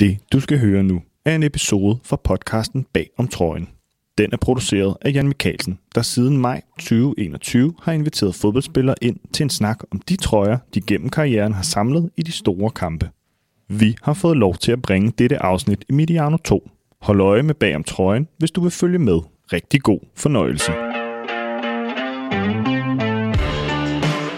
Det, 0.00 0.18
du 0.32 0.40
skal 0.40 0.58
høre 0.58 0.82
nu, 0.82 1.02
er 1.24 1.34
en 1.34 1.42
episode 1.42 1.98
fra 2.04 2.16
podcasten 2.24 2.86
Bag 2.92 3.10
om 3.18 3.28
trøjen. 3.28 3.68
Den 4.18 4.32
er 4.32 4.36
produceret 4.36 4.96
af 5.00 5.12
Jan 5.12 5.26
Mikkelsen, 5.26 5.78
der 5.94 6.02
siden 6.02 6.38
maj 6.38 6.62
2021 6.78 7.74
har 7.82 7.92
inviteret 7.92 8.34
fodboldspillere 8.34 8.94
ind 9.02 9.16
til 9.32 9.44
en 9.44 9.50
snak 9.50 9.78
om 9.90 10.00
de 10.00 10.16
trøjer, 10.16 10.58
de 10.74 10.80
gennem 10.80 11.08
karrieren 11.08 11.52
har 11.52 11.62
samlet 11.62 12.10
i 12.16 12.22
de 12.22 12.32
store 12.32 12.70
kampe. 12.70 13.10
Vi 13.68 13.96
har 14.02 14.14
fået 14.14 14.36
lov 14.36 14.56
til 14.56 14.72
at 14.72 14.82
bringe 14.82 15.12
dette 15.18 15.42
afsnit 15.42 15.84
i 15.88 15.92
Mediano 15.92 16.36
2. 16.36 16.70
Hold 17.00 17.20
øje 17.20 17.42
med 17.42 17.54
Bag 17.54 17.76
om 17.76 17.84
trøjen, 17.84 18.28
hvis 18.38 18.50
du 18.50 18.60
vil 18.60 18.70
følge 18.70 18.98
med. 18.98 19.20
Rigtig 19.52 19.82
god 19.82 20.00
fornøjelse. 20.16 20.72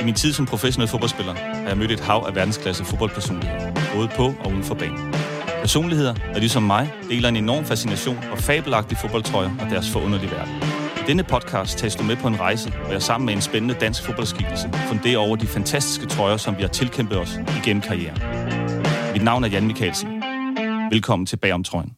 I 0.00 0.04
min 0.04 0.14
tid 0.14 0.32
som 0.32 0.46
professionel 0.46 0.88
fodboldspiller 0.88 1.34
har 1.34 1.68
jeg 1.68 1.78
mødt 1.78 1.90
et 1.90 2.00
hav 2.00 2.24
af 2.28 2.34
verdensklasse 2.34 2.84
fodboldpersonligheder, 2.84 3.72
både 3.94 4.08
på 4.16 4.24
og 4.44 4.50
uden 4.50 4.64
for 4.64 4.74
banen. 4.74 5.31
Personligheder, 5.62 6.14
der 6.14 6.38
ligesom 6.38 6.62
mig 6.62 6.92
deler 7.08 7.28
en 7.28 7.36
enorm 7.36 7.64
fascination 7.64 8.18
og 8.32 8.38
fabelagtige 8.38 8.98
fodboldtrøjer 8.98 9.50
og 9.60 9.70
deres 9.70 9.90
forunderlige 9.90 10.30
verden. 10.30 10.54
I 10.96 11.04
denne 11.06 11.24
podcast 11.24 11.78
tages 11.78 11.96
du 11.96 12.02
med 12.02 12.16
på 12.16 12.28
en 12.28 12.40
rejse, 12.40 12.70
hvor 12.70 12.92
jeg 12.92 13.02
sammen 13.02 13.26
med 13.26 13.34
en 13.34 13.40
spændende 13.40 13.74
dansk 13.74 14.02
fodboldskikkelse 14.02 14.70
funderer 14.72 15.18
over 15.18 15.36
de 15.36 15.46
fantastiske 15.46 16.06
trøjer, 16.06 16.36
som 16.36 16.56
vi 16.56 16.62
har 16.62 16.68
tilkæmpet 16.68 17.18
os 17.18 17.38
igennem 17.64 17.82
karrieren. 17.82 18.18
Mit 19.12 19.24
navn 19.24 19.44
er 19.44 19.48
Jan 19.48 19.66
Mikkelsen. 19.66 20.22
Velkommen 20.90 21.26
til 21.26 21.36
Bagom 21.36 21.64
Trøjen. 21.64 21.92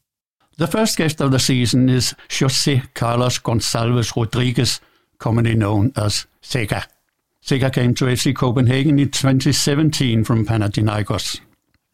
The 0.59 0.67
first 0.67 0.97
guest 0.97 1.21
of 1.21 1.31
the 1.31 1.39
season 1.39 1.89
is 1.89 2.15
José 2.33 2.81
Carlos 2.95 3.39
Gonçalves 3.39 4.17
Rodriguez, 4.17 4.81
commonly 5.19 5.55
known 5.55 5.93
as 5.97 6.27
Sega. 6.43 6.81
Sega 7.47 7.69
came 7.69 7.95
to 7.95 8.17
FC 8.17 8.33
Copenhagen 8.35 8.99
in 8.99 9.11
2017 9.11 10.25
from 10.25 10.47
Panathinaikos. 10.47 11.43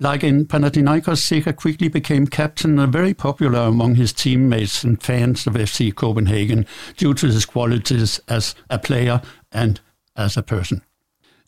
Like 0.02 0.24
in 0.24 0.46
Panathinaikos, 0.46 1.20
Zeca 1.20 1.54
quickly 1.54 1.88
became 1.88 2.26
captain 2.26 2.78
and 2.78 2.90
very 2.90 3.12
popular 3.12 3.60
among 3.60 3.96
his 3.96 4.14
teammates 4.14 4.82
and 4.82 5.00
fans 5.00 5.46
of 5.46 5.52
FC 5.52 5.94
Copenhagen 5.94 6.64
due 6.96 7.12
to 7.12 7.26
his 7.26 7.44
qualities 7.44 8.18
as 8.26 8.54
a 8.70 8.78
player 8.78 9.20
and 9.52 9.78
as 10.16 10.38
a 10.38 10.42
person. 10.42 10.80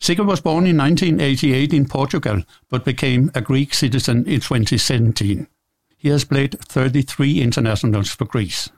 Zeca 0.02 0.26
was 0.26 0.42
born 0.42 0.66
in 0.66 0.76
1988 0.76 1.72
in 1.72 1.86
Portugal, 1.86 2.42
but 2.68 2.84
became 2.84 3.30
a 3.34 3.40
Greek 3.40 3.72
citizen 3.72 4.26
in 4.26 4.40
2017. 4.40 5.46
He 5.96 6.08
has 6.10 6.24
played 6.24 6.60
33 6.60 7.40
internationals 7.40 8.10
for 8.10 8.26
Greece. 8.26 8.68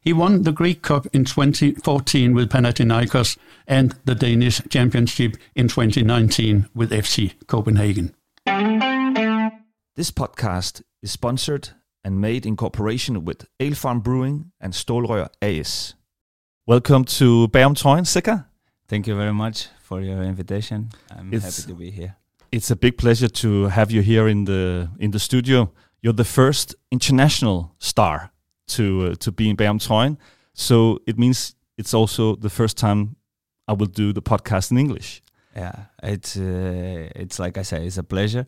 He 0.00 0.12
won 0.12 0.42
the 0.42 0.52
Greek 0.52 0.82
Cup 0.82 1.06
in 1.12 1.24
2014 1.24 2.34
with 2.34 2.50
Panathinaikos 2.50 3.38
and 3.68 3.94
the 4.06 4.16
Danish 4.16 4.60
Championship 4.70 5.36
in 5.54 5.68
2019 5.68 6.68
with 6.74 6.90
FC 6.90 7.34
Copenhagen. 7.46 8.12
This 9.96 10.10
podcast 10.10 10.82
is 11.02 11.12
sponsored 11.12 11.68
and 12.04 12.20
made 12.20 12.46
in 12.46 12.56
cooperation 12.56 13.24
with 13.24 13.46
Ale 13.60 13.74
Farm 13.74 14.00
Brewing 14.00 14.50
and 14.60 14.72
Stålrør 14.74 15.28
AS. 15.42 15.94
Welcome 16.66 17.04
to 17.04 17.48
Bagom 17.48 17.74
Trøjen, 17.74 18.04
Zeca. 18.04 18.38
Thank 18.88 19.06
you 19.06 19.16
very 19.16 19.32
much 19.32 19.68
for 19.82 20.00
your 20.00 20.22
invitation. 20.22 20.90
I'm 21.10 21.32
It's- 21.32 21.42
happy 21.44 21.72
to 21.72 21.78
be 21.78 21.90
here. 21.90 22.14
It's 22.52 22.70
a 22.70 22.76
big 22.76 22.96
pleasure 22.98 23.28
to 23.28 23.68
have 23.68 23.90
you 23.92 24.02
here 24.02 24.28
in 24.30 24.44
the 24.46 24.88
in 24.98 25.10
the 25.12 25.18
studio. 25.18 25.68
You're 26.02 26.16
the 26.16 26.24
first 26.24 26.74
international 26.90 27.70
star 27.78 28.30
to 28.66 28.82
uh, 28.82 29.14
to 29.18 29.32
be 29.32 29.44
in 29.48 29.56
Bagom 29.56 29.78
Trøjen, 29.78 30.16
so 30.54 30.98
it 31.06 31.18
means 31.18 31.54
it's 31.78 31.94
also 31.94 32.36
the 32.36 32.50
first 32.50 32.76
time 32.76 33.16
I 33.68 33.72
will 33.72 33.90
do 33.92 34.12
the 34.12 34.22
podcast 34.22 34.70
in 34.70 34.78
English. 34.78 35.22
Yeah, 35.56 35.72
it's 36.02 36.36
uh, 36.36 37.10
it's 37.16 37.38
like 37.38 37.58
I 37.60 37.62
say, 37.64 37.86
it's 37.86 37.98
a 37.98 38.02
pleasure, 38.02 38.44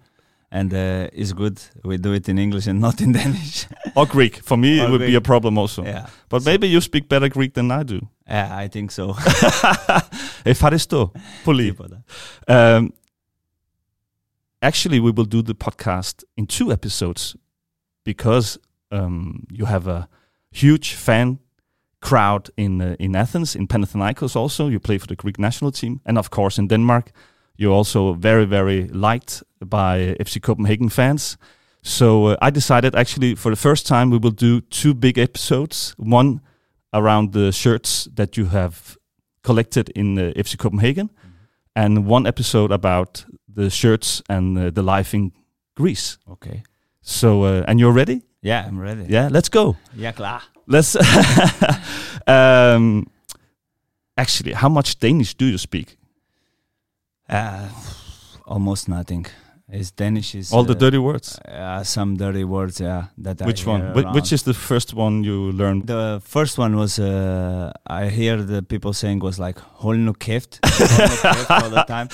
and 0.56 0.74
uh, 0.74 1.08
it's 1.22 1.34
good 1.34 1.58
we 1.84 1.98
do 1.98 2.12
it 2.14 2.28
in 2.28 2.38
English 2.38 2.68
and 2.68 2.80
not 2.82 3.00
in 3.02 3.12
Danish. 3.14 3.68
Or 3.96 4.06
Greek. 4.06 4.36
For 4.44 4.58
me, 4.58 4.80
it 4.80 4.84
Or 4.86 4.92
would 4.92 5.00
be 5.00 5.06
Greek. 5.08 5.18
a 5.18 5.22
problem 5.22 5.58
also. 5.58 5.84
yeah, 5.86 6.06
But 6.30 6.46
maybe 6.46 6.68
you 6.68 6.82
speak 6.82 7.08
better 7.10 7.30
Greek 7.30 7.54
than 7.54 7.72
I 7.72 7.84
do. 7.84 8.00
yeah, 8.28 8.64
I 8.64 8.68
think 8.70 8.92
so. 8.92 9.06
Ευχαριστώ 10.44 11.12
πολύ. 11.44 11.66
Τίποτα. 11.76 12.04
Um, 12.48 12.90
actually, 14.62 15.00
we 15.00 15.12
will 15.12 15.26
do 15.26 15.42
the 15.42 15.54
podcast 15.66 16.24
in 16.38 16.46
two 16.46 16.72
episodes 16.72 17.36
because 18.04 18.58
um, 18.92 19.46
you 19.52 19.66
have 19.66 19.88
a 19.88 20.08
huge 20.52 20.94
fan 21.06 21.40
crowd 22.02 22.50
in 22.58 22.82
uh, 22.82 22.96
in 23.06 23.16
Athens, 23.16 23.56
in 23.56 23.68
Panathinaikos. 23.68 24.36
Also, 24.36 24.68
you 24.74 24.80
play 24.80 24.98
for 24.98 25.08
the 25.08 25.16
Greek 25.24 25.38
national 25.48 25.72
team, 25.72 25.94
and 26.08 26.18
of 26.18 26.28
course 26.38 26.56
in 26.62 26.68
Denmark, 26.68 27.06
you're 27.57 27.73
also 27.73 28.15
very 28.15 28.45
very 28.45 28.89
liked 28.89 29.43
by 29.61 30.17
FC 30.21 30.41
Copenhagen 30.41 30.89
fans. 30.89 31.37
So 31.83 32.27
uh, 32.27 32.37
I 32.43 32.51
decided 32.51 32.95
actually 32.95 33.35
for 33.35 33.51
the 33.51 33.57
first 33.57 33.87
time 33.87 34.11
we 34.11 34.19
will 34.19 34.35
do 34.35 34.61
two 34.61 34.95
big 34.95 35.19
episodes. 35.19 35.95
One 35.97 36.41
around 36.93 37.33
the 37.33 37.53
shirts 37.53 38.09
that 38.15 38.37
you 38.37 38.47
have 38.47 38.97
collected 39.43 39.91
in 39.91 40.19
uh, 40.19 40.33
FC 40.37 40.59
Copenhagen, 40.59 41.11
and 41.75 42.07
one 42.07 42.27
episode 42.27 42.73
about 42.73 43.25
the 43.55 43.71
shirts 43.71 44.23
and 44.29 44.59
uh, 44.59 44.71
the 44.71 44.83
life 44.83 45.15
in 45.15 45.33
Greece. 45.77 46.19
Okay. 46.29 46.63
So, 47.03 47.45
uh, 47.45 47.65
and 47.69 47.79
you're 47.79 47.93
ready? 47.93 48.23
Yeah, 48.43 48.65
I'm 48.67 48.81
ready. 48.81 49.07
Yeah, 49.09 49.29
let's 49.31 49.49
go. 49.49 49.77
yeah, 49.95 50.13
klar. 50.13 50.43
Let's. 50.67 50.97
um, 52.27 53.07
actually, 54.17 54.53
how 54.53 54.69
much 54.69 54.99
Danish 54.99 55.35
do 55.35 55.47
you 55.47 55.59
speak? 55.59 55.96
Uh, 57.29 57.69
almost 58.47 58.89
nothing. 58.89 59.27
It's 59.69 59.91
Danish. 59.91 60.37
Is 60.37 60.53
All 60.53 60.63
the 60.63 60.75
uh, 60.75 60.79
dirty 60.79 60.99
words. 60.99 61.41
Uh, 61.41 61.83
some 61.83 62.17
dirty 62.17 62.45
words. 62.45 62.81
Yeah, 62.81 63.07
that 63.19 63.43
I 63.43 63.47
Which 63.47 63.67
one? 63.67 63.81
Wh- 63.95 64.15
which 64.15 64.33
is 64.33 64.45
the 64.45 64.55
first 64.55 64.95
one 64.95 65.25
you 65.25 65.51
learned? 65.51 65.89
The 65.89 66.21
first 66.25 66.57
one 66.57 66.77
was 66.77 67.01
uh, 67.01 67.73
I 67.85 68.07
hear 68.07 68.41
the 68.43 68.63
people 68.63 68.93
saying 68.93 69.19
was 69.19 69.41
like 69.41 69.59
"hold 69.59 69.99
no 69.99 70.13
kæft," 70.13 70.61
"Hold 70.65 70.91
no 70.91 71.33
kæft" 71.33 71.63
all 71.63 71.71
the 71.71 71.83
time, 71.83 72.09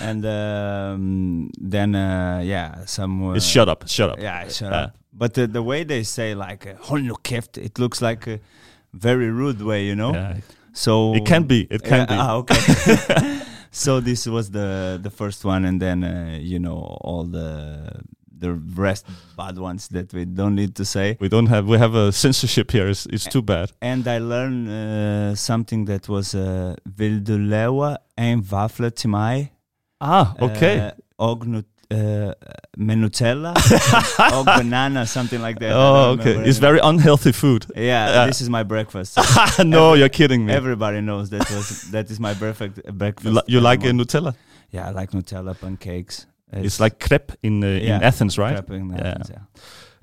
and 0.00 0.24
um, 0.24 1.50
then 1.60 1.94
uh, 1.94 2.40
yeah, 2.42 2.86
some 2.86 3.36
it's 3.36 3.44
shut 3.44 3.68
up, 3.68 3.86
shut 3.86 4.08
up. 4.10 4.18
Yeah, 4.18 4.48
shut 4.48 4.72
up. 4.72 4.96
But 5.12 5.34
the, 5.34 5.46
the 5.46 5.62
way 5.62 5.84
they 5.84 6.04
say 6.04 6.34
like 6.34 6.66
uh, 6.66 6.76
"hold 6.80 7.02
no 7.02 7.16
kæft," 7.16 7.58
it 7.58 7.78
looks 7.78 8.00
like 8.00 8.26
a 8.26 8.40
very 8.94 9.30
rude 9.30 9.60
way, 9.60 9.84
you 9.84 9.94
know. 9.94 10.14
Yeah. 10.14 10.36
So 10.72 11.14
It 11.14 11.26
can 11.26 11.42
be. 11.44 11.66
It 11.70 11.82
can 11.82 12.06
be. 12.06 12.14
Ah, 12.14 12.36
okay. 12.36 13.40
so 13.70 14.00
this 14.00 14.26
was 14.26 14.50
the 14.50 14.98
the 15.02 15.10
first 15.10 15.44
one, 15.44 15.64
and 15.64 15.80
then 15.80 16.04
uh, 16.04 16.38
you 16.40 16.58
know 16.58 16.98
all 17.00 17.24
the 17.24 18.02
the 18.40 18.52
rest 18.76 19.06
bad 19.36 19.58
ones 19.58 19.88
that 19.88 20.12
we 20.12 20.24
don't 20.24 20.54
need 20.54 20.74
to 20.76 20.84
say. 20.84 21.16
We 21.20 21.28
don't 21.28 21.48
have. 21.48 21.66
We 21.66 21.78
have 21.78 21.94
a 21.94 22.12
censorship 22.12 22.70
here. 22.70 22.88
It's, 22.88 23.06
it's 23.06 23.26
too 23.26 23.42
bad. 23.42 23.72
And 23.82 24.06
I 24.06 24.18
learned 24.18 24.68
uh, 24.68 25.34
something 25.34 25.86
that 25.86 26.08
was 26.08 26.34
uh, 26.34 26.74
Vil 26.86 27.20
du 27.20 27.38
lave 27.38 27.96
en 28.16 28.42
vafle 28.42 28.90
til? 28.90 29.50
Ah, 30.00 30.34
okay. 30.40 30.92
Uh, 31.18 31.62
uh, 31.90 31.98
med 32.78 32.96
Nutella 32.96 33.52
og 34.38 34.44
banana, 34.46 35.04
something 35.04 35.42
like 35.42 35.58
that. 35.60 35.72
Oh, 35.74 36.12
okay. 36.12 36.36
It's 36.48 36.58
very 36.58 36.78
unhealthy 36.82 37.32
food. 37.32 37.66
Yeah, 37.76 37.82
Yeah. 38.10 38.26
this 38.26 38.40
is 38.40 38.48
my 38.50 38.62
breakfast. 38.62 39.18
no, 39.64 39.94
you're 39.94 40.08
kidding 40.08 40.44
me. 40.46 40.52
Everybody 40.52 41.00
knows 41.00 41.30
that 41.30 41.50
was 41.50 41.90
that 41.92 42.10
is 42.10 42.20
my 42.20 42.34
perfect 42.34 42.80
breakfast. 42.98 43.24
you, 43.26 43.32
li- 43.32 43.42
you 43.46 43.60
like 43.60 43.84
uh. 43.88 43.92
Nutella? 43.92 44.34
Yeah, 44.70 44.88
I 44.88 45.00
like 45.00 45.12
Nutella 45.12 45.54
pancakes. 45.54 46.26
It's, 46.52 46.80
like 46.80 46.98
crepe 47.08 47.32
in 47.42 47.62
uh, 47.64 47.66
in 47.66 48.02
Athens, 48.02 48.38
right? 48.38 48.54
crepe 48.56 48.70
in 48.80 48.90
Yeah. 48.90 49.08
Athens, 49.08 49.30
yeah. 49.30 49.42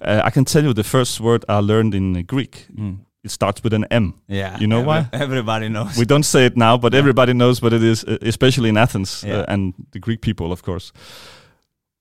Uh, 0.02 0.28
I 0.28 0.30
can 0.32 0.46
tell 0.46 0.64
you 0.64 0.74
the 0.74 0.84
first 0.84 1.20
word 1.20 1.44
I 1.50 1.60
learned 1.62 1.94
in 1.96 2.16
uh, 2.18 2.22
Greek. 2.28 2.68
Mm. 2.76 2.98
It 3.24 3.32
starts 3.32 3.64
with 3.64 3.74
an 3.74 3.86
M. 3.92 4.14
Yeah, 4.28 4.60
You 4.60 4.68
know 4.68 4.82
why? 4.82 5.08
Everybody 5.12 5.68
knows. 5.70 5.98
We 5.98 6.06
don't 6.06 6.26
say 6.26 6.46
it 6.46 6.56
now, 6.56 6.78
but 6.78 6.94
Yeah. 6.94 7.00
everybody 7.00 7.34
knows 7.34 7.62
what 7.62 7.74
it 7.74 7.82
is, 7.84 8.04
especially 8.22 8.70
in 8.70 8.78
Athens 8.78 9.24
and 9.48 9.74
the 9.92 10.00
Greek 10.00 10.22
people, 10.22 10.52
of 10.52 10.62
course. 10.62 10.92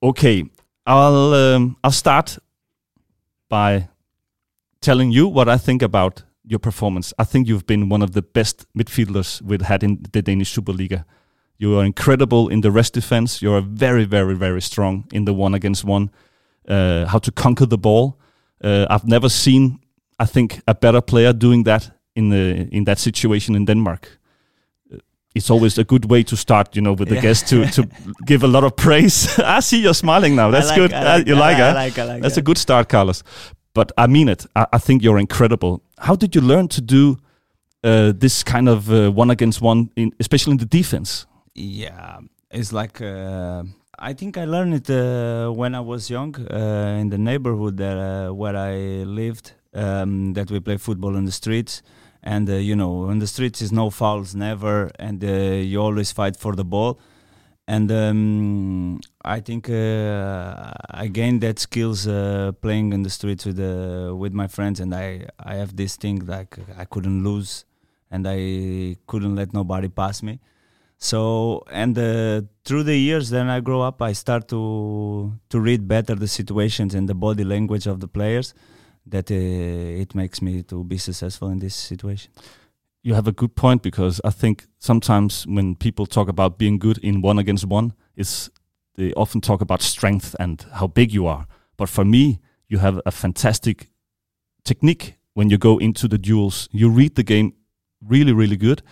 Okay, 0.05 0.45
I'll 0.85 1.33
um, 1.33 1.77
I'll 1.83 1.91
start 1.91 2.39
by 3.49 3.89
telling 4.83 5.11
you 5.11 5.27
what 5.27 5.49
I 5.49 5.57
think 5.57 5.81
about 5.81 6.25
your 6.45 6.59
performance. 6.59 7.15
I 7.19 7.25
think 7.25 7.49
you've 7.49 7.67
been 7.67 7.89
one 7.89 8.03
of 8.03 8.13
the 8.13 8.21
best 8.21 8.67
midfielders 8.75 9.41
we've 9.41 9.63
had 9.63 9.83
in 9.83 10.05
the 10.13 10.21
Danish 10.21 10.55
Superliga. 10.55 11.07
You 11.57 11.79
are 11.79 11.87
incredible 11.87 12.51
in 12.51 12.61
the 12.61 12.71
rest 12.71 12.93
defense. 12.93 13.41
You 13.41 13.55
are 13.55 13.63
very, 13.63 14.05
very, 14.05 14.35
very 14.35 14.61
strong 14.61 15.05
in 15.11 15.25
the 15.25 15.33
one 15.33 15.55
against 15.55 15.85
one. 15.85 16.11
Uh, 16.69 17.07
how 17.07 17.19
to 17.21 17.33
conquer 17.33 17.65
the 17.65 17.79
ball. 17.79 18.21
Uh, 18.63 18.85
I've 18.91 19.09
never 19.09 19.31
seen, 19.31 19.79
I 20.19 20.27
think, 20.27 20.61
a 20.67 20.75
better 20.75 21.01
player 21.01 21.33
doing 21.33 21.65
that 21.65 21.91
in 22.15 22.29
the 22.29 22.69
in 22.71 22.85
that 22.85 22.99
situation 22.99 23.55
in 23.55 23.65
Denmark. 23.65 24.21
Uh, 25.35 25.39
It's 25.39 25.51
always 25.51 25.79
a 25.79 25.85
good 25.85 26.05
way 26.11 26.23
to 26.25 26.37
start, 26.37 26.77
you 26.77 26.83
know, 26.83 26.93
with 26.99 27.09
the 27.09 27.15
Yeah. 27.17 27.23
guests 27.23 27.49
to 27.51 27.67
to 27.67 27.83
give 28.27 28.45
a 28.47 28.49
lot 28.49 28.65
of 28.65 28.73
praise. 28.77 29.29
I 29.59 29.61
see 29.61 29.81
you're 29.83 29.95
smiling 29.95 30.35
now. 30.37 30.49
I 30.49 30.53
That's 30.53 30.69
like- 30.69 30.81
good. 30.81 30.93
I 30.93 30.97
Uh, 30.97 31.17
like 31.19 31.29
you 31.29 31.35
that. 31.37 31.49
like 31.49 31.63
I 31.63 31.71
it? 31.71 31.75
like, 31.85 31.99
I 32.03 32.05
like 32.15 32.23
That's 32.23 32.35
that. 32.35 32.41
a 32.41 32.45
good 32.45 32.59
start, 32.59 32.89
Carlos. 32.89 33.23
But 33.75 33.91
I 33.99 34.07
mean 34.07 34.29
it. 34.29 34.47
I, 34.55 34.67
I 34.77 34.79
think 34.81 35.03
you're 35.03 35.21
incredible. 35.21 35.81
How 35.99 36.17
did 36.17 36.35
you 36.35 36.43
learn 36.47 36.69
to 36.69 36.81
do 36.81 37.17
uh, 37.85 38.13
this 38.19 38.45
kind 38.45 38.69
of 38.69 38.89
uh, 38.89 39.11
one 39.19 39.33
against 39.33 39.61
one, 39.63 39.89
in, 39.97 40.11
especially 40.21 40.53
in 40.53 40.59
the 40.59 40.79
defense? 40.79 41.27
Yeah, 41.55 42.19
it's 42.51 42.73
like 42.73 43.01
uh, 43.05 43.63
I 44.11 44.15
think 44.15 44.37
I 44.37 44.45
learned 44.47 44.75
it 44.75 44.89
uh, 44.91 45.51
when 45.61 45.75
I 45.75 45.81
was 45.81 46.09
young 46.11 46.37
uh, 46.37 47.01
in 47.01 47.11
the 47.11 47.19
neighborhood 47.19 47.77
that, 47.77 47.97
uh, 47.97 48.35
where 48.35 48.57
I 48.57 49.05
lived. 49.05 49.53
Um, 49.77 50.35
that 50.35 50.51
we 50.53 50.61
play 50.61 50.77
football 50.79 51.17
in 51.17 51.25
the 51.25 51.33
streets, 51.33 51.83
and 52.25 52.49
uh, 52.49 52.55
you 52.55 52.75
know, 52.75 53.11
in 53.11 53.19
the 53.19 53.27
streets 53.27 53.61
is 53.63 53.71
no 53.71 53.91
fouls, 53.91 54.35
never, 54.35 54.91
and 54.99 55.23
uh, 55.23 55.29
you 55.29 55.81
always 55.81 56.11
fight 56.11 56.37
for 56.37 56.57
the 56.57 56.65
ball. 56.65 56.99
And 57.69 57.91
um, 57.93 59.01
I 59.25 59.41
think 59.41 59.71
uh, 59.71 60.73
I 60.91 61.07
gained 61.07 61.41
that 61.43 61.59
skills 61.59 62.05
playing 62.61 62.93
in 62.93 63.03
the 63.03 63.11
streets 63.11 63.47
with 63.47 63.61
with 64.23 64.33
my 64.33 64.49
friends, 64.49 64.81
and 64.81 64.95
I 64.95 65.27
I 65.39 65.55
have 65.55 65.77
this 65.77 65.97
thing 65.97 66.27
like 66.27 66.59
I 66.77 66.85
couldn't 66.87 67.23
lose, 67.25 67.65
and 68.11 68.27
I 68.27 68.97
couldn't 69.07 69.37
let 69.37 69.53
nobody 69.53 69.89
pass 69.89 70.23
me. 70.23 70.41
So 70.99 71.65
and 71.71 71.99
uh, 71.99 72.43
through 72.65 72.85
the 72.85 72.97
years, 72.97 73.31
then 73.31 73.49
I 73.49 73.61
grow 73.61 73.83
up. 73.83 74.01
I 74.01 74.13
start 74.13 74.49
to 74.49 75.33
to 75.51 75.61
read 75.61 75.87
better 75.87 76.15
the 76.15 76.29
situations 76.29 76.95
and 76.95 77.09
the 77.09 77.15
body 77.15 77.45
language 77.45 77.87
of 77.87 78.01
the 78.01 78.09
players. 78.09 78.55
That 79.07 79.31
uh, 79.31 79.35
it 79.35 80.15
makes 80.15 80.41
me 80.41 80.63
to 80.65 80.83
be 80.85 80.99
successful 80.99 81.49
in 81.51 81.59
this 81.59 81.75
situation. 81.75 82.33
You 83.03 83.15
have 83.15 83.29
a 83.29 83.33
good 83.33 83.55
point 83.55 83.83
because 83.83 84.21
I 84.25 84.31
think 84.31 84.67
sometimes 84.79 85.47
when 85.47 85.75
people 85.75 86.07
talk 86.07 86.29
about 86.29 86.59
being 86.59 86.79
good 86.79 86.99
in 86.99 87.21
one 87.21 87.39
against 87.39 87.67
one, 87.67 87.93
is 88.17 88.51
they 88.95 89.13
often 89.13 89.41
talk 89.41 89.61
about 89.61 89.83
strength 89.83 90.35
and 90.41 90.65
how 90.73 90.87
big 90.87 91.13
you 91.13 91.27
are. 91.27 91.47
But 91.77 91.89
for 91.89 92.05
me, 92.05 92.41
you 92.69 92.79
have 92.79 93.01
a 93.05 93.11
fantastic 93.11 93.91
technique 94.65 95.17
when 95.35 95.51
you 95.51 95.59
go 95.59 95.77
into 95.79 96.09
the 96.09 96.19
duels. 96.19 96.69
You 96.73 96.89
read 96.89 97.17
the 97.17 97.25
game 97.25 97.53
really, 98.01 98.33
really 98.33 98.57
good 98.57 98.83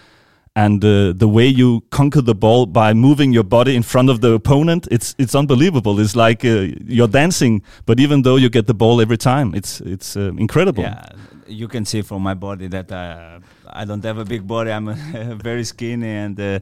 and 0.55 0.85
uh, 0.85 1.13
the 1.15 1.29
way 1.29 1.47
you 1.47 1.83
conquer 1.91 2.21
the 2.21 2.35
ball 2.35 2.67
by 2.67 2.93
moving 2.93 3.33
your 3.33 3.45
body 3.45 3.75
in 3.75 3.83
front 3.83 4.11
of 4.11 4.21
the 4.21 4.33
opponent 4.33 4.87
it's 4.91 5.15
it's 5.19 5.35
unbelievable. 5.35 5.99
It's 5.99 6.15
like 6.15 6.45
uh, 6.45 6.69
you're 6.87 7.09
dancing 7.09 7.63
but 7.87 7.99
even 7.99 8.23
though 8.23 8.37
you 8.37 8.51
get 8.51 8.67
the 8.67 8.75
ball 8.75 9.01
every 9.01 9.19
time 9.19 9.55
it's 9.55 9.81
it's 9.81 10.17
uh, 10.17 10.33
incredible. 10.37 10.83
Yeah 10.83 11.03
you 11.53 11.69
can 11.69 11.85
see 11.85 12.03
from 12.03 12.23
my 12.23 12.35
body 12.35 12.67
that 12.69 12.91
uh, 12.91 13.41
I 13.67 13.85
don't 13.85 14.05
have 14.05 14.19
a 14.19 14.25
big 14.25 14.47
body. 14.47 14.73
I'm 14.73 14.95
very 15.39 15.65
skinny 15.65 16.09
and 16.09 16.41
uh, 16.41 16.61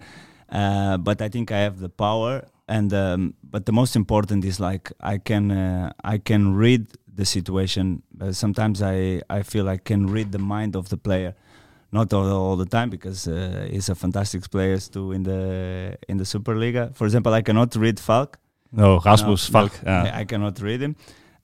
uh, 0.51 0.97
but 0.99 1.23
I 1.23 1.29
think 1.29 1.53
I 1.53 1.59
have 1.59 1.79
the 1.79 1.89
power. 1.89 2.45
And 2.69 2.93
um, 2.95 3.35
but 3.43 3.67
the 3.67 3.73
most 3.73 3.97
important 3.97 4.45
is 4.45 4.61
like 4.61 4.93
I 5.01 5.19
can 5.19 5.93
I 6.05 6.19
can 6.19 6.55
read 6.55 6.87
the 7.13 7.25
situation. 7.25 8.03
Sometimes 8.31 8.81
I 8.81 9.23
I 9.29 9.43
feel 9.43 9.69
I 9.69 9.77
can 9.77 10.07
read 10.07 10.33
the 10.33 10.39
mind 10.39 10.77
of 10.77 10.89
the 10.89 10.97
player 10.97 11.35
not 11.93 12.13
all, 12.13 12.31
all 12.31 12.57
the 12.57 12.67
time 12.67 12.91
because 12.91 13.27
uh, 13.27 13.67
he's 13.71 13.89
a 13.89 13.95
fantastic 13.95 14.49
player 14.51 14.79
too 14.79 15.13
in 15.13 15.23
the 15.23 15.97
in 16.09 16.17
the 16.19 16.25
Superliga. 16.25 16.95
For 16.95 17.05
example, 17.05 17.33
I 17.33 17.43
cannot 17.43 17.75
read 17.77 17.99
Falk. 17.99 18.39
No, 18.73 19.01
Rasmus 19.05 19.51
no, 19.51 19.53
Falk. 19.53 19.83
No, 19.85 20.05
yeah. 20.05 20.19
I 20.19 20.25
cannot 20.25 20.61
read 20.61 20.81
him, 20.81 20.97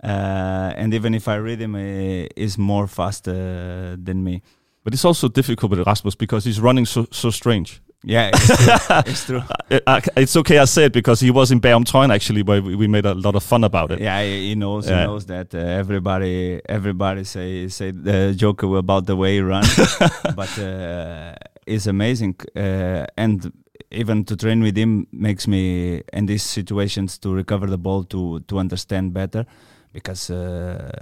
uh, 0.02 0.72
and 0.76 0.94
even 0.94 1.14
if 1.14 1.26
I 1.28 1.37
read 1.37 1.60
him, 1.60 1.75
he 1.75 2.28
is 2.37 2.56
more 2.56 2.87
fast 2.87 3.28
uh, 3.28 3.96
than 4.02 4.22
me. 4.22 4.43
But 4.84 4.94
it's 4.94 5.04
also 5.04 5.28
difficult 5.28 5.70
with 5.70 5.87
Rasmus 5.87 6.14
because 6.14 6.44
he's 6.44 6.60
running 6.60 6.87
so 6.87 7.06
so 7.10 7.31
strange. 7.31 7.81
Yeah, 8.06 8.31
it's 8.35 8.47
true. 8.47 9.03
it's, 9.06 9.26
true. 9.26 9.43
Uh, 9.85 10.00
it's 10.17 10.37
okay 10.37 10.58
I 10.58 10.64
say 10.67 10.85
it 10.85 10.93
because 10.93 11.19
he 11.19 11.32
was 11.32 11.50
in 11.50 11.61
Bagom 11.61 11.85
Trøjen 11.85 12.14
actually, 12.14 12.44
where 12.44 12.62
we 12.62 12.87
made 12.87 13.05
a 13.05 13.14
lot 13.14 13.35
of 13.35 13.43
fun 13.43 13.64
about 13.64 13.91
it. 13.91 13.99
Yeah, 13.99 14.23
he 14.23 14.55
knows. 14.55 14.88
Yeah. 14.88 15.00
He 15.00 15.06
knows 15.08 15.26
that 15.26 15.53
uh, 15.53 15.58
everybody, 15.58 16.61
everybody 16.69 17.25
say 17.25 17.67
say 17.67 17.91
the 17.91 18.32
joke 18.37 18.62
about 18.62 19.06
the 19.06 19.17
way 19.17 19.35
he 19.35 19.41
runs, 19.41 19.75
but 20.37 20.56
uh, 20.56 21.35
it's 21.67 21.88
amazing. 21.88 22.37
Uh, 22.55 23.06
and 23.17 23.53
even 23.91 24.25
to 24.26 24.37
train 24.37 24.62
with 24.62 24.76
him 24.76 25.08
makes 25.11 25.49
me 25.49 26.00
in 26.12 26.26
these 26.26 26.44
situations 26.44 27.19
to 27.19 27.35
recover 27.35 27.67
the 27.67 27.79
ball 27.79 28.05
to 28.05 28.38
to 28.47 28.61
understand 28.61 29.14
better, 29.14 29.44
because 29.93 30.31
uh, 30.31 30.93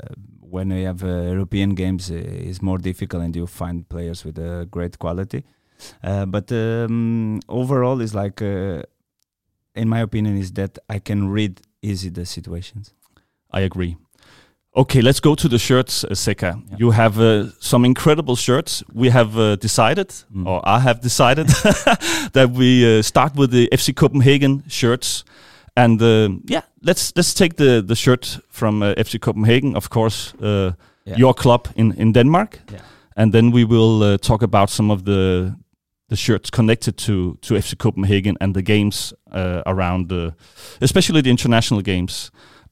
when 0.41 0.71
we 0.71 0.85
have 0.85 1.05
uh, 1.05 1.33
European 1.33 1.75
games, 1.75 2.09
it's 2.09 2.62
more 2.62 2.79
difficult 2.79 3.25
and 3.25 3.37
you 3.37 3.47
find 3.47 3.87
players 3.91 4.25
with 4.25 4.39
a 4.39 4.67
great 4.71 4.99
quality. 4.99 5.45
Uh, 6.02 6.26
but 6.26 6.50
um, 6.52 7.40
overall, 7.48 8.00
is 8.00 8.14
like, 8.14 8.42
uh, 8.42 8.82
in 9.75 9.88
my 9.88 10.00
opinion, 10.00 10.38
is 10.38 10.52
that 10.52 10.78
I 10.88 10.98
can 10.98 11.28
read 11.28 11.60
easy 11.82 12.10
the 12.10 12.26
situations. 12.26 12.92
I 13.50 13.60
agree. 13.60 13.96
Okay, 14.76 15.02
let's 15.02 15.20
go 15.20 15.36
to 15.36 15.48
the 15.48 15.58
shirts, 15.58 16.02
uh, 16.02 16.08
Zeca. 16.08 16.60
Yeah. 16.70 16.76
You 16.78 16.90
have 16.90 17.20
uh, 17.20 17.50
some 17.60 17.84
incredible 17.84 18.34
shirts. 18.34 18.82
We 18.92 19.08
have 19.10 19.38
uh, 19.38 19.54
decided, 19.54 20.08
mm. 20.08 20.46
or 20.46 20.60
I 20.64 20.81
have 20.81 21.00
decided, 21.00 21.46
that 22.32 22.50
we 22.52 22.98
uh, 22.98 23.02
start 23.02 23.36
with 23.36 23.52
the 23.52 23.69
FC 23.72 23.94
Copenhagen 23.94 24.64
shirts. 24.69 25.25
And 25.76 26.02
uh, 26.02 26.31
yeah, 26.44 26.62
let's 26.82 27.12
let's 27.14 27.34
take 27.34 27.54
the 27.54 27.82
the 27.82 27.94
shirt 27.94 28.40
from 28.50 28.82
uh, 28.82 28.94
FC 28.94 29.20
Copenhagen, 29.20 29.76
of 29.76 29.90
course, 29.90 30.34
yeah. 30.40 30.72
your 31.16 31.34
club 31.34 31.69
in 31.76 31.92
in 31.96 32.12
Denmark. 32.12 32.58
Yeah. 32.72 32.81
And 33.16 33.32
then 33.32 33.52
we 33.52 33.64
will 33.64 34.19
talk 34.19 34.42
about 34.42 34.70
some 34.70 34.92
of 34.92 35.04
the 35.04 35.54
the 36.14 36.19
shirts 36.19 36.50
connected 36.50 36.96
to 36.96 37.37
to 37.40 37.55
FC 37.55 37.75
Copenhagen 37.76 38.37
and 38.40 38.55
the 38.55 38.62
games 38.62 39.14
uh, 39.32 39.62
around 39.66 40.08
the, 40.08 40.34
especially 40.81 41.22
the 41.22 41.31
international 41.31 41.82
games. 41.82 42.31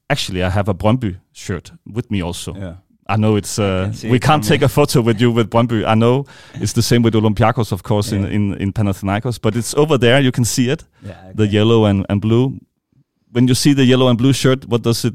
Actually, 0.08 0.42
I 0.42 0.50
have 0.50 0.70
a 0.70 0.74
Brøndby 0.74 1.16
shirt 1.32 1.72
with 1.94 2.10
me 2.10 2.22
also. 2.22 2.54
Yeah. 2.54 2.74
I 3.08 3.16
know 3.16 3.36
it's 3.36 3.58
uh, 3.58 3.92
we 4.04 4.16
it 4.16 4.22
can't 4.22 4.44
take 4.48 4.64
a 4.64 4.68
photo 4.68 5.00
with 5.00 5.20
you 5.20 5.34
with 5.34 5.50
Brøndby. 5.50 5.84
I 5.84 5.94
know 5.94 6.24
it's 6.62 6.72
the 6.72 6.82
same 6.82 7.02
with 7.02 7.14
Olympiacos, 7.14 7.72
of 7.72 7.82
course, 7.82 8.12
yeah. 8.12 8.26
in, 8.26 8.32
in 8.32 8.54
in 8.62 8.72
Panathinaikos, 8.72 9.38
but 9.40 9.56
it's 9.56 9.74
over 9.74 9.98
there. 9.98 10.22
You 10.22 10.32
can 10.32 10.44
see 10.44 10.70
it, 10.72 10.84
yeah, 11.02 11.10
okay. 11.10 11.32
the 11.34 11.46
yellow 11.46 11.86
and, 11.86 12.06
and 12.08 12.20
blue. 12.20 12.60
When 13.32 13.48
you 13.48 13.54
see 13.54 13.74
the 13.74 13.84
yellow 13.84 14.08
and 14.08 14.18
blue 14.18 14.32
shirt, 14.32 14.66
what 14.68 14.82
does 14.82 15.04
it 15.04 15.14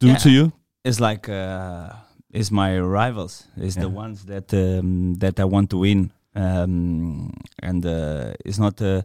do 0.00 0.06
yeah. 0.06 0.18
to 0.22 0.28
you? 0.28 0.52
It's 0.84 0.98
like 0.98 1.28
uh, 1.28 1.92
it's 2.30 2.50
my 2.50 2.80
rivals. 2.80 3.46
It's 3.56 3.76
the 3.76 3.88
ones 3.88 4.24
that 4.24 4.52
um, 4.52 5.14
that 5.18 5.38
I 5.38 5.44
want 5.44 5.70
to 5.70 5.78
win 5.78 6.10
um, 6.34 7.32
and 7.62 7.84
uh, 7.84 8.32
it's 8.44 8.58
not 8.58 8.80
a, 8.80 9.04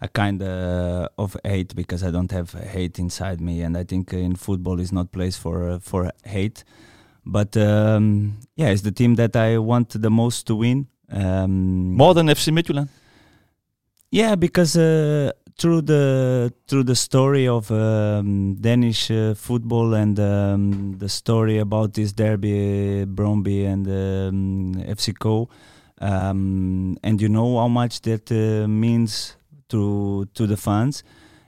a 0.00 0.08
kind 0.08 0.42
uh, 0.42 1.08
of 1.18 1.36
hate 1.44 1.74
because 1.74 2.02
I 2.02 2.10
don't 2.10 2.30
have 2.32 2.52
hate 2.52 2.98
inside 2.98 3.40
me, 3.40 3.62
and 3.62 3.76
I 3.76 3.84
think 3.84 4.12
in 4.12 4.36
football 4.36 4.80
is 4.80 4.92
not 4.92 5.12
place 5.12 5.36
for 5.36 5.68
uh, 5.68 5.78
for 5.78 6.10
hate. 6.24 6.64
But 7.26 7.56
um, 7.56 8.38
yeah, 8.56 8.68
it's 8.68 8.82
the 8.82 8.92
team 8.92 9.14
that 9.14 9.34
I 9.36 9.58
want 9.58 10.00
the 10.00 10.10
most 10.10 10.46
to 10.48 10.56
win. 10.56 10.88
Um, 11.10 11.94
More 11.96 12.14
than 12.14 12.26
FC 12.26 12.52
Midtjylland. 12.52 12.88
Yeah, 14.10 14.36
because 14.36 14.76
uh, 14.76 15.32
through 15.58 15.82
the 15.82 16.52
through 16.68 16.84
the 16.84 16.94
story 16.94 17.48
of 17.48 17.70
um, 17.70 18.54
Danish 18.60 19.10
uh, 19.10 19.34
football 19.34 19.94
and 19.94 20.18
um, 20.20 20.96
the 20.98 21.08
story 21.08 21.58
about 21.58 21.94
this 21.94 22.12
derby, 22.12 23.04
Brøndby 23.06 23.66
and 23.66 23.86
um, 23.88 24.74
FC 24.84 25.18
Co, 25.18 25.48
um, 26.00 26.96
and 27.02 27.20
you 27.20 27.28
know 27.28 27.58
how 27.58 27.68
much 27.68 28.00
that 28.02 28.30
uh, 28.30 28.68
means 28.68 29.36
to 29.68 30.26
to 30.34 30.46
the 30.46 30.56
fans 30.56 31.02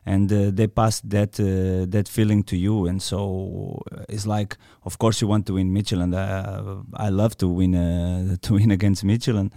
and 0.07 0.33
uh, 0.33 0.51
they 0.53 0.69
pass 0.69 1.01
that 1.01 1.39
uh, 1.41 1.85
that 1.91 2.09
feeling 2.09 2.45
to 2.45 2.57
you. 2.57 2.87
And 2.87 3.03
so 3.03 3.83
uh, 3.93 4.05
it's 4.09 4.27
like 4.27 4.57
of 4.85 4.99
course 4.99 5.21
you 5.21 5.27
want 5.27 5.47
to 5.47 5.55
win 5.55 5.75
Midtjylland 5.75 6.15
uh, 6.15 6.83
I 6.95 7.11
love 7.11 7.37
to 7.39 7.49
win 7.49 7.75
uh, 7.75 8.37
to 8.43 8.55
win 8.55 8.71
against 8.71 9.05
Midtjylland 9.05 9.51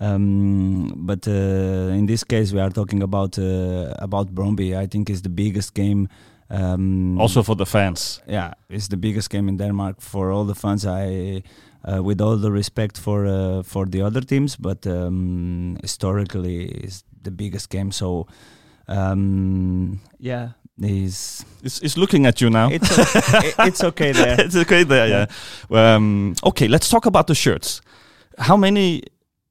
um, 0.00 0.92
but 0.96 1.26
in 1.26 2.06
this 2.06 2.24
case 2.24 2.52
we 2.52 2.60
are 2.60 2.70
talking 2.70 3.02
about 3.02 3.38
about 3.38 4.34
Brøndby 4.34 4.76
I 4.76 4.86
think 4.86 5.08
is 5.08 5.22
the 5.22 5.28
biggest 5.30 5.72
game 5.74 6.08
um, 6.50 7.18
also 7.18 7.42
for 7.42 7.56
the 7.56 7.66
fans. 7.66 8.20
Yeah 8.28 8.52
it's 8.68 8.88
the 8.88 8.98
biggest 8.98 9.30
game 9.30 9.48
in 9.48 9.56
Denmark. 9.56 10.00
For 10.00 10.30
all 10.30 10.44
the 10.44 10.54
fans 10.54 10.84
I 10.84 11.42
uh, 11.84 12.02
with 12.02 12.20
all 12.20 12.36
the 12.36 12.50
respect 12.50 12.98
for 12.98 13.26
uh, 13.26 13.62
for 13.62 13.86
the 13.86 14.02
other 14.02 14.20
teams, 14.20 14.56
but 14.56 14.86
um, 14.86 15.76
historically 15.82 16.66
is 16.66 17.04
the 17.22 17.30
biggest 17.30 17.70
game. 17.70 17.92
So 17.92 18.26
um, 18.88 20.00
yeah, 20.18 20.50
he's 20.80 21.44
it's, 21.62 21.80
it's 21.80 21.96
looking 21.96 22.26
at 22.26 22.40
you 22.40 22.50
now. 22.50 22.70
It's 22.70 22.98
okay, 22.98 23.52
it's 23.58 23.84
okay 23.84 24.12
there. 24.12 24.36
it's 24.40 24.56
okay 24.56 24.84
there. 24.84 25.08
Yeah. 25.08 25.26
yeah. 25.70 25.94
Um, 25.94 26.34
okay, 26.44 26.68
let's 26.68 26.88
talk 26.88 27.06
about 27.06 27.26
the 27.26 27.34
shirts. 27.34 27.80
How 28.38 28.56
many 28.56 29.02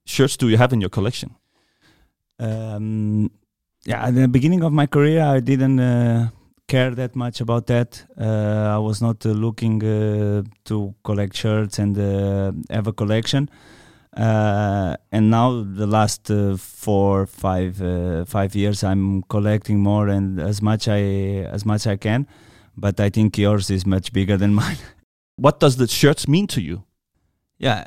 shirts 0.05 0.37
do 0.37 0.49
you 0.49 0.57
have 0.57 0.73
in 0.73 0.81
your 0.81 0.89
collection? 0.89 1.35
Um, 2.39 3.31
yeah, 3.85 4.07
at 4.07 4.15
the 4.15 4.27
beginning 4.27 4.63
of 4.63 4.73
my 4.73 4.87
career, 4.87 5.21
I 5.21 5.39
didn't. 5.39 5.79
Uh, 5.79 6.29
care 6.67 6.91
that 6.91 7.15
much 7.15 7.41
about 7.41 7.67
that. 7.67 8.03
Uh, 8.19 8.75
I 8.75 8.77
was 8.77 9.01
not 9.01 9.25
uh, 9.25 9.29
looking 9.29 9.83
uh, 9.83 10.43
to 10.65 10.95
collect 11.03 11.35
shirts 11.35 11.79
and 11.79 11.97
uh, 11.97 12.51
have 12.69 12.87
a 12.87 12.93
collection. 12.93 13.49
Uh, 14.15 14.95
and 15.11 15.31
now 15.31 15.63
the 15.63 15.87
last 15.87 16.29
uh, 16.29 16.55
four, 16.55 17.25
five, 17.25 17.77
five 18.27 18.55
years, 18.55 18.83
I'm 18.83 19.23
collecting 19.23 19.79
more 19.79 20.07
and 20.07 20.39
as 20.39 20.61
much 20.61 20.87
I 20.87 21.01
as 21.51 21.65
much 21.65 21.87
I 21.87 21.97
can. 21.97 22.27
But 22.75 22.99
I 22.99 23.09
think 23.09 23.37
yours 23.37 23.69
is 23.69 23.85
much 23.85 24.13
bigger 24.13 24.37
than 24.37 24.53
mine. 24.63 24.77
what 25.35 25.59
does 25.59 25.77
the 25.77 25.87
shirts 25.87 26.27
mean 26.27 26.47
to 26.47 26.61
you? 26.61 26.83
Yeah, 27.57 27.85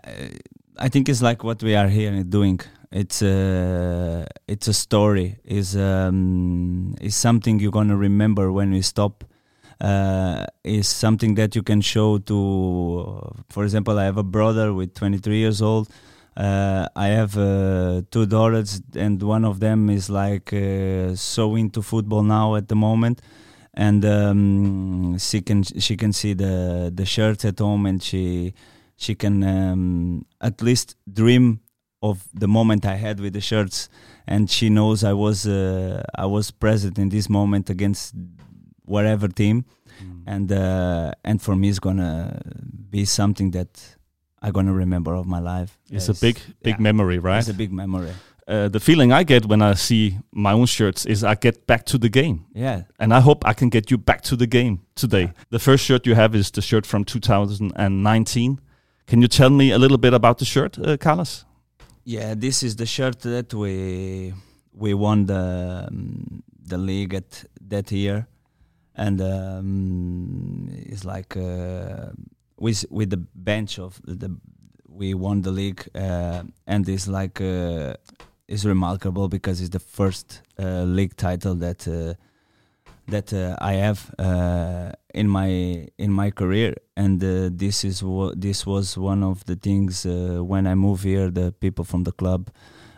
I 0.78 0.88
think 0.88 1.09
it's 1.09 1.23
like 1.23 1.45
what 1.45 1.62
we 1.62 1.75
are 1.75 1.88
here 1.88 2.23
doing. 2.23 2.61
It's 2.90 3.23
a 3.23 4.26
it's 4.47 4.69
a 4.69 4.75
story. 4.75 5.38
is 5.45 5.76
um, 5.76 6.95
is 7.00 7.14
something 7.14 7.59
you're 7.59 7.73
gonna 7.73 7.97
remember 7.97 8.52
when 8.52 8.73
you 8.73 8.83
stop. 8.83 9.25
Uh, 9.78 10.47
is 10.64 10.88
something 10.88 11.35
that 11.35 11.55
you 11.55 11.62
can 11.62 11.81
show 11.81 12.19
to. 12.19 13.45
For 13.50 13.64
example, 13.64 13.99
I 13.99 14.05
have 14.05 14.16
a 14.16 14.23
brother 14.23 14.73
with 14.73 14.95
23 14.95 15.37
years 15.37 15.61
old. 15.61 15.90
Uh, 16.35 16.87
I 16.97 17.09
have 17.09 17.37
uh, 17.37 18.02
two 18.11 18.26
daughters, 18.26 18.81
and 18.95 19.23
one 19.23 19.45
of 19.45 19.61
them 19.61 19.90
is 19.90 20.09
like 20.09 20.52
uh, 20.52 21.14
so 21.14 21.57
into 21.57 21.83
football 21.83 22.23
now 22.23 22.55
at 22.55 22.69
the 22.69 22.76
moment, 22.76 23.21
and 23.75 24.05
um, 24.05 25.19
she 25.19 25.43
can 25.43 25.62
she 25.62 25.97
can 25.97 26.12
see 26.12 26.33
the 26.35 26.90
the 26.95 27.05
shirts 27.05 27.45
at 27.45 27.59
home, 27.59 27.85
and 27.85 28.02
she 28.02 28.55
she 28.97 29.14
can 29.14 29.45
um, 29.45 30.25
at 30.40 30.62
least 30.62 30.97
dream 31.11 31.61
of 32.10 32.28
the 32.34 32.48
moment 32.48 32.84
I 32.84 32.96
had 32.96 33.20
with 33.20 33.32
the 33.32 33.40
shirts, 33.40 33.88
and 34.26 34.50
she 34.50 34.68
knows 34.68 35.04
I 35.04 35.12
was 35.12 35.46
uh, 35.46 36.02
I 36.14 36.26
was 36.26 36.50
present 36.50 36.98
in 36.98 37.08
this 37.08 37.28
moment 37.28 37.70
against 37.70 38.14
whatever 38.84 39.28
team, 39.28 39.64
mm. 40.02 40.22
and 40.26 40.50
uh, 40.50 41.12
and 41.25 41.40
for 41.40 41.56
me 41.56 41.68
it's 41.68 41.78
gonna 41.78 42.40
be 42.90 43.04
something 43.04 43.50
that 43.52 43.96
I'm 44.42 44.52
gonna 44.52 44.72
remember 44.72 45.14
of 45.14 45.26
my 45.26 45.40
life. 45.40 45.78
It's, 45.90 46.08
a 46.08 46.14
big 46.14 46.40
big 46.62 46.76
yeah, 46.76 46.82
memory, 46.82 47.18
right? 47.18 47.38
It's 47.38 47.48
a 47.48 47.54
big 47.54 47.72
memory. 47.72 48.12
Uh, 48.48 48.68
the 48.68 48.78
feeling 48.78 49.12
I 49.12 49.25
get 49.25 49.46
when 49.46 49.60
I 49.60 49.75
see 49.75 50.18
my 50.30 50.52
own 50.52 50.66
shirts 50.66 51.04
is 51.04 51.25
I 51.25 51.34
get 51.34 51.66
back 51.66 51.84
to 51.86 51.98
the 51.98 52.08
game. 52.08 52.46
Yeah. 52.54 52.82
And 53.00 53.12
I 53.12 53.18
hope 53.18 53.44
I 53.44 53.52
can 53.54 53.70
get 53.70 53.90
you 53.90 53.98
back 53.98 54.22
to 54.22 54.36
the 54.36 54.46
game 54.46 54.82
today. 54.94 55.22
Yeah. 55.22 55.32
The 55.50 55.58
first 55.58 55.84
shirt 55.84 56.06
you 56.06 56.14
have 56.14 56.32
is 56.36 56.52
the 56.52 56.62
shirt 56.62 56.86
from 56.86 57.04
2019. 57.04 58.60
Can 59.08 59.20
you 59.20 59.26
tell 59.26 59.50
me 59.50 59.72
a 59.72 59.78
little 59.78 59.98
bit 59.98 60.14
about 60.14 60.38
the 60.38 60.44
shirt, 60.44 60.78
uh, 60.78 60.96
Carlos? 60.96 61.44
Yeah, 62.08 62.34
this 62.36 62.62
is 62.62 62.76
the 62.76 62.86
shirt 62.86 63.18
that 63.22 63.52
we 63.52 64.32
we 64.72 64.94
won 64.94 65.26
the 65.26 65.88
um, 65.88 66.44
the 66.64 66.78
league 66.78 67.14
at 67.14 67.44
that 67.68 67.90
year, 67.90 68.28
and 68.94 69.20
um, 69.20 70.68
it's 70.70 71.04
like 71.04 71.36
uh, 71.36 72.10
with 72.56 72.84
with 72.90 73.10
the 73.10 73.16
bench 73.34 73.80
of 73.80 74.00
the 74.04 74.30
we 74.88 75.14
won 75.14 75.42
the 75.42 75.50
league, 75.50 75.88
uh, 75.96 76.44
and 76.68 76.88
it's 76.88 77.08
like 77.08 77.40
uh, 77.40 77.94
it's 78.46 78.64
remarkable 78.64 79.28
because 79.28 79.60
it's 79.60 79.70
the 79.70 79.80
first 79.80 80.42
uh, 80.60 80.84
league 80.84 81.16
title 81.16 81.56
that 81.56 81.88
uh, 81.88 82.14
that 83.08 83.32
uh, 83.32 83.56
I 83.60 83.72
have 83.72 84.14
in 85.16 85.28
my 85.28 85.88
in 85.99 86.12
my 86.12 86.30
career, 86.30 86.75
and 86.96 87.23
uh, 87.25 87.49
this 87.52 87.85
is 87.85 88.02
what 88.02 88.40
this 88.40 88.66
was 88.66 88.96
one 88.99 89.23
of 89.25 89.44
the 89.46 89.56
things 89.56 90.04
uh, 90.04 90.44
when 90.44 90.66
I 90.66 90.75
moved 90.75 91.04
here. 91.04 91.30
The 91.30 91.52
people 91.52 91.85
from 91.85 92.04
the 92.04 92.12
club 92.12 92.50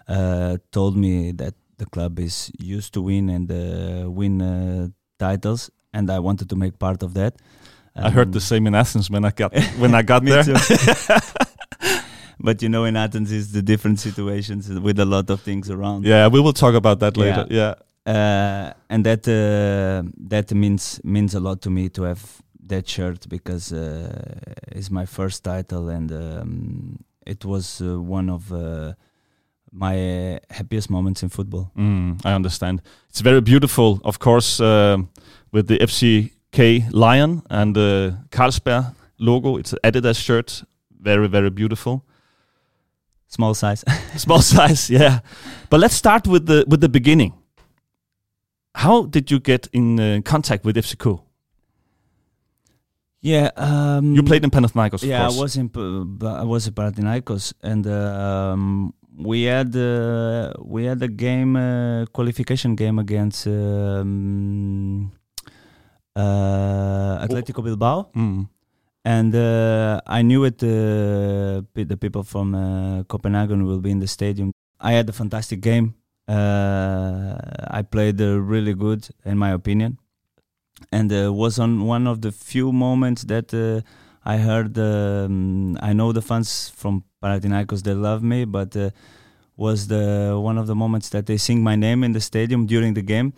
uh, 0.09 0.59
told 0.73 0.97
me 0.97 1.33
that 1.33 1.55
the 1.79 1.87
club 1.87 2.19
is 2.19 2.51
used 2.59 2.93
to 2.95 3.03
win 3.03 3.31
and 3.31 3.51
uh, 3.51 4.11
win 4.11 4.93
titles, 5.19 5.71
and 5.93 6.11
I 6.11 6.19
wanted 6.19 6.49
to 6.51 6.57
make 6.57 6.79
part 6.79 7.03
of 7.03 7.15
that. 7.15 7.37
Um, 7.95 8.05
I 8.07 8.11
heard 8.11 8.33
the 8.33 8.41
same 8.41 8.67
in 8.67 8.75
Athens 8.75 9.09
when 9.11 9.25
I 9.25 9.31
got 9.31 9.55
when 9.79 9.95
I 9.95 10.03
got 10.03 10.25
there. 10.33 10.45
but 12.41 12.63
you 12.63 12.69
know 12.69 12.85
in 12.85 12.97
athens 12.97 13.33
is 13.33 13.53
the 13.53 13.63
different 13.63 13.99
situations 13.99 14.69
with 14.71 14.99
a 15.01 15.05
lot 15.05 15.29
of 15.29 15.41
things 15.41 15.71
around 15.71 16.05
yeah 16.05 16.29
we 16.29 16.41
will 16.41 16.53
talk 16.53 16.75
about 16.75 17.01
that 17.01 17.17
later 17.17 17.47
yeah, 17.51 17.57
yeah 17.59 17.75
uh, 18.09 18.73
and 18.89 19.05
that 19.05 19.29
uh, 19.29 20.03
that 20.19 20.51
means 20.55 21.01
means 21.05 21.35
a 21.35 21.41
lot 21.41 21.61
to 21.61 21.69
me 21.71 21.91
to 21.91 22.05
have 22.05 22.23
that 22.67 22.89
shirt 22.89 23.29
because 23.29 23.71
uh, 23.73 24.41
it's 24.73 24.91
my 24.91 25.05
first 25.05 25.45
title 25.45 25.91
and 25.91 26.11
um, 26.13 26.99
it 27.27 27.45
was 27.45 27.83
uh, 27.83 28.01
one 28.01 28.31
of 28.31 28.51
uh, 28.51 28.95
my 29.73 30.41
happiest 30.51 30.89
moments 30.89 31.23
in 31.23 31.29
football. 31.29 31.71
Mm, 31.77 32.25
I 32.25 32.33
understand. 32.33 32.81
It's 33.11 33.21
very 33.21 33.43
beautiful, 33.43 34.01
of 34.05 34.19
course, 34.19 34.59
with 34.59 35.67
the 35.67 35.79
FCK 35.79 36.89
lion 36.93 37.43
and 37.51 37.77
the 37.77 38.17
Carlsberg 38.31 38.95
logo. 39.19 39.59
It's 39.59 39.75
an 39.75 39.81
Adidas 39.85 40.19
shirt, 40.19 40.65
very 40.99 41.29
very 41.29 41.51
beautiful. 41.51 42.07
Small 43.27 43.53
size. 43.53 43.85
Small 44.17 44.41
size, 44.41 44.89
yeah. 44.89 45.21
But 45.69 45.81
let's 45.81 45.95
start 45.95 46.27
with 46.27 46.47
the 46.47 46.65
with 46.67 46.81
the 46.81 46.89
beginning 46.89 47.35
how 48.79 49.03
did 49.07 49.29
you 49.31 49.41
get 49.41 49.67
in 49.73 49.99
uh, 49.99 50.21
contact 50.25 50.65
with 50.65 50.77
FCK? 50.77 51.21
Yeah, 53.21 53.51
um, 53.57 54.15
you 54.15 54.23
played 54.23 54.45
in 54.45 54.51
Panathinaikos. 54.51 55.03
Yeah, 55.03 55.27
I 55.27 55.33
was 55.35 55.57
in 55.57 55.69
I 56.23 56.45
was 56.45 56.69
in 56.69 56.75
Panathinaikos, 56.75 57.55
and 57.61 57.85
uh, 57.85 58.53
um, 58.53 58.95
we 59.19 59.43
had 59.43 59.75
uh, 59.75 60.53
we 60.63 60.85
had 60.85 61.03
a 61.03 61.09
game 61.09 61.57
uh, 61.57 62.07
qualification 62.13 62.77
game 62.77 63.01
against 63.01 63.49
um, 63.49 65.11
uh, 66.15 67.27
Atletico 67.27 67.65
Bilbao, 67.65 68.11
mm. 68.15 68.49
and 69.05 69.35
uh, 69.35 70.01
I 70.07 70.23
knew 70.23 70.45
it. 70.45 70.59
the 70.59 71.99
people 72.01 72.23
from 72.23 72.55
Copenhagen 73.09 73.67
will 73.67 73.81
be 73.81 73.91
in 73.91 73.99
the 73.99 74.07
stadium. 74.07 74.53
I 74.79 74.93
had 74.93 75.09
a 75.09 75.13
fantastic 75.13 75.61
game. 75.61 75.98
Uh, 76.29 77.39
I 77.69 77.83
played 77.83 78.21
uh, 78.21 78.39
really 78.41 78.75
good, 78.75 79.09
in 79.25 79.39
my 79.39 79.51
opinion, 79.51 79.99
and 80.93 81.13
uh, 81.13 81.33
was 81.33 81.59
on 81.59 81.87
one 81.87 82.07
of 82.07 82.21
the 82.21 82.33
few 82.33 82.73
moments 82.73 83.23
that 83.25 83.55
I 84.25 84.37
heard. 84.37 84.79
Um, 84.79 85.79
I 85.81 85.93
know 85.93 86.13
the 86.13 86.23
fans 86.23 86.69
from 86.69 87.05
Panathinaikos 87.23 87.83
they 87.83 87.95
love 87.95 88.23
me, 88.23 88.45
but 88.45 88.77
was 89.57 89.89
the 89.89 90.39
one 90.41 90.59
of 90.59 90.67
the 90.67 90.75
moments 90.75 91.09
that 91.09 91.27
they 91.27 91.37
sing 91.37 91.63
my 91.63 91.77
name 91.77 92.05
in 92.05 92.13
the 92.13 92.21
stadium 92.21 92.67
during 92.67 92.95
the 92.95 93.03
game 93.03 93.33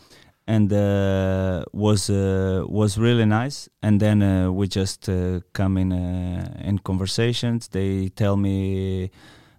and 0.47 0.73
uh, 0.73 1.64
was 1.73 2.11
uh, 2.11 2.64
was 2.66 2.99
really 2.99 3.25
nice. 3.25 3.68
And 3.82 4.00
then 4.00 4.23
uh, 4.23 4.50
we 4.50 4.66
just 4.66 5.09
come 5.52 5.76
in 5.78 5.92
in 5.92 6.78
conversations. 6.80 7.68
They 7.68 8.09
tell 8.09 8.37
me 8.37 9.11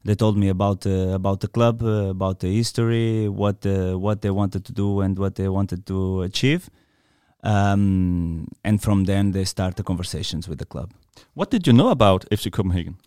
they 0.03 0.15
told 0.15 0.37
me 0.37 0.49
about 0.49 0.85
uh, 0.85 1.13
about 1.13 1.41
the 1.41 1.47
club, 1.47 1.83
uh, 1.83 2.09
about 2.09 2.39
the 2.39 2.55
history, 2.55 3.29
what 3.29 3.65
uh, 3.65 3.97
what 3.97 4.21
they 4.21 4.31
wanted 4.31 4.65
to 4.65 4.73
do 4.73 5.01
and 5.01 5.17
what 5.17 5.35
they 5.35 5.47
wanted 5.47 5.85
to 5.87 6.21
achieve. 6.21 6.69
Um, 7.43 8.47
and 8.63 8.81
from 8.81 9.05
then 9.05 9.31
they 9.31 9.45
start 9.45 9.75
the 9.75 9.83
conversations 9.83 10.47
with 10.47 10.59
the 10.59 10.65
club. 10.65 10.91
What 11.33 11.49
did 11.49 11.65
you 11.65 11.73
know 11.73 11.89
about 11.89 12.29
FC 12.29 12.51
Copenhagen? 12.51 12.97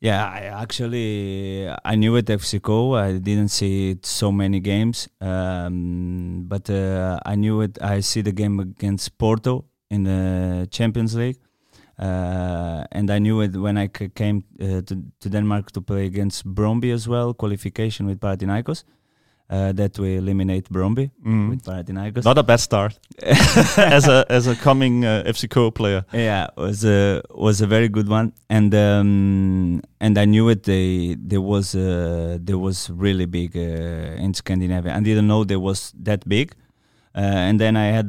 Yeah, 0.00 0.24
I 0.24 0.40
actually 0.62 1.68
I 1.84 1.94
knew 1.94 2.16
it 2.16 2.26
FCK. 2.26 2.98
I 2.98 3.18
didn't 3.18 3.48
see 3.48 3.90
it 3.90 4.06
so 4.06 4.32
many 4.32 4.58
games, 4.58 5.08
um, 5.20 6.44
but 6.48 6.70
uh, 6.70 7.20
I 7.26 7.34
knew 7.34 7.60
it. 7.60 7.78
I 7.82 8.00
see 8.00 8.22
the 8.22 8.32
game 8.32 8.60
against 8.60 9.18
Porto 9.18 9.66
in 9.90 10.04
the 10.04 10.68
Champions 10.70 11.14
League, 11.14 11.38
uh, 12.00 12.84
and 12.92 13.10
I 13.10 13.18
knew 13.18 13.42
it 13.42 13.54
when 13.54 13.76
I 13.76 13.88
came 13.88 14.44
uh, 14.58 14.80
to, 14.80 15.04
to, 15.20 15.28
Denmark 15.28 15.70
to 15.72 15.82
play 15.82 16.06
against 16.06 16.46
Brøndby 16.46 16.92
as 16.94 17.06
well, 17.06 17.34
qualification 17.34 18.06
with 18.06 18.20
Panathinaikos. 18.20 18.84
Uh, 19.50 19.72
that 19.72 19.98
we 19.98 20.14
eliminate 20.14 20.70
Brøndby 20.70 21.10
mm. 21.26 21.50
with 21.50 21.64
Panathinaikos. 21.64 22.24
Not 22.24 22.38
a 22.38 22.42
bad 22.44 22.60
start 22.60 23.00
as 23.76 24.06
a 24.06 24.24
as 24.30 24.46
a 24.46 24.54
coming 24.54 25.04
uh, 25.04 25.24
FCK 25.26 25.74
player. 25.74 26.04
Yeah, 26.12 26.46
was 26.56 26.84
a 26.84 27.20
was 27.34 27.60
a 27.60 27.66
very 27.66 27.88
good 27.88 28.08
one, 28.08 28.32
and 28.48 28.72
um, 28.72 29.82
and 30.00 30.16
I 30.16 30.24
knew 30.24 30.48
it. 30.50 30.62
They 30.62 31.16
there 31.18 31.40
was 31.40 31.74
uh, 31.74 32.38
there 32.40 32.58
was 32.58 32.90
really 32.90 33.26
big 33.26 33.56
uh, 33.56 34.22
in 34.24 34.34
Scandinavia. 34.34 34.94
I 34.94 35.00
didn't 35.00 35.26
know 35.26 35.42
there 35.42 35.58
was 35.58 35.92
that 36.04 36.28
big. 36.28 36.54
and 37.12 37.58
then 37.58 37.76
I 37.76 37.90
had 37.90 38.08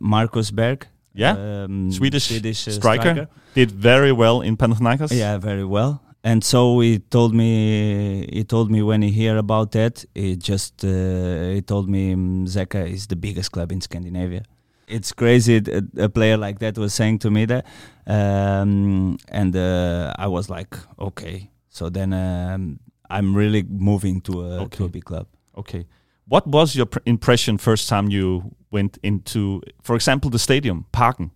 Marcus 0.00 0.50
Berg, 0.50 0.88
yeah, 1.14 1.64
um, 1.64 1.90
Swedish, 1.92 2.24
Swedish 2.28 2.68
uh, 2.68 2.72
striker. 2.72 3.02
striker. 3.02 3.28
did 3.54 3.70
very 3.70 4.12
well 4.12 4.40
in 4.40 4.56
Panathinaikos. 4.56 5.12
Yeah, 5.12 5.38
very 5.38 5.64
well. 5.64 6.02
And 6.24 6.42
so 6.42 6.80
he 6.80 6.98
told 6.98 7.34
me, 7.34 8.26
he 8.32 8.44
told 8.44 8.70
me 8.70 8.82
when 8.82 9.02
he 9.02 9.10
hear 9.10 9.36
about 9.36 9.72
that, 9.72 10.04
he 10.14 10.36
just 10.36 10.82
uh, 10.82 11.50
he 11.52 11.60
told 11.60 11.88
me 11.88 12.14
mm, 12.14 12.46
Zeca 12.46 12.90
is 12.90 13.06
the 13.06 13.16
biggest 13.16 13.52
club 13.52 13.70
in 13.70 13.80
Scandinavia. 13.80 14.42
It's 14.88 15.12
crazy. 15.12 15.56
A, 15.56 16.04
a 16.04 16.08
player 16.08 16.36
like 16.36 16.58
that 16.60 16.78
was 16.78 16.94
saying 16.94 17.18
to 17.20 17.30
me 17.30 17.44
that, 17.46 17.66
um, 18.06 19.18
and 19.28 19.54
uh, 19.54 20.14
I 20.18 20.26
was 20.28 20.48
like, 20.48 20.76
okay. 20.98 21.50
So 21.68 21.90
then 21.90 22.12
um, 22.12 22.80
I'm 23.10 23.34
really 23.34 23.62
moving 23.62 24.20
to 24.22 24.42
a, 24.42 24.60
okay. 24.62 24.76
to 24.78 24.84
a 24.84 24.88
big 24.88 25.04
club. 25.04 25.26
Okay. 25.56 25.86
What 26.26 26.46
was 26.46 26.74
your 26.74 26.86
impression 27.04 27.58
first 27.58 27.88
time 27.88 28.10
you 28.10 28.54
went 28.70 28.98
into, 29.02 29.62
for 29.82 29.94
example, 29.94 30.30
the 30.30 30.38
stadium, 30.38 30.86
Parken? 30.92 31.30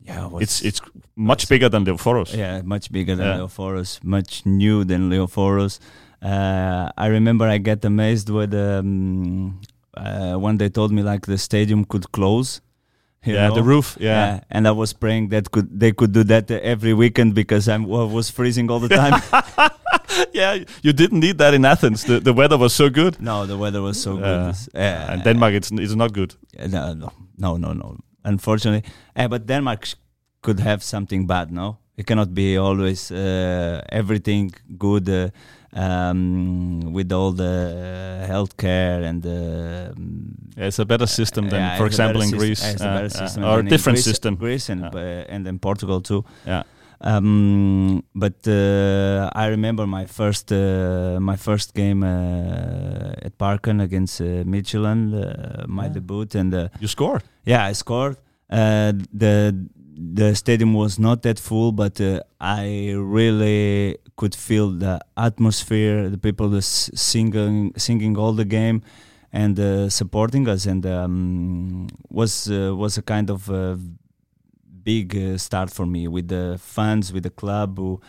Yeah, 0.00 0.26
it 0.26 0.42
it's 0.42 0.62
it's 0.62 0.80
much 1.16 1.48
bigger 1.48 1.68
than 1.68 1.84
Leoforos. 1.84 2.36
Yeah, 2.36 2.62
much 2.62 2.92
bigger 2.92 3.16
than 3.16 3.26
yeah. 3.26 3.38
Leoforos, 3.38 4.04
much 4.04 4.44
new 4.44 4.84
than 4.84 5.10
Leoforos. 5.10 5.80
Uh, 6.20 6.90
I 6.96 7.06
remember 7.06 7.46
I 7.46 7.58
get 7.58 7.84
amazed 7.84 8.28
with 8.28 8.54
um, 8.54 9.60
uh, 9.96 10.34
when 10.34 10.58
they 10.58 10.68
told 10.68 10.92
me 10.92 11.02
like 11.02 11.26
the 11.26 11.38
stadium 11.38 11.84
could 11.84 12.12
close. 12.12 12.60
yeah, 13.24 13.48
know? 13.48 13.54
the 13.54 13.62
roof. 13.62 13.96
Yeah. 13.98 14.10
yeah. 14.10 14.40
and 14.50 14.68
I 14.68 14.72
was 14.72 14.92
praying 14.92 15.28
that 15.30 15.50
could 15.50 15.68
they 15.80 15.92
could 15.92 16.12
do 16.12 16.24
that 16.24 16.50
every 16.50 16.92
weekend 16.92 17.34
because 17.34 17.68
I'm, 17.68 17.84
I 17.84 18.04
was 18.04 18.30
freezing 18.30 18.70
all 18.70 18.80
the 18.80 18.88
time. 18.88 19.22
yeah, 20.32 20.64
you 20.82 20.92
didn't 20.92 21.20
need 21.20 21.38
that 21.38 21.54
in 21.54 21.64
Athens. 21.64 22.04
The, 22.04 22.20
the 22.20 22.32
weather 22.32 22.58
was 22.58 22.72
so 22.74 22.88
good. 22.90 23.20
No, 23.20 23.46
the 23.46 23.56
weather 23.56 23.80
was 23.82 24.00
so 24.02 24.12
Uh, 24.12 24.16
good. 24.20 24.40
It's- 24.50 24.68
uh, 24.74 25.12
and 25.12 25.22
Denmark, 25.24 25.54
it's, 25.54 25.70
it's 25.72 25.94
not 25.94 26.12
good. 26.12 26.34
uh, 26.58 26.66
no, 26.68 26.94
no, 26.94 27.12
no, 27.38 27.56
no, 27.56 27.72
no. 27.72 27.96
Unfortunately, 28.24 28.82
uh, 29.16 29.28
but 29.28 29.46
Denmark 29.46 29.88
could 30.40 30.60
have 30.60 30.82
something 30.82 31.26
bad. 31.26 31.50
No, 31.50 31.76
it 31.96 32.06
cannot 32.06 32.32
be 32.34 32.56
always 32.58 33.10
uh, 33.10 33.80
everything 33.92 34.52
good 34.78 35.08
uh, 35.08 35.28
um, 35.78 36.92
with 36.92 37.12
all 37.12 37.32
the 37.32 38.24
uh, 38.24 38.32
healthcare 38.32 39.04
and 39.04 39.22
the. 39.22 39.92
um, 39.96 40.34
Yeah, 40.56 40.66
it's 40.68 40.78
a 40.78 40.84
better 40.84 41.06
system 41.06 41.48
than, 41.50 41.60
yeah, 41.60 41.76
for 41.76 41.86
it's 41.86 41.98
a 41.98 42.02
better 42.06 42.18
example, 42.18 42.22
in 42.22 42.38
Greece. 42.38 42.64
uh, 42.64 42.72
it's 42.72 42.82
a 42.82 42.88
uh, 42.88 42.94
better 42.94 43.06
uh, 43.06 43.26
system 43.26 43.44
or 43.44 43.56
a 43.56 43.58
in 43.60 43.66
different 43.68 43.96
Greece- 43.96 44.04
system. 44.04 44.36
Greece 44.36 44.72
and 44.72 44.80
Yeah. 44.80 44.94
uh, 44.94 45.34
and 45.34 45.46
in 45.48 45.58
Portugal 45.58 46.00
too. 46.00 46.24
Yeah. 46.46 46.62
Um, 47.06 48.02
but 48.14 48.48
uh, 48.48 49.28
I 49.34 49.46
remember 49.48 49.86
my 49.86 50.06
first 50.06 50.50
uh, 50.50 51.18
my 51.20 51.36
first 51.36 51.74
game 51.74 52.02
uh, 52.02 53.26
at 53.26 53.36
Parken 53.38 53.80
against 53.82 54.20
uh, 54.22 54.42
Michelin, 54.46 55.12
uh, 55.14 55.66
my 55.68 55.84
Yeah. 55.86 55.92
debut, 56.00 56.26
and 56.34 56.54
uh, 56.54 56.68
You 56.80 56.88
scored. 56.88 57.22
yeah, 57.44 57.66
I 57.70 57.72
scored. 57.74 58.16
Uh, 58.50 58.92
the 59.12 59.54
the 60.16 60.34
stadium 60.34 60.72
was 60.74 60.98
not 60.98 61.22
that 61.22 61.38
full, 61.38 61.72
but 61.72 62.00
uh, 62.00 62.20
I 62.40 62.92
really 62.96 63.98
could 64.16 64.34
feel 64.34 64.70
the 64.70 64.98
atmosphere. 65.16 66.08
The 66.08 66.18
people 66.18 66.48
was 66.48 66.90
singing 66.94 67.72
singing 67.76 68.16
all 68.16 68.32
the 68.32 68.44
game 68.46 68.80
and 69.32 69.58
uh, 69.60 69.90
supporting 69.90 70.48
us, 70.48 70.64
and 70.66 70.86
um, 70.86 71.88
was 72.10 72.48
uh, 72.50 72.72
was 72.74 72.96
a 72.98 73.02
kind 73.02 73.28
of 73.30 73.50
uh, 73.50 73.76
big 74.84 75.16
uh, 75.16 75.38
start 75.38 75.70
for 75.70 75.86
me 75.86 76.08
with 76.08 76.28
the 76.28 76.58
fans, 76.58 77.12
with 77.12 77.22
the 77.22 77.30
club. 77.30 77.78
Who 77.78 78.00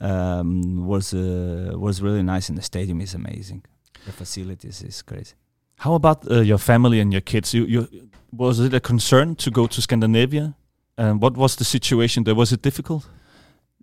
um, 0.00 0.86
was 0.86 1.14
uh, 1.14 1.72
was 1.74 2.02
really 2.02 2.22
nice, 2.22 2.48
and 2.48 2.58
the 2.58 2.62
stadium 2.62 3.00
is 3.00 3.14
amazing. 3.14 3.64
The 4.06 4.12
facilities 4.12 4.82
is 4.82 5.02
crazy. 5.02 5.34
How 5.78 5.94
about 5.94 6.30
uh, 6.30 6.40
your 6.40 6.58
family 6.58 7.00
and 7.00 7.12
your 7.12 7.20
kids? 7.22 7.54
You, 7.54 7.64
you 7.64 7.88
was 8.32 8.60
it 8.60 8.74
a 8.74 8.80
concern 8.80 9.36
to 9.36 9.50
go 9.50 9.66
to 9.66 9.80
Scandinavia? 9.80 10.54
And 10.96 11.20
what 11.20 11.36
was 11.36 11.56
the 11.56 11.64
situation 11.64 12.24
there? 12.24 12.34
Was 12.34 12.52
it 12.52 12.62
difficult? 12.62 13.08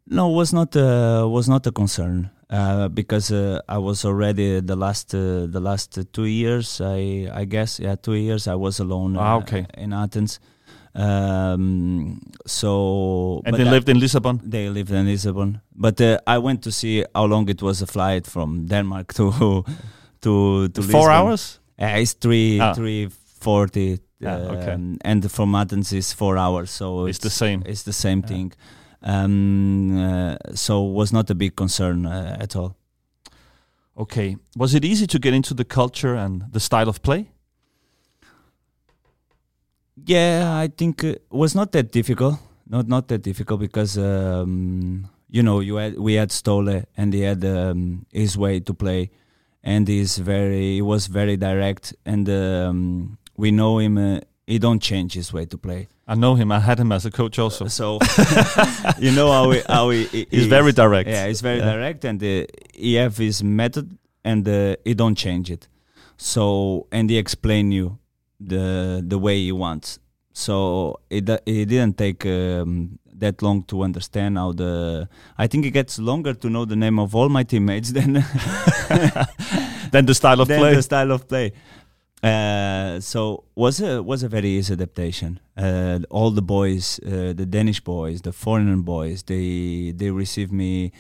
No, 0.08 0.30
was 0.30 0.54
not 0.54 0.76
uh, 0.76 1.26
was 1.28 1.48
not 1.48 1.68
a 1.68 1.72
concern 1.72 2.30
uh, 2.50 2.88
because 2.88 3.32
uh, 3.32 3.62
I 3.68 3.78
was 3.78 4.06
already 4.06 4.60
the 4.62 4.76
last 4.76 5.14
uh, 5.14 5.48
the 5.48 5.60
last 5.60 5.98
two 6.14 6.26
years. 6.26 6.82
I 6.82 7.30
I 7.34 7.46
guess 7.46 7.80
yeah, 7.80 7.96
two 7.96 8.16
years 8.16 8.48
I 8.48 8.56
was 8.56 8.80
alone. 8.80 9.18
Ah, 9.18 9.38
okay. 9.38 9.66
in 9.78 9.94
Athens. 9.94 10.40
Um, 10.94 12.20
so 12.46 13.42
And 13.46 13.56
they 13.56 13.66
I- 13.68 13.72
lived 13.72 13.90
in 13.90 14.00
Lisbon. 14.00 14.40
They 14.44 14.70
lived 14.70 14.92
in 14.92 15.06
Lisbon, 15.06 15.62
but 15.76 16.00
uh, 16.02 16.18
I 16.28 16.38
went 16.38 16.62
to 16.64 16.72
see 16.72 17.06
how 17.16 17.26
long 17.28 17.50
it 17.50 17.62
was 17.62 17.82
a 17.82 17.86
flight 17.88 18.28
from 18.28 18.66
Denmark 18.68 19.14
to 19.18 19.64
to 20.22 20.68
to 20.70 20.82
Four 20.82 21.00
Lisbon. 21.02 21.12
hours. 21.12 21.60
Yeah, 21.80 21.98
it's 22.02 22.14
three 22.14 22.60
Ah. 22.62 22.74
three 22.74 23.10
forty. 23.40 23.98
Ah, 24.24 24.54
okay. 24.54 24.74
um, 24.74 24.98
and 25.04 25.32
from 25.32 25.56
Athens 25.56 25.92
is 25.94 26.14
four 26.14 26.38
hours, 26.38 26.70
so 26.72 27.08
It's 27.08 27.20
the 27.20 27.30
same. 27.30 27.64
It's 27.66 27.84
the 27.84 27.94
same 27.94 28.20
Yeah. 28.20 28.28
thing. 28.28 28.54
Um, 29.04 29.98
uh, 29.98 30.36
so 30.54 30.84
was 30.84 31.12
not 31.12 31.30
a 31.32 31.36
big 31.36 31.56
concern 31.56 32.06
uh, 32.06 32.38
at 32.40 32.56
all. 32.56 32.76
Okay. 33.98 34.38
Was 34.56 34.74
it 34.74 34.86
easy 34.86 35.08
to 35.08 35.20
get 35.20 35.34
into 35.34 35.54
the 35.56 35.66
culture 35.66 36.16
and 36.16 36.44
the 36.54 36.60
style 36.60 36.88
of 36.90 37.02
play? 37.02 37.32
Yeah, 39.96 40.56
I 40.58 40.68
think 40.68 41.04
it 41.04 41.24
was 41.30 41.54
not 41.56 41.72
that 41.74 41.92
difficult. 41.92 42.40
Not 42.68 42.88
not 42.88 43.08
that 43.10 43.22
difficult 43.22 43.60
because 43.60 43.98
um, 43.98 45.08
you 45.30 45.44
know 45.44 45.60
you 45.60 45.76
had 45.76 45.98
we 46.00 46.14
had 46.14 46.30
Ståle 46.30 46.86
and 46.96 47.14
he 47.14 47.22
had 47.22 47.44
um, 47.44 48.06
his 48.12 48.38
way 48.38 48.60
to 48.62 48.74
play, 48.74 49.10
and 49.64 49.88
he's 49.88 50.18
very 50.18 50.76
he 50.76 50.82
was 50.82 51.08
very 51.08 51.36
direct 51.38 51.94
and 52.06 52.30
um, 52.30 53.18
we 53.36 53.52
know 53.52 53.80
him. 53.80 53.98
Uh, 53.98 54.20
he 54.48 54.58
don't 54.60 54.82
change 54.82 55.14
his 55.14 55.32
way 55.34 55.46
to 55.46 55.58
play. 55.58 55.88
I 56.08 56.16
know 56.16 56.36
him. 56.36 56.52
I 56.52 56.60
had 56.60 56.80
him 56.80 56.92
as 56.92 57.06
a 57.06 57.12
coach 57.12 57.38
also. 57.40 57.68
So 57.68 58.00
you 59.00 59.12
know 59.12 59.32
how 59.32 59.52
he, 59.52 59.62
how 59.68 59.90
he, 59.90 60.06
he 60.06 60.28
He's 60.32 60.42
is. 60.44 60.48
very 60.48 60.72
direct. 60.72 61.10
Yeah, 61.10 61.28
he's 61.28 61.42
very 61.42 61.60
Yeah. 61.60 61.74
direct, 61.74 62.06
and 62.06 62.22
uh, 62.24 62.46
he 62.74 62.96
have 62.96 63.18
his 63.18 63.44
method, 63.44 63.98
and 64.24 64.48
uh, 64.48 64.76
he 64.86 64.94
don't 64.94 65.16
change 65.16 65.52
it. 65.52 65.68
So 66.18 66.88
and 66.92 67.10
he 67.10 67.18
explain 67.18 67.72
you 67.72 67.98
the 68.48 69.04
the 69.06 69.18
way 69.18 69.38
he 69.38 69.52
wants. 69.52 70.00
So 70.34 71.00
it 71.10 71.30
it 71.46 71.66
didn't 71.66 71.98
take 71.98 72.26
um, 72.26 73.00
that 73.16 73.42
long 73.42 73.64
to 73.64 73.84
understand 73.84 74.38
how 74.38 74.52
the. 74.54 75.08
I 75.38 75.48
think 75.48 75.66
it 75.66 75.72
gets 75.72 76.00
longer 76.00 76.34
to 76.34 76.50
know 76.50 76.66
the 76.66 76.76
name 76.76 77.00
of 77.00 77.16
all 77.16 77.30
my 77.30 77.44
teammates 77.44 77.92
than 77.98 78.14
Then 79.92 80.06
the 80.06 80.14
style 80.14 80.42
of 80.42 80.48
than 80.48 80.60
play. 80.60 80.76
the 80.76 80.82
style 80.82 81.12
of 81.12 81.28
play. 81.28 81.52
Uh, 82.24 83.00
so 83.00 83.46
was 83.56 83.82
a 83.82 84.02
was 84.02 84.24
a 84.24 84.30
very 84.30 84.50
easy 84.50 84.74
adaptation. 84.74 85.40
Uh, 85.58 86.00
all 86.10 86.32
the 86.32 86.42
boys, 86.42 87.00
uh, 87.06 87.34
the 87.34 87.46
Danish 87.46 87.82
boys, 87.82 88.22
the 88.22 88.32
foreign 88.32 88.82
boys, 88.84 89.24
they 89.24 89.92
they 89.96 90.12
received 90.12 90.52
me 90.52 90.92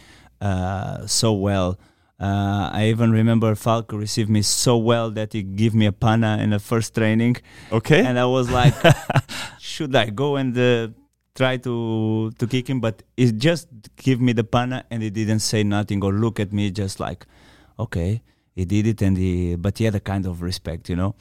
uh, 0.41 1.05
so 1.05 1.33
well. 1.33 1.77
Uh, 2.21 2.69
I 2.71 2.89
even 2.89 3.11
remember 3.11 3.55
Falco 3.55 3.97
received 3.97 4.29
me 4.29 4.43
so 4.43 4.77
well 4.77 5.09
that 5.09 5.33
he 5.33 5.41
gave 5.41 5.73
me 5.73 5.87
a 5.87 5.91
pana 5.91 6.37
in 6.39 6.51
the 6.51 6.59
first 6.59 6.93
training, 6.93 7.37
okay. 7.71 8.05
and 8.05 8.19
I 8.19 8.25
was 8.25 8.47
like, 8.51 8.75
should 9.59 9.95
I 9.95 10.11
go 10.11 10.35
and 10.35 10.55
uh, 10.55 10.89
try 11.33 11.57
to 11.57 12.29
to 12.37 12.45
kick 12.45 12.69
him? 12.69 12.79
But 12.79 13.01
he 13.17 13.31
just 13.31 13.69
give 13.95 14.21
me 14.21 14.33
the 14.33 14.43
pana 14.43 14.85
and 14.91 15.01
he 15.01 15.09
didn't 15.09 15.39
say 15.39 15.63
nothing 15.63 16.03
or 16.03 16.13
look 16.13 16.39
at 16.39 16.53
me, 16.53 16.69
just 16.69 16.99
like, 16.99 17.25
okay, 17.79 18.21
he 18.53 18.65
did 18.65 18.85
it, 18.85 19.01
and 19.01 19.17
he, 19.17 19.55
but 19.55 19.79
he 19.79 19.85
had 19.85 19.95
a 19.95 19.99
kind 19.99 20.27
of 20.27 20.43
respect, 20.43 20.89
you 20.89 20.95
know. 20.95 21.15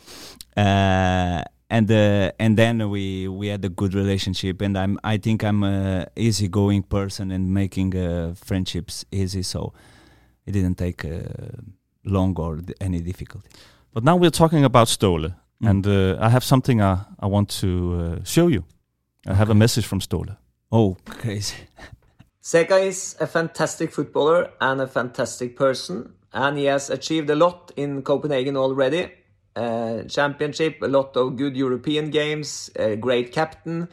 Uh, 0.54 1.42
and 1.70 1.90
uh, 1.90 2.30
and 2.38 2.58
then 2.58 2.90
we 2.90 3.26
we 3.26 3.46
had 3.48 3.64
a 3.64 3.70
good 3.70 3.94
relationship, 3.94 4.60
and 4.60 4.76
I'm 4.76 4.98
I 5.02 5.16
think 5.16 5.44
I'm 5.44 5.64
a 5.64 6.08
easygoing 6.14 6.82
person 6.82 7.30
and 7.30 7.54
making 7.54 7.96
uh, 7.96 8.34
friendships 8.34 9.06
easy, 9.10 9.42
so 9.42 9.72
it 10.46 10.52
didn't 10.52 10.76
take 10.78 11.04
uh, 11.04 11.18
long 12.04 12.36
or 12.38 12.56
d- 12.56 12.74
any 12.80 13.00
difficulty. 13.00 13.48
but 13.92 14.04
now 14.04 14.16
we're 14.16 14.30
talking 14.38 14.64
about 14.64 14.88
Ståle, 14.88 15.34
Mm. 15.62 15.70
and 15.70 15.86
uh, 15.86 16.26
I 16.26 16.28
have 16.30 16.42
something 16.44 16.80
I, 16.80 16.96
I 17.18 17.26
want 17.26 17.60
to 17.60 17.66
uh, 17.68 18.24
show 18.24 18.48
you. 18.48 18.64
I 19.28 19.34
have 19.34 19.50
a 19.50 19.54
message 19.54 19.86
from 19.86 20.00
Ståle. 20.00 20.36
Oh, 20.72 20.96
crazy! 21.04 21.56
Zeca 22.42 22.78
is 22.80 23.16
a 23.20 23.26
fantastic 23.26 23.92
footballer 23.92 24.48
and 24.60 24.80
a 24.80 24.86
fantastic 24.86 25.56
person, 25.56 26.14
and 26.32 26.56
he 26.58 26.64
has 26.64 26.90
achieved 26.90 27.28
a 27.30 27.34
lot 27.34 27.72
in 27.76 28.02
Copenhagen 28.02 28.56
already. 28.56 29.10
Uh, 29.56 30.04
championship, 30.08 30.80
a 30.82 30.86
lot 30.88 31.16
of 31.16 31.36
good 31.36 31.56
European 31.56 32.10
games, 32.10 32.70
a 32.76 32.96
great 32.96 33.32
captain. 33.32 33.88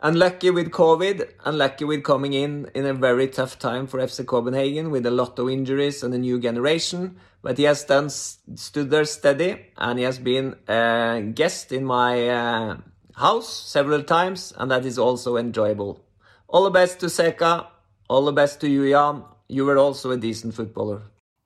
Unlucky 0.00 0.50
with 0.50 0.70
COVID, 0.70 1.28
unlucky 1.44 1.84
with 1.84 2.04
coming 2.04 2.32
in 2.32 2.70
in 2.74 2.86
a 2.86 2.94
very 2.94 3.26
tough 3.26 3.58
time 3.58 3.88
for 3.88 3.98
FC 3.98 4.24
Copenhagen 4.24 4.90
with 4.90 5.04
a 5.06 5.10
lot 5.10 5.38
of 5.40 5.50
injuries 5.50 6.04
and 6.04 6.14
a 6.14 6.18
new 6.18 6.38
generation. 6.38 7.16
But 7.42 7.58
he 7.58 7.64
has 7.64 7.82
done 7.84 8.08
stood 8.08 8.90
there 8.90 9.04
steady, 9.04 9.66
and 9.76 9.98
he 9.98 10.04
has 10.04 10.18
been 10.18 10.54
a 10.68 11.20
guest 11.34 11.72
in 11.72 11.84
my 11.84 12.28
uh, 12.28 12.76
house 13.16 13.48
several 13.48 14.04
times, 14.04 14.52
and 14.56 14.70
that 14.70 14.84
is 14.86 14.98
also 14.98 15.36
enjoyable. 15.36 16.04
All 16.46 16.62
the 16.64 16.70
best 16.70 17.00
to 17.00 17.06
Seka. 17.06 17.66
All 18.08 18.24
the 18.24 18.32
best 18.32 18.60
to 18.60 18.68
you, 18.68 18.88
Jan. 18.88 19.24
You 19.48 19.64
were 19.64 19.78
also 19.78 20.12
a 20.12 20.16
decent 20.16 20.54
footballer. 20.54 21.02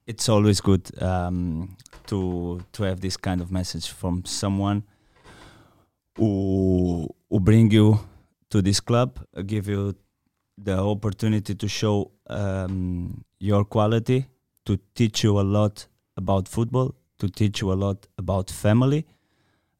it's 0.06 0.28
always 0.28 0.60
good 0.60 0.90
um, 1.02 1.76
to 2.06 2.60
to 2.72 2.82
have 2.82 3.00
this 3.00 3.16
kind 3.16 3.40
of 3.40 3.50
message 3.50 3.88
from 3.88 4.24
someone 4.24 4.82
who 6.16 7.08
who 7.30 7.40
bring 7.40 7.70
you 7.70 7.98
to 8.52 8.60
this 8.60 8.80
club, 8.80 9.18
give 9.46 9.66
you 9.66 9.94
the 10.58 10.78
opportunity 10.78 11.54
to 11.54 11.66
show 11.66 12.10
um, 12.28 13.24
your 13.40 13.64
quality, 13.64 14.26
to 14.66 14.78
teach 14.94 15.24
you 15.24 15.40
a 15.40 15.46
lot 15.58 15.86
about 16.18 16.46
football, 16.48 16.94
to 17.18 17.28
teach 17.28 17.62
you 17.62 17.72
a 17.72 17.78
lot 17.86 18.06
about 18.18 18.50
family, 18.50 19.06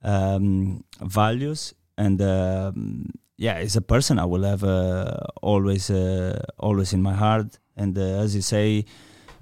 um, 0.03 0.83
values, 1.03 1.75
and 1.99 2.23
um, 2.23 3.05
yeah, 3.37 3.55
as 3.55 3.77
a 3.77 3.83
person, 3.83 4.19
I 4.19 4.25
will 4.25 4.45
have 4.45 4.65
uh, 4.65 5.19
always 5.43 5.91
uh, 5.91 6.41
always 6.59 6.93
in 6.93 7.03
my 7.03 7.13
heart. 7.13 7.59
And 7.77 7.97
uh, 7.99 8.25
as 8.25 8.35
you 8.35 8.43
say, 8.43 8.85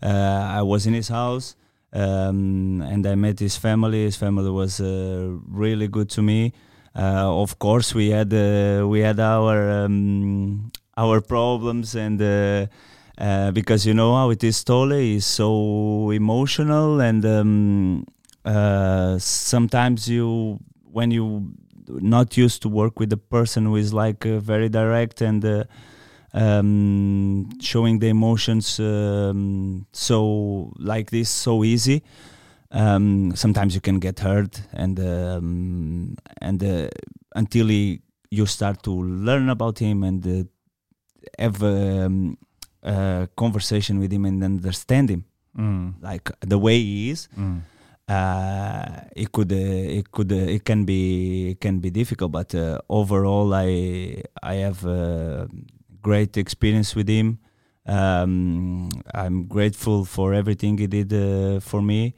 uh, 0.02 0.58
I 0.58 0.62
was 0.62 0.86
in 0.86 0.94
his 0.94 1.08
house 1.08 1.54
um, 1.92 2.82
and 2.82 3.06
I 3.06 3.14
met 3.14 3.38
his 3.38 3.56
family. 3.56 4.04
His 4.04 4.16
family 4.16 4.50
was 4.50 4.80
uh, 4.80 5.30
really 5.46 5.88
good 5.88 6.08
to 6.10 6.22
me. 6.22 6.52
Uh, 6.94 7.40
of 7.42 7.58
course, 7.58 7.94
we 7.94 8.10
had 8.10 8.32
uh, 8.32 8.86
we 8.86 9.00
had 9.00 9.20
our 9.20 9.84
um, 9.84 10.70
our 10.96 11.20
problems 11.20 11.94
and. 11.94 12.20
Uh, 12.20 12.66
uh, 13.18 13.50
because 13.50 13.84
you 13.84 13.92
know 13.92 14.14
how 14.14 14.30
it 14.30 14.42
is, 14.42 14.64
Ståle 14.64 15.16
is 15.16 15.26
so 15.26 16.10
emotional, 16.10 17.02
and 17.02 17.22
um, 17.26 18.06
uh, 18.46 19.18
sometimes 19.18 20.08
you, 20.08 20.58
when 20.90 21.10
you 21.10 21.52
not 21.86 22.38
used 22.38 22.62
to 22.62 22.68
work 22.70 22.98
with 22.98 23.12
a 23.12 23.18
person 23.18 23.66
who 23.66 23.76
is 23.76 23.92
like 23.92 24.24
uh, 24.24 24.38
very 24.38 24.70
direct 24.70 25.20
and 25.20 25.66
um, 26.32 27.48
showing 27.60 27.98
the 27.98 28.08
emotions 28.08 28.78
um, 28.80 29.86
so 29.92 30.72
like 30.78 31.10
this 31.10 31.28
so 31.28 31.64
easy. 31.64 32.02
Um, 32.72 33.32
sometimes 33.34 33.74
you 33.74 33.80
can 33.80 33.98
get 33.98 34.20
hurt, 34.20 34.62
and 34.72 34.98
um, 35.00 36.16
and 36.40 36.62
uh, 36.62 36.88
until 37.34 37.66
he, 37.68 38.00
you 38.30 38.46
start 38.46 38.82
to 38.84 38.92
learn 38.92 39.48
about 39.48 39.78
him 39.80 40.04
and 40.04 40.24
uh, 40.26 40.44
have 41.38 41.62
um, 41.62 42.36
a 42.82 43.28
conversation 43.36 43.98
with 43.98 44.12
him 44.12 44.24
and 44.24 44.42
understand 44.44 45.10
him, 45.10 45.24
Mm. 45.58 45.94
like 46.00 46.30
the 46.46 46.58
way 46.58 46.78
he 46.78 47.10
is 47.10 47.28
Mm. 47.36 47.62
uh, 48.08 49.00
it 49.16 49.32
could 49.32 49.52
uh, 49.52 49.98
it 49.98 50.12
could 50.12 50.30
uh, 50.32 50.36
it 50.56 50.64
can 50.64 50.84
be 50.84 51.50
it 51.50 51.60
can 51.60 51.80
be 51.80 51.90
difficult 51.90 52.30
but 52.30 52.54
uh, 52.54 52.78
overall 52.88 53.52
i 53.52 54.22
i 54.42 54.54
have 54.66 54.86
uh, 54.86 55.46
great 56.00 56.36
experience 56.36 56.94
with 56.94 57.08
him 57.08 57.38
um, 57.86 58.88
i'm 59.12 59.44
grateful 59.46 60.04
for 60.04 60.34
everything 60.34 60.78
he 60.78 60.86
did 60.86 61.12
uh, 61.12 61.58
for 61.60 61.82
me 61.82 62.14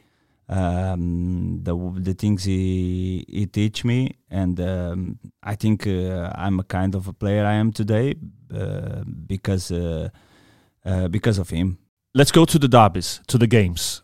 um, 0.48 1.60
the 1.62 1.74
the 2.00 2.14
things 2.14 2.44
he 2.44 3.24
he 3.28 3.46
teach 3.46 3.84
me 3.84 4.16
and 4.30 4.60
um, 4.60 5.18
i 5.42 5.54
think 5.56 5.86
uh, 5.86 6.30
i'm 6.34 6.60
a 6.60 6.64
kind 6.64 6.94
of 6.94 7.08
a 7.08 7.12
player 7.12 7.44
i 7.46 7.54
am 7.54 7.72
today 7.72 8.14
uh, 8.54 9.02
because 9.26 9.70
uh, 9.70 10.08
uh, 10.84 11.08
because 11.08 11.38
of 11.40 11.50
him 11.50 11.78
Let's 12.14 12.30
go 12.30 12.44
to 12.44 12.58
the 12.58 12.68
derbies, 12.68 13.20
to 13.26 13.38
the 13.38 13.46
games. 13.46 14.02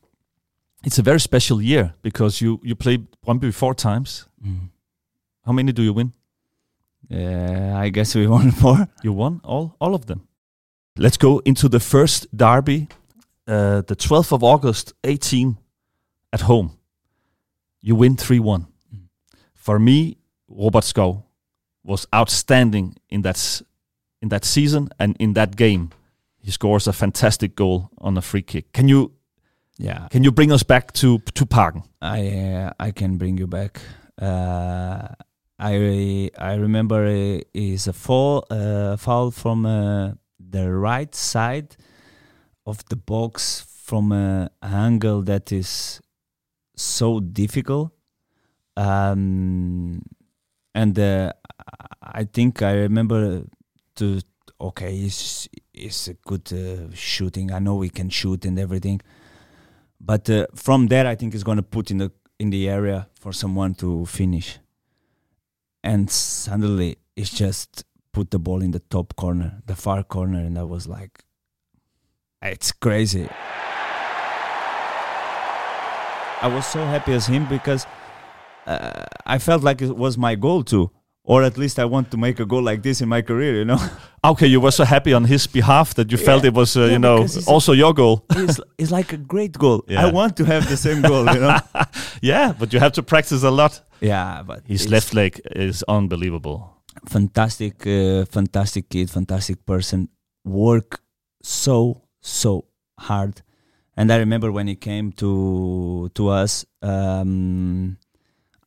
It's 0.82 0.98
a 0.98 1.02
very 1.02 1.20
special 1.20 1.60
year 1.60 1.92
because 2.02 2.40
you 2.44 2.58
you 2.62 2.74
played 2.74 3.06
Brøndby 3.26 3.52
four 3.52 3.74
times. 3.74 4.26
How 5.44 5.52
many 5.52 5.72
do 5.72 5.82
you 5.82 5.92
win? 5.94 6.12
uh, 7.10 7.84
i 7.86 7.90
guess 7.90 8.14
we 8.14 8.26
won 8.34 8.50
four 8.50 8.88
You 9.02 9.12
won 9.16 9.40
all 9.44 9.76
all 9.78 9.94
of 9.94 10.06
them. 10.06 10.20
Let's 10.96 11.18
go 11.18 11.40
into 11.44 11.68
the 11.68 11.80
first 11.80 12.26
derby, 12.36 12.88
uh, 13.46 13.82
the 13.86 13.94
12th 13.94 14.32
of 14.32 14.42
August, 14.42 14.94
18, 15.04 15.56
at 16.32 16.42
home. 16.42 16.78
You 17.80 17.94
win 17.96 18.16
3 18.16 18.38
1. 18.38 18.66
For 19.54 19.78
me, 19.78 20.18
Robert 20.48 20.84
Skov 20.84 21.22
was 21.84 22.06
outstanding 22.14 22.96
in 23.08 23.22
that, 23.22 23.62
in 24.20 24.28
that 24.28 24.44
season 24.44 24.88
and 24.98 25.16
in 25.18 25.34
that 25.34 25.56
game. 25.56 25.90
He 26.40 26.50
scores 26.50 26.86
a 26.86 26.92
fantastic 26.92 27.54
goal 27.54 27.90
on 27.98 28.16
a 28.16 28.22
free 28.22 28.42
kick. 28.42 28.72
Can 28.72 28.88
you 28.88 29.12
yeah 29.76 30.08
can 30.10 30.24
you 30.24 30.32
bring 30.32 30.50
us 30.50 30.62
back 30.62 30.92
to 30.92 31.18
to 31.34 31.44
Parken? 31.44 31.82
I 32.00 32.28
uh, 32.28 32.72
I 32.80 32.90
can 32.92 33.18
bring 33.18 33.38
you 33.38 33.46
back. 33.46 33.80
Uh, 34.20 35.08
I 35.58 36.30
I 36.38 36.54
remember 36.54 37.06
uh, 37.06 37.40
is 37.52 37.86
a 37.86 37.92
fall 37.92 38.46
uh, 38.50 38.96
foul 38.96 39.30
from 39.30 39.66
uh, 39.66 40.12
the 40.38 40.72
right 40.72 41.14
side 41.14 41.76
of 42.64 42.84
the 42.88 42.96
box 42.96 43.64
from 43.84 44.12
an 44.12 44.48
angle 44.62 45.22
that 45.22 45.52
is 45.52 46.00
so 46.82 47.20
difficult. 47.20 47.92
Um, 48.76 50.02
and 50.74 50.98
uh, 50.98 51.32
I 52.02 52.24
think 52.24 52.62
I 52.62 52.72
remember 52.72 53.44
to 53.96 54.20
okay, 54.60 54.96
it's 54.96 55.48
it's 55.74 56.08
a 56.08 56.14
good 56.14 56.52
uh, 56.52 56.94
shooting. 56.94 57.52
I 57.52 57.58
know 57.58 57.76
we 57.76 57.90
can 57.90 58.08
shoot 58.08 58.44
and 58.44 58.58
everything 58.58 59.00
but 60.00 60.28
uh, 60.30 60.46
from 60.54 60.86
there 60.86 61.06
i 61.06 61.14
think 61.14 61.34
it's 61.34 61.42
going 61.42 61.56
to 61.56 61.62
put 61.62 61.90
in 61.90 61.98
the 61.98 62.10
in 62.38 62.50
the 62.50 62.68
area 62.68 63.08
for 63.18 63.32
someone 63.32 63.74
to 63.74 64.06
finish 64.06 64.58
and 65.82 66.10
suddenly 66.10 66.98
it's 67.16 67.30
just 67.30 67.84
put 68.12 68.30
the 68.30 68.38
ball 68.38 68.62
in 68.62 68.70
the 68.70 68.78
top 68.78 69.14
corner 69.16 69.60
the 69.66 69.74
far 69.74 70.02
corner 70.02 70.38
and 70.38 70.58
i 70.58 70.62
was 70.62 70.86
like 70.86 71.24
it's 72.42 72.72
crazy 72.72 73.28
i 76.42 76.48
was 76.48 76.66
so 76.66 76.84
happy 76.84 77.12
as 77.12 77.26
him 77.26 77.46
because 77.46 77.86
uh, 78.66 79.04
i 79.26 79.38
felt 79.38 79.62
like 79.62 79.82
it 79.82 79.96
was 79.96 80.16
my 80.18 80.34
goal 80.34 80.62
too 80.62 80.90
or 81.24 81.42
at 81.42 81.58
least 81.58 81.78
i 81.78 81.84
want 81.84 82.10
to 82.10 82.16
make 82.16 82.38
a 82.40 82.46
goal 82.46 82.62
like 82.62 82.82
this 82.82 83.00
in 83.00 83.08
my 83.08 83.22
career 83.22 83.54
you 83.56 83.64
know 83.64 83.78
Okay, 84.24 84.48
you 84.48 84.60
were 84.60 84.72
so 84.72 84.84
happy 84.84 85.12
on 85.14 85.24
his 85.24 85.46
behalf 85.46 85.94
that 85.94 86.10
you 86.10 86.18
felt 86.18 86.44
it 86.44 86.52
was, 86.52 86.76
uh, 86.76 86.80
Yeah, 86.80 86.92
you 86.92 86.98
know, 86.98 87.22
he's 87.22 87.46
a- 87.46 87.50
also 87.50 87.72
your 87.72 87.94
goal. 87.94 88.24
it's, 88.30 88.58
it's 88.76 88.90
like 88.90 89.12
a 89.12 89.16
great 89.16 89.52
goal 89.56 89.84
Yeah. 89.88 90.04
i 90.06 90.10
want 90.10 90.36
to 90.38 90.44
have 90.44 90.68
the 90.68 90.76
same 90.76 91.02
goal 91.02 91.24
you 91.34 91.40
know 91.40 91.56
yeah, 92.20 92.52
but 92.58 92.72
you 92.72 92.80
have 92.80 92.92
to 92.92 93.02
practice 93.02 93.42
a 93.44 93.50
lot. 93.50 93.80
yeah 94.00 94.42
but 94.42 94.60
His 94.66 94.88
left 94.88 95.14
leg 95.14 95.40
is 95.54 95.84
unbelievable. 95.88 96.58
fantastic 97.08 97.86
uh, 97.86 98.24
fantastic 98.26 98.88
kid 98.88 99.08
fantastic 99.10 99.64
person 99.66 100.08
work 100.44 101.00
so 101.42 102.02
so 102.20 102.64
hard 102.98 103.42
and 103.98 104.10
i 104.14 104.16
remember 104.24 104.48
when 104.56 104.66
he 104.72 104.76
came 104.88 105.06
to 105.22 105.30
to 106.18 106.28
us 106.40 106.52
um 106.90 107.96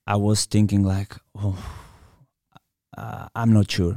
i 0.05 0.15
was 0.27 0.45
thinking 0.55 0.83
like 0.93 1.13
oh 1.43 1.57
uh, 2.97 3.25
i'm 3.41 3.51
not 3.59 3.69
sure 3.79 3.95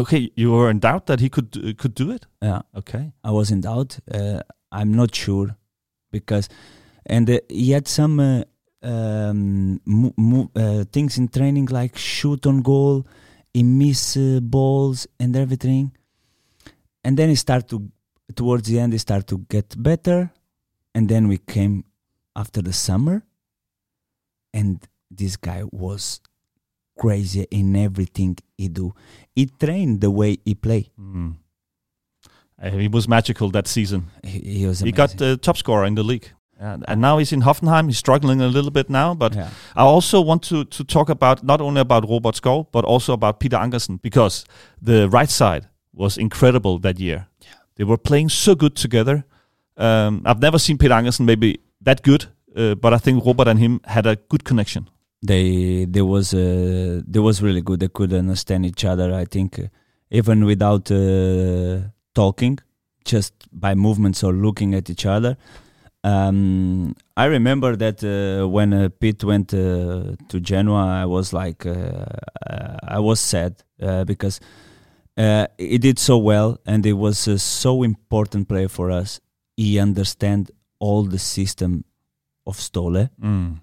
Okay, 0.00 0.30
you 0.36 0.48
were 0.52 0.68
in 0.70 0.80
doubt 0.80 1.06
that 1.06 1.18
he 1.24 1.28
could 1.30 1.56
uh, 1.56 1.72
could 1.80 1.94
do 1.94 2.06
it. 2.16 2.26
yeah 2.48 2.60
Okay. 2.80 3.04
I 3.24 3.30
was 3.36 3.50
in 3.54 3.62
doubt. 3.62 3.98
Uh, 4.18 4.40
I'm 4.70 4.92
not 5.00 5.14
sure 5.14 5.56
because, 6.16 6.46
and 7.14 7.28
uh, 7.30 7.38
he 7.48 7.70
had 7.76 7.88
some 7.88 8.20
uh, 8.20 8.42
um, 8.92 9.80
mo- 9.86 10.12
mo- 10.18 10.50
uh, 10.64 10.84
things 10.96 11.16
in 11.16 11.28
training 11.28 11.66
like 11.78 11.96
shoot 11.96 12.46
on 12.50 12.60
goal, 12.60 13.06
he 13.54 13.62
miss 13.62 14.02
uh, 14.18 14.40
balls 14.42 15.06
and 15.18 15.34
everything, 15.44 15.84
and 17.02 17.16
then 17.18 17.30
he 17.30 17.34
started 17.46 17.68
to 17.70 17.78
towards 18.34 18.68
the 18.68 18.78
end 18.78 18.92
he 18.92 18.98
start 18.98 19.26
to 19.28 19.38
get 19.48 19.80
better, 19.80 20.32
and 20.94 21.08
then 21.08 21.28
we 21.28 21.38
came 21.38 21.84
after 22.34 22.62
the 22.62 22.72
summer, 22.72 23.24
and 24.52 24.86
this 25.10 25.36
guy 25.36 25.64
was 25.70 26.20
crazy 26.98 27.46
in 27.50 27.76
everything 27.76 28.36
he 28.56 28.68
do. 28.68 28.94
He 29.34 29.46
trained 29.46 30.00
the 30.00 30.10
way 30.10 30.38
he 30.44 30.54
play. 30.54 30.90
Mm. 31.00 31.36
Uh, 32.60 32.70
he 32.70 32.88
was 32.88 33.08
magical 33.08 33.50
that 33.50 33.68
season. 33.68 34.06
He, 34.24 34.40
he 34.40 34.66
was 34.66 34.80
He 34.80 34.92
got 34.92 35.16
the 35.16 35.36
top 35.36 35.56
scorer 35.56 35.86
in 35.86 35.94
the 35.94 36.02
league. 36.02 36.30
And, 36.60 36.84
and 36.88 37.00
now 37.00 37.18
he's 37.18 37.32
in 37.32 37.42
Hoffenheim. 37.42 37.86
He's 37.86 37.98
struggling 37.98 38.40
a 38.40 38.48
little 38.48 38.72
bit 38.72 38.90
now, 38.90 39.14
but 39.14 39.34
yeah. 39.34 39.50
I 39.76 39.82
also 39.82 40.20
want 40.20 40.42
to, 40.44 40.64
to 40.64 40.82
talk 40.82 41.08
about 41.08 41.44
not 41.44 41.60
only 41.60 41.80
about 41.80 42.08
Robert 42.08 42.34
Skov, 42.34 42.66
but 42.72 42.84
also 42.84 43.12
about 43.12 43.38
Peter 43.38 43.56
Ankersen 43.56 44.02
because 44.02 44.44
the 44.82 45.08
right 45.08 45.30
side 45.30 45.68
was 45.94 46.18
incredible 46.18 46.80
that 46.80 46.98
year. 46.98 47.28
They 47.78 47.84
were 47.84 47.96
playing 47.96 48.28
so 48.28 48.54
good 48.54 48.76
together. 48.76 49.24
Um, 49.76 50.22
I've 50.26 50.40
never 50.40 50.58
seen 50.58 50.76
Peter 50.76 50.94
Ankersen 50.94 51.24
maybe 51.24 51.60
that 51.80 52.02
good, 52.02 52.26
uh, 52.56 52.74
but 52.74 52.92
I 52.92 52.98
think 52.98 53.24
Robert 53.24 53.48
and 53.48 53.58
him 53.58 53.80
had 53.84 54.06
a 54.06 54.16
good 54.16 54.44
connection. 54.44 54.88
they 55.22 55.84
they 55.84 56.02
was 56.02 56.32
uh, 56.32 57.02
they 57.06 57.18
was 57.18 57.42
really 57.42 57.60
good. 57.60 57.80
They 57.80 57.88
could 57.88 58.12
understand 58.12 58.64
each 58.66 58.84
other. 58.84 59.12
I 59.12 59.24
think 59.24 59.58
uh, 59.58 59.66
even 60.10 60.44
without 60.44 60.90
uh, 60.90 61.80
talking, 62.14 62.58
just 63.04 63.34
by 63.52 63.74
movements 63.74 64.22
or 64.22 64.32
looking 64.32 64.74
at 64.74 64.90
each 64.90 65.06
other. 65.06 65.36
Um, 66.04 66.94
I 67.16 67.24
remember 67.24 67.74
that 67.76 68.02
uh, 68.04 68.48
when 68.48 68.72
uh, 68.72 68.88
Pete 69.00 69.24
went 69.24 69.48
to 69.48 70.16
Genoa, 70.40 71.02
I 71.02 71.06
was 71.06 71.32
like, 71.32 71.66
I 71.66 73.00
was 73.00 73.20
sad 73.20 73.62
because 74.06 74.40
uh, 75.18 75.46
he 75.58 75.78
did 75.78 75.98
so 75.98 76.16
well 76.16 76.58
and 76.64 76.84
he 76.84 76.92
was 76.92 77.26
a 77.28 77.38
so 77.38 77.82
important 77.82 78.48
player 78.48 78.68
for 78.68 78.90
us. 78.90 79.20
He 79.56 79.78
understand 79.80 80.50
all 80.78 81.02
the 81.02 81.18
system 81.18 81.84
of 82.46 82.56
Ståle 82.56 83.10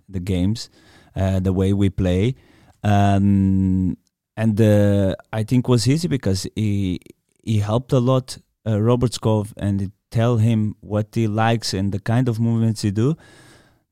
the 0.10 0.20
games, 0.20 0.70
uh, 1.16 1.40
the 1.40 1.54
way 1.54 1.74
we 1.74 1.90
play, 1.90 2.36
um, 2.84 3.98
and 4.38 4.60
uh, 4.62 5.16
I 5.32 5.44
think 5.44 5.68
was 5.68 5.88
easy 5.88 6.08
because 6.08 6.48
he 6.56 7.00
he 7.44 7.60
helped 7.60 7.94
a 7.94 8.00
lot 8.00 8.38
uh, 8.68 8.82
Robert 8.82 9.12
Skov 9.12 9.54
and 9.58 9.80
he 9.82 9.92
tell 10.12 10.38
him 10.38 10.76
what 10.82 11.16
he 11.16 11.28
likes 11.28 11.74
and 11.74 11.92
the 11.92 12.00
kind 12.00 12.28
of 12.28 12.40
movements 12.40 12.82
he 12.82 12.92
do. 12.92 13.16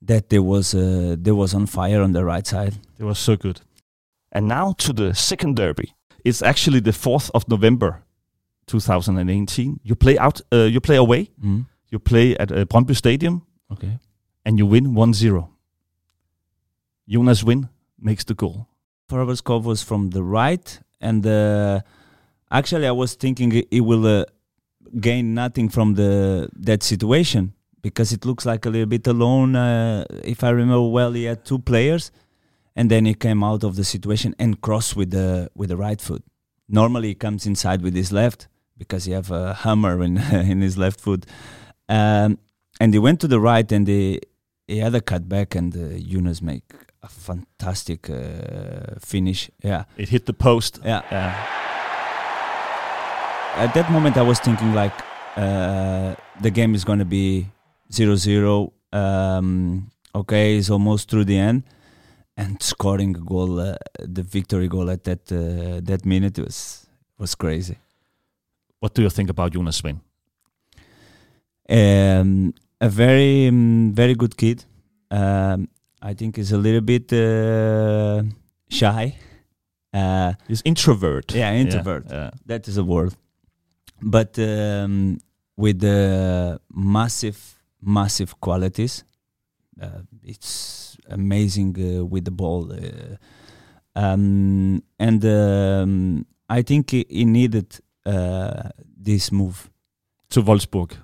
That 0.01 0.29
there 0.29 0.43
was 0.43 0.73
uh, 0.75 1.15
there 1.17 1.35
was 1.35 1.53
on 1.53 1.65
fire 1.65 2.01
on 2.01 2.11
the 2.11 2.25
right 2.25 2.45
side. 2.45 2.73
It 2.99 3.05
was 3.05 3.19
so 3.19 3.35
good. 3.37 3.61
And 4.31 4.47
now 4.47 4.73
to 4.79 4.93
the 4.93 5.13
second 5.13 5.55
derby. 5.55 5.93
It's 6.23 6.41
actually 6.41 6.79
the 6.81 6.91
4th 6.91 7.29
of 7.33 7.47
November 7.49 8.03
2018. 8.67 9.79
You 9.83 9.95
play 9.95 10.17
out 10.17 10.41
uh, 10.51 10.69
you 10.71 10.79
play 10.79 10.95
away. 10.95 11.29
Mm. 11.43 11.65
You 11.91 11.99
play 11.99 12.35
at 12.37 12.51
uh, 12.51 12.65
Brøndby 12.65 12.95
Stadium 12.95 13.41
Okay. 13.71 13.99
and 14.45 14.57
you 14.57 14.65
win 14.65 14.93
1-0. 14.95 15.47
Jonas 17.07 17.43
Wind 17.43 17.67
makes 17.99 18.23
the 18.23 18.33
goal. 18.33 18.67
Robert 19.11 19.37
Skov 19.37 19.63
was 19.63 19.83
from 19.83 20.09
the 20.09 20.23
right, 20.23 20.79
and 20.99 21.25
uh, 21.27 21.81
actually, 22.49 22.87
I 22.87 22.91
was 22.91 23.13
thinking 23.13 23.51
he 23.69 23.79
will 23.81 24.07
uh, 24.07 24.25
gain 24.99 25.33
nothing 25.35 25.69
from 25.69 25.93
the 25.95 26.49
that 26.55 26.81
situation 26.81 27.53
because 27.81 28.11
it 28.11 28.25
looks 28.25 28.45
like 28.45 28.65
a 28.65 28.69
little 28.71 28.87
bit 28.87 29.05
alone. 29.07 29.55
Uh, 29.55 30.05
if 30.23 30.43
I 30.43 30.49
remember 30.49 30.87
well, 30.89 31.11
he 31.11 31.25
had 31.25 31.45
two 31.45 31.59
players, 31.59 32.11
and 32.75 32.89
then 32.89 33.05
he 33.05 33.13
came 33.13 33.43
out 33.43 33.63
of 33.63 33.75
the 33.75 33.83
situation 33.83 34.33
and 34.39 34.59
crossed 34.61 34.95
with 34.95 35.11
the 35.11 35.49
with 35.55 35.69
the 35.69 35.77
right 35.77 36.01
foot. 36.01 36.23
Normally, 36.69 37.09
he 37.09 37.15
comes 37.15 37.45
inside 37.45 37.81
with 37.81 37.95
his 37.95 38.11
left, 38.11 38.47
because 38.77 39.05
he 39.05 39.11
have 39.13 39.31
a 39.31 39.53
hammer 39.53 40.01
in 40.03 40.17
in 40.51 40.61
his 40.61 40.77
left 40.77 40.99
foot. 40.99 41.25
Um, 41.89 42.37
and 42.79 42.93
he 42.93 42.99
went 42.99 43.19
to 43.21 43.27
the 43.27 43.39
right, 43.39 43.71
and 43.71 43.87
he 43.87 44.19
he 44.67 44.79
had 44.79 44.95
a 44.95 45.01
cutback, 45.01 45.55
and 45.55 45.75
uh, 45.75 45.95
Yunus 45.95 46.41
make 46.41 46.63
a 47.03 47.07
fantastic 47.09 48.09
uh, 48.09 48.95
finish. 48.99 49.49
Yeah, 49.63 49.83
It 49.97 50.09
hit 50.09 50.25
the 50.25 50.33
post. 50.33 50.79
yeah. 50.85 51.01
Yeah. 51.11 51.35
At 53.55 53.73
that 53.75 53.91
moment, 53.91 54.17
I 54.17 54.23
was 54.23 54.39
thinking 54.39 54.73
like 54.73 54.93
uh, 55.37 56.15
the 56.41 56.49
game 56.49 56.73
is 56.73 56.83
going 56.83 56.99
to 56.99 57.05
be 57.05 57.47
0-0. 57.91 58.71
Um, 58.91 59.91
okay, 60.15 60.57
it's 60.57 60.69
almost 60.71 61.09
through 61.09 61.25
the 61.25 61.37
end, 61.37 61.63
and 62.37 62.61
scoring 62.61 63.15
a 63.15 63.19
goal, 63.19 63.59
uh, 63.59 63.75
the 63.99 64.23
victory 64.23 64.67
goal 64.67 64.89
at 64.89 65.03
that 65.03 65.31
uh, 65.31 65.79
that 65.83 66.05
minute 66.05 66.39
was 66.39 66.87
was 67.17 67.35
crazy. 67.35 67.77
What 68.79 68.93
do 68.95 69.01
you 69.01 69.09
think 69.09 69.29
about 69.29 69.53
Jonas 69.53 69.81
Svend? 69.81 69.99
Um, 71.69 72.53
a 72.81 72.89
very 72.89 73.47
um, 73.47 73.93
very 73.93 74.15
good 74.15 74.35
kid. 74.35 74.65
Um, 75.11 75.69
I 76.01 76.13
think 76.13 76.35
he's 76.35 76.51
a 76.51 76.57
little 76.57 76.81
bit 76.81 77.13
uh, 77.13 78.23
shy. 78.69 79.15
Uh, 79.93 80.33
He's 80.47 80.61
introvert. 80.65 81.33
Yeah, 81.33 81.53
introvert. 81.53 82.07
Yeah. 82.09 82.31
that 82.47 82.67
is 82.67 82.77
a 82.77 82.83
word. 82.83 83.13
But 84.01 84.37
um, 84.39 85.19
with 85.55 85.79
the 85.79 86.59
massive, 86.73 87.61
massive 87.79 88.41
qualities, 88.41 89.03
uh, 89.79 90.01
it's 90.23 90.92
amazing 91.09 91.75
uh, 91.77 92.05
with 92.05 92.25
the 92.25 92.31
ball. 92.31 92.71
Uh, 92.71 93.17
um, 93.95 94.81
and 94.99 95.23
um, 95.25 96.25
I 96.49 96.61
think 96.63 96.91
he, 96.91 97.25
needed 97.25 97.79
uh, 98.05 98.69
this 98.97 99.31
move 99.31 99.69
To 100.29 100.41
Wolfsburg. 100.41 100.91
uh, 100.93 100.97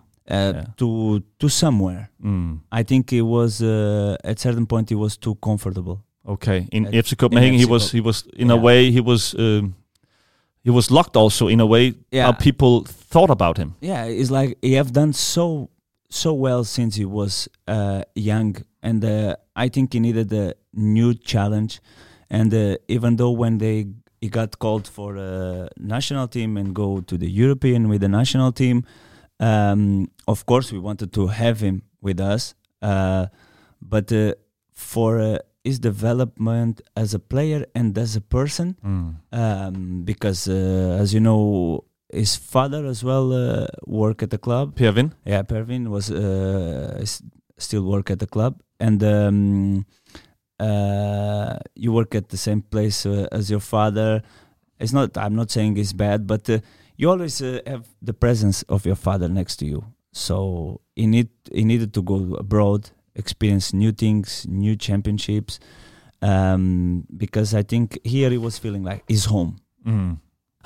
Yeah. 0.55 0.65
to 0.77 1.21
to 1.39 1.49
somewhere. 1.49 2.09
Mm. 2.23 2.59
I 2.71 2.83
think 2.83 3.09
he 3.11 3.21
was 3.21 3.61
uh, 3.61 4.15
at 4.23 4.39
certain 4.39 4.65
point 4.65 4.89
he 4.89 4.95
was 4.95 5.17
too 5.17 5.35
comfortable. 5.35 5.97
Okay. 6.25 6.67
In 6.71 6.85
At- 6.87 6.93
FC 6.93 7.15
Copenhagen, 7.15 7.53
he 7.59 7.65
FC 7.65 7.69
was 7.69 7.91
he 7.91 8.01
was 8.01 8.23
in 8.37 8.51
a 8.51 8.57
way 8.57 8.91
he 8.91 9.01
was 9.01 9.33
um, 9.35 9.73
he 10.63 10.71
was 10.71 10.89
locked 10.91 11.15
also 11.15 11.47
in 11.47 11.59
a 11.59 11.65
way 11.65 11.93
Yeah. 12.11 12.25
how 12.25 12.33
people 12.33 12.83
thought 13.11 13.29
about 13.29 13.57
him. 13.57 13.73
yeah 13.81 14.05
it's 14.05 14.29
like 14.31 14.57
he 14.61 14.73
have 14.77 14.91
done 14.91 15.13
so 15.13 15.69
so 16.09 16.33
well 16.33 16.63
since 16.63 16.95
he 16.95 17.05
was 17.05 17.47
uh, 17.67 18.01
young. 18.15 18.55
And 18.81 19.03
uh, 19.03 19.35
i 19.55 19.67
think 19.69 19.93
he 19.93 19.99
needed 19.99 20.31
a 20.33 20.53
new 20.73 21.13
challenge. 21.13 21.79
And 22.29 22.53
uh, 22.53 22.77
even 22.87 23.15
though 23.17 23.31
when 23.31 23.57
they 23.57 23.87
he 24.21 24.27
got 24.29 24.59
called 24.59 24.87
for 24.87 25.15
a 25.15 25.69
national 25.77 26.27
team 26.27 26.57
and 26.57 26.73
go 26.75 26.99
to 27.01 27.17
the 27.17 27.29
european 27.29 27.87
with 27.89 28.01
the 28.01 28.09
national 28.09 28.51
team 28.51 28.83
um, 29.39 30.09
of 30.27 30.45
course 30.45 30.71
we 30.73 30.79
wanted 30.79 31.13
to 31.13 31.27
have 31.27 31.61
him 31.61 31.83
with 32.01 32.19
us. 32.19 32.53
Uh, 32.81 33.27
but 33.81 34.11
uh, 34.11 34.33
for 34.73 35.19
uh, 35.19 35.37
his 35.63 35.79
development 35.79 36.81
as 36.95 37.13
a 37.13 37.19
player 37.19 37.65
and 37.75 37.97
as 37.97 38.15
a 38.15 38.21
person 38.21 38.75
um, 39.31 40.01
because 40.03 40.47
uh, 40.47 40.97
as 41.01 41.13
you 41.13 41.19
know 41.19 41.83
his 42.11 42.35
father 42.35 42.85
as 42.85 43.03
well 43.03 43.31
uh, 43.33 43.67
work 43.85 44.23
at 44.23 44.29
the 44.29 44.37
club. 44.37 44.75
Per 44.75 44.91
Wind. 44.91 45.15
yeah 45.25 45.41
Per 45.43 45.63
Wind 45.63 45.89
was 45.89 46.11
uh, 46.11 47.05
still 47.57 47.83
work 47.83 48.09
at 48.09 48.19
the 48.19 48.27
club. 48.27 48.61
And 48.79 49.03
um, 49.03 49.85
uh, 50.59 51.57
you 51.75 51.91
work 51.91 52.15
at 52.15 52.29
the 52.29 52.37
same 52.37 52.61
place 52.61 53.05
uh, 53.05 53.27
as 53.31 53.49
your 53.49 53.59
father. 53.59 54.21
It's 54.79 54.93
not 54.93 55.17
i'm 55.17 55.35
not 55.35 55.51
saying 55.51 55.75
it's 55.75 55.91
bad 55.91 56.25
but 56.25 56.49
uh, 56.49 56.59
you 56.95 57.09
always 57.09 57.41
uh, 57.41 57.59
have 57.67 57.85
the 58.01 58.13
presence 58.13 58.63
of 58.63 58.85
your 58.85 58.95
father 58.95 59.27
next 59.27 59.57
to 59.57 59.65
you. 59.65 59.83
So 60.13 60.81
he 60.95 61.05
need 61.05 61.29
he 61.51 61.63
needed 61.63 61.93
to 61.93 62.01
go 62.01 62.35
abroad 62.35 62.89
experience 63.15 63.73
new 63.73 63.91
things 63.91 64.45
new 64.47 64.75
championships. 64.75 65.59
Um, 66.21 67.05
because 67.15 67.53
i 67.53 67.63
think 67.63 67.97
here 68.03 68.29
he 68.29 68.37
was 68.37 68.57
feeling 68.57 68.83
like 68.83 69.03
his 69.07 69.25
home. 69.25 69.57
Mm. 69.85 70.19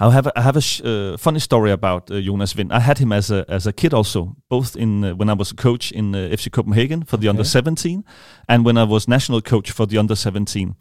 I 0.04 0.12
have 0.12 0.28
a, 0.28 0.40
I 0.40 0.42
have 0.42 0.58
a 0.58 0.62
sh- 0.62 0.82
uh, 0.84 1.18
funny 1.18 1.40
story 1.40 1.72
about 1.72 2.12
uh, 2.12 2.20
Jonas 2.20 2.56
Wind. 2.56 2.74
I 2.74 2.80
had 2.80 2.98
him 2.98 3.12
as 3.12 3.32
a 3.32 3.46
as 3.48 3.68
a 3.68 3.72
kid 3.72 3.94
also, 3.94 4.36
both 4.50 4.76
in 4.76 5.04
uh, 5.04 5.16
when 5.16 5.30
I 5.30 5.34
was 5.34 5.52
a 5.52 5.56
coach 5.56 5.92
in 5.92 6.14
uh, 6.14 6.30
FC 6.32 6.52
Copenhagen 6.52 7.04
for 7.06 7.18
the 7.18 7.30
under 7.30 7.44
17, 7.44 8.04
and 8.48 8.66
when 8.66 8.78
I 8.78 8.84
was 8.84 9.08
national 9.08 9.42
coach 9.42 9.72
for 9.72 9.86
the 9.88 9.98
under 9.98 10.16
17. 10.16 10.76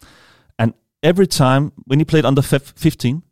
And 0.59 0.75
every 1.03 1.27
time 1.27 1.73
when 1.87 2.01
he 2.01 2.05
played 2.05 2.25
under 2.25 2.43
15, 2.43 3.23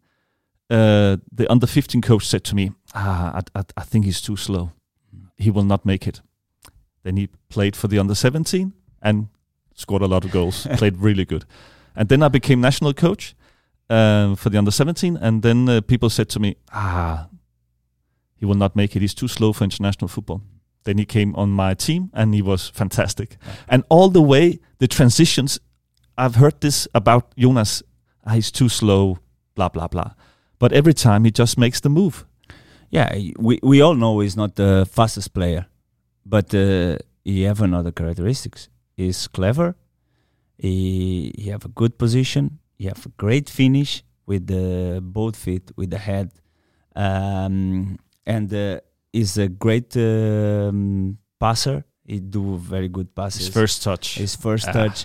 uh, 0.71 1.17
the 1.33 1.51
under 1.51 1.67
15 1.67 2.01
coach 2.03 2.25
said 2.25 2.45
to 2.45 2.55
me, 2.55 2.71
"Ah, 2.95 3.41
I, 3.55 3.59
I, 3.59 3.63
I 3.77 3.83
think 3.83 4.05
he's 4.05 4.21
too 4.21 4.37
slow. 4.37 4.71
He 5.37 5.51
will 5.51 5.67
not 5.67 5.85
make 5.85 6.07
it." 6.07 6.23
Then 7.03 7.17
he 7.17 7.29
played 7.49 7.75
for 7.75 7.89
the 7.89 7.99
under 7.99 8.15
17 8.15 8.73
and 9.03 9.29
scored 9.75 10.03
a 10.03 10.09
lot 10.09 10.25
of 10.25 10.31
goals. 10.31 10.67
played 10.77 10.99
really 10.99 11.25
good, 11.25 11.45
and 11.97 12.09
then 12.09 12.23
I 12.23 12.29
became 12.29 12.61
national 12.61 12.95
coach 12.95 13.35
um, 13.91 14.37
for 14.37 14.49
the 14.49 14.57
under 14.57 14.71
17, 14.71 15.17
and 15.17 15.43
then 15.43 15.69
uh, 15.69 15.81
people 15.81 16.09
said 16.09 16.29
to 16.31 16.41
me, 16.41 16.57
"Ah, 16.73 17.29
he 18.37 18.47
will 18.47 18.55
not 18.55 18.75
make 18.77 18.97
it. 18.97 19.03
He's 19.03 19.15
too 19.15 19.29
slow 19.29 19.53
for 19.53 19.65
international 19.65 20.09
football." 20.09 20.43
Then 20.85 20.97
he 20.97 21.05
came 21.05 21.35
on 21.37 21.51
my 21.51 21.75
team, 21.75 22.11
and 22.15 22.35
he 22.35 22.41
was 22.41 22.71
fantastic. 22.71 23.37
And 23.69 23.85
all 23.91 24.09
the 24.09 24.23
way, 24.23 24.61
the 24.79 24.89
transitions, 24.89 25.59
I've 26.17 26.37
heard 26.37 26.61
this 26.61 26.89
about 26.95 27.37
Jonas. 27.37 27.83
Ah, 28.25 28.35
he's 28.35 28.51
too 28.51 28.69
slow, 28.69 29.19
blah 29.55 29.69
blah 29.69 29.89
blah. 29.89 30.13
But 30.59 30.73
every 30.73 30.95
time 30.95 31.25
he 31.25 31.31
just 31.31 31.59
makes 31.59 31.81
the 31.81 31.89
move. 31.91 32.25
Yeah, 32.91 33.15
we 33.39 33.61
we 33.63 33.81
all 33.81 33.95
know 33.95 34.21
he's 34.21 34.37
not 34.37 34.57
the 34.57 34.87
fastest 34.91 35.33
player, 35.33 35.67
but 36.25 36.55
uh, 36.55 36.97
he 37.25 37.43
have 37.43 37.61
another 37.61 37.93
characteristics. 37.93 38.69
He's 38.97 39.29
clever. 39.29 39.77
He 40.59 41.33
he 41.39 41.51
have 41.51 41.65
a 41.65 41.69
good 41.69 41.99
position. 41.99 42.59
He 42.81 42.87
have 42.87 43.05
a 43.05 43.13
great 43.25 43.51
finish 43.51 44.03
with 44.31 44.43
the 44.47 45.01
both 45.03 45.37
feet, 45.37 45.71
with 45.77 45.91
the 45.91 45.99
head, 45.99 46.29
um, 46.97 47.99
and 48.25 48.49
uh, 48.55 48.81
he's 49.13 49.37
a 49.37 49.49
great 49.49 49.95
um, 49.99 51.19
passer. 51.39 51.85
He 52.07 52.21
do 52.21 52.57
very 52.57 52.89
good 52.89 53.15
passes. 53.15 53.41
His 53.47 53.49
first 53.61 53.83
touch. 53.83 54.07
his 54.25 54.35
first 54.35 54.67
Ah. 54.69 54.73
touch. 54.73 54.99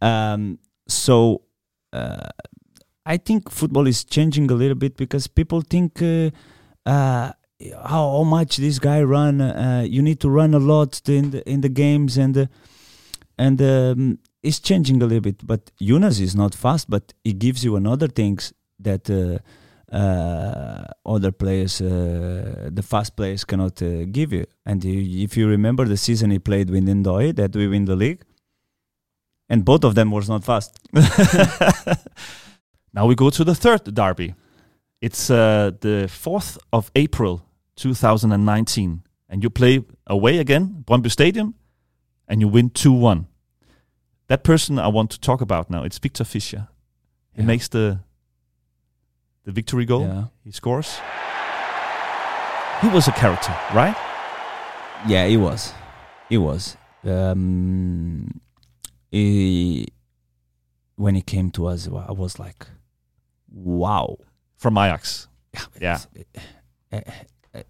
Um, 0.00 0.58
so 0.86 1.42
uh, 1.92 2.28
I 3.04 3.16
think 3.26 3.50
football 3.50 3.86
is 3.88 4.04
changing 4.04 4.50
a 4.50 4.54
little 4.54 4.76
bit 4.84 4.96
because 4.96 5.26
people 5.26 5.60
think 5.62 6.00
uh, 6.00 6.30
uh, 6.86 7.32
how, 7.92 8.04
how 8.16 8.22
much 8.38 8.56
this 8.58 8.78
guy 8.78 9.02
run. 9.02 9.40
Uh, 9.40 9.84
you 9.94 10.00
need 10.00 10.20
to 10.20 10.30
run 10.30 10.54
a 10.54 10.58
lot 10.72 11.00
in 11.08 11.30
the 11.32 11.40
in 11.52 11.60
the 11.60 11.68
games 11.84 12.16
and 12.18 12.36
uh, 12.38 12.46
and 13.38 13.60
um, 13.60 14.18
it's 14.42 14.60
changing 14.60 15.02
a 15.02 15.06
little 15.06 15.20
bit. 15.20 15.46
But 15.46 15.70
Yunus 15.78 16.20
is 16.20 16.34
not 16.34 16.54
fast, 16.54 16.88
but 16.88 17.12
he 17.24 17.32
gives 17.32 17.64
you 17.64 17.76
another 17.76 18.08
things 18.08 18.52
that. 18.80 19.08
Uh, 19.10 19.38
uh, 19.92 20.84
other 21.04 21.30
players, 21.30 21.80
uh, 21.80 22.68
the 22.72 22.82
fast 22.82 23.14
players 23.16 23.44
cannot 23.44 23.80
uh, 23.80 24.04
give 24.06 24.32
you. 24.32 24.44
And 24.64 24.84
if 24.84 25.36
you 25.36 25.46
remember 25.46 25.84
the 25.84 25.96
season 25.96 26.32
he 26.32 26.40
played 26.40 26.70
with 26.70 26.84
N'Doye, 26.84 27.36
that 27.36 27.54
we 27.54 27.68
win 27.68 27.84
the 27.84 27.94
league, 27.94 28.24
and 29.48 29.64
both 29.64 29.84
of 29.84 29.94
them 29.94 30.10
was 30.10 30.28
not 30.28 30.44
fast. 30.44 30.78
now 32.92 33.06
we 33.06 33.14
go 33.14 33.30
to 33.30 33.44
the 33.44 33.54
third 33.54 33.94
derby. 33.94 34.34
It's 35.00 35.30
uh, 35.30 35.70
the 35.80 36.08
4th 36.08 36.58
of 36.72 36.90
April 36.96 37.46
2019. 37.76 39.02
And 39.28 39.42
you 39.42 39.50
play 39.50 39.84
away 40.06 40.38
again, 40.38 40.84
Brøndby 40.84 41.10
Stadium, 41.10 41.54
and 42.28 42.40
you 42.40 42.48
win 42.48 42.70
2 42.70 42.92
1. 42.92 43.26
That 44.28 44.42
person 44.42 44.78
I 44.78 44.88
want 44.88 45.10
to 45.12 45.20
talk 45.20 45.40
about 45.40 45.70
now, 45.70 45.84
it's 45.84 45.98
Viktor 45.98 46.24
Fischer. 46.24 46.68
He 47.34 47.40
Yeah. 47.42 47.46
makes 47.46 47.68
the 47.68 48.00
the 49.44 49.52
victory 49.52 49.84
goal. 49.84 50.02
Yeah, 50.02 50.24
He 50.44 50.50
scores. 50.50 50.98
He 52.82 52.88
was 52.88 53.08
a 53.08 53.12
character, 53.12 53.54
right? 53.74 53.96
yeah, 55.06 55.26
he 55.28 55.36
was, 55.36 55.72
he 56.28 56.36
was. 56.36 56.76
Um, 57.04 58.40
he, 59.10 59.86
when 60.96 61.14
he 61.14 61.22
came 61.22 61.50
to 61.52 61.66
us, 61.66 61.86
I 61.88 62.10
was 62.12 62.38
like, 62.40 62.66
wow. 63.52 64.16
From 64.56 64.76
Ajax. 64.78 65.28
Yeah. 65.80 66.00
Uh, 66.92 67.00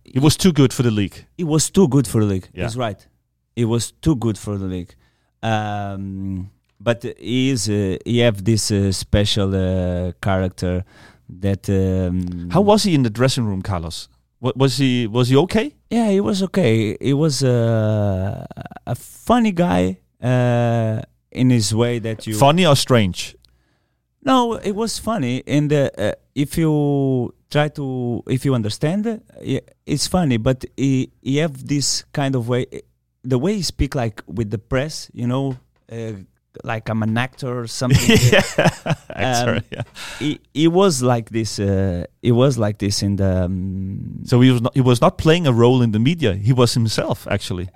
He 0.05 0.19
was 0.19 0.37
too 0.37 0.53
good 0.53 0.73
for 0.73 0.83
the 0.83 0.91
league. 0.91 1.27
He 1.37 1.45
was 1.45 1.71
too 1.71 1.87
good 1.89 2.07
for 2.09 2.21
the 2.21 2.27
league. 2.27 2.49
Yeah. 2.55 2.65
He's 2.65 2.77
right. 2.77 3.07
He 3.55 3.65
was 3.65 3.93
too 4.01 4.17
good 4.17 4.39
for 4.39 4.57
the 4.59 4.67
league. 4.67 4.95
Um, 5.43 6.51
but 6.81 7.05
he 7.19 7.51
is 7.51 7.69
uh, 7.69 7.97
he 8.05 8.19
have 8.19 8.45
this 8.45 8.71
uh, 8.71 8.93
special 8.93 9.55
uh, 9.55 10.13
character 10.21 10.85
that. 11.41 11.69
Um, 11.69 12.51
How 12.51 12.61
was 12.61 12.83
he 12.85 12.95
in 12.95 13.03
the 13.03 13.11
dressing 13.11 13.45
room, 13.47 13.63
Carlos? 13.63 14.09
Wa- 14.41 14.53
Was 14.57 14.77
he 14.79 15.07
was 15.07 15.29
he 15.29 15.37
okay? 15.37 15.75
Yeah, 15.91 16.11
he 16.11 16.21
was 16.21 16.43
okay. 16.43 16.97
He 17.01 17.13
was 17.15 17.43
uh, 17.43 18.45
a 18.87 18.95
funny 18.95 19.53
guy 19.53 19.99
uh, 20.23 21.01
in 21.31 21.51
his 21.51 21.75
way 21.75 21.99
that 22.01 22.27
you. 22.27 22.35
Funny 22.35 22.67
or 22.67 22.77
strange? 22.77 23.37
No, 24.23 24.55
it 24.55 24.73
was 24.75 24.99
funny, 24.99 25.43
and 25.47 25.71
if 26.35 26.59
you 26.59 27.33
try 27.49 27.69
to, 27.69 28.25
if 28.27 28.45
you 28.45 28.55
understand, 28.57 29.23
yeah, 29.41 29.61
it's 29.87 30.09
funny. 30.09 30.37
But 30.37 30.65
he, 30.77 31.11
he 31.23 31.37
have 31.37 31.65
this 31.69 32.05
kind 32.13 32.35
of 32.35 32.49
way, 32.49 32.67
the 33.29 33.39
way 33.39 33.53
he 33.57 33.63
speak 33.63 33.95
like 33.95 34.23
with 34.27 34.51
the 34.51 34.59
press, 34.59 35.11
you 35.13 35.27
know, 35.27 35.57
uh, 35.93 36.13
like 36.65 36.89
I'm 36.89 37.03
an 37.03 37.17
actor 37.19 37.51
or 37.61 37.67
something. 37.81 38.17
yeah, 38.33 38.43
Actor, 39.11 39.55
Um, 39.57 39.63
yeah. 39.71 39.83
he, 40.19 40.39
he 40.55 40.69
was 40.69 41.03
like 41.03 41.29
this. 41.31 41.59
Uh, 41.59 42.05
he 42.23 42.33
was 42.33 42.57
like 42.59 42.79
this 42.79 43.03
in 43.03 43.17
the. 43.17 43.45
Um, 43.45 44.25
So 44.25 44.41
he 44.41 44.51
was 44.51 44.61
not, 44.63 44.73
he 44.75 44.81
was 44.83 45.01
not 45.01 45.19
playing 45.19 45.47
a 45.47 45.53
role 45.53 45.83
in 45.85 45.91
the 45.93 45.99
media. 45.99 46.35
He 46.35 46.53
was 46.53 46.75
himself 46.75 47.27
actually. 47.31 47.69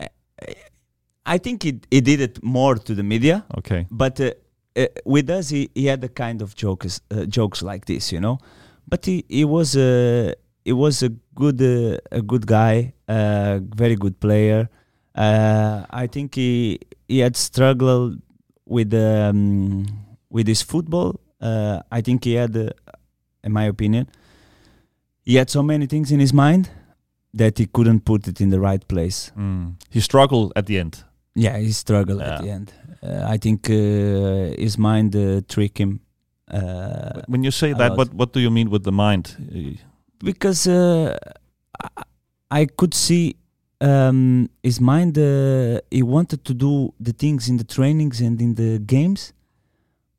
I 1.35 1.39
think 1.39 1.63
he 1.63 1.73
he 1.91 2.01
did 2.01 2.21
it 2.21 2.43
more 2.43 2.75
to 2.87 2.95
the 2.95 3.03
media. 3.03 3.45
Okay. 3.59 3.87
but 3.91 4.21
uh, 4.21 4.31
uh, 4.77 4.87
with 5.05 5.29
us 5.31 5.51
he, 5.51 5.69
he 5.75 5.87
had 5.87 6.01
the 6.01 6.09
kind 6.09 6.43
of 6.43 6.55
jokes 6.55 7.01
uh, 7.11 7.25
jokes 7.39 7.63
like 7.63 7.85
this 7.87 8.13
you 8.13 8.21
know 8.21 8.39
but 8.89 9.05
he, 9.07 9.25
he 9.29 9.45
was 9.45 9.77
a 9.77 10.35
he 10.65 10.73
was 10.73 11.03
a 11.03 11.11
good 11.35 11.61
uh, 11.61 11.99
a 12.11 12.23
good 12.23 12.47
guy 12.47 12.95
a 13.09 13.61
very 13.83 13.97
good 13.97 14.19
player 14.21 14.69
uh, 15.15 15.85
I 15.91 16.07
think 16.07 16.35
he 16.35 16.79
he 17.09 17.19
had 17.19 17.37
struggled 17.37 18.21
with 18.67 18.93
um, 18.95 19.87
with 20.31 20.47
his 20.47 20.63
football 20.63 21.21
uh, 21.41 21.81
I 21.91 22.01
think 22.03 22.25
he 22.25 22.35
had 22.35 22.57
uh, 22.57 22.71
in 23.45 23.53
my 23.53 23.65
opinion 23.65 24.07
he 25.25 25.37
had 25.37 25.51
so 25.51 25.63
many 25.63 25.87
things 25.87 26.11
in 26.13 26.21
his 26.21 26.33
mind 26.33 26.71
that 27.35 27.59
he 27.59 27.67
couldn't 27.67 28.05
put 28.05 28.27
it 28.29 28.41
in 28.41 28.51
the 28.51 28.61
right 28.61 28.87
place 28.89 29.33
Mm. 29.37 29.75
He 29.91 30.01
struggled 30.01 30.53
at 30.57 30.67
the 30.67 30.79
end. 30.79 31.05
yeah, 31.35 31.59
he 31.59 31.73
struggled 31.73 32.21
Yeah. 32.21 32.35
at 32.35 32.43
the 32.43 32.51
end. 32.51 32.73
Uh, 33.03 33.35
I 33.35 33.39
think 33.39 33.69
uh, 33.71 34.55
his 34.59 34.77
mind 34.79 35.15
uh, 35.17 35.41
tricked 35.49 35.79
him. 35.79 36.01
Uh, 36.53 37.23
When 37.29 37.43
you 37.45 37.51
say 37.51 37.73
that, 37.73 37.91
lot. 37.91 37.99
what 37.99 38.15
what 38.15 38.33
do 38.33 38.41
you 38.41 38.51
mean 38.51 38.69
with 38.71 38.83
the 38.85 38.93
mind? 38.93 39.37
Because 40.25 40.67
uh, 40.71 41.17
I, 41.81 42.03
I 42.63 42.67
could 42.67 42.93
see 42.95 43.37
um, 43.81 44.49
his 44.63 44.81
mind. 44.81 45.17
Uh, 45.19 45.81
he 45.91 46.03
wanted 46.03 46.45
to 46.45 46.55
do 46.55 46.93
the 47.01 47.13
things 47.13 47.49
in 47.49 47.57
the 47.57 47.65
trainings 47.65 48.21
and 48.21 48.41
in 48.41 48.55
the 48.55 48.79
games, 48.79 49.33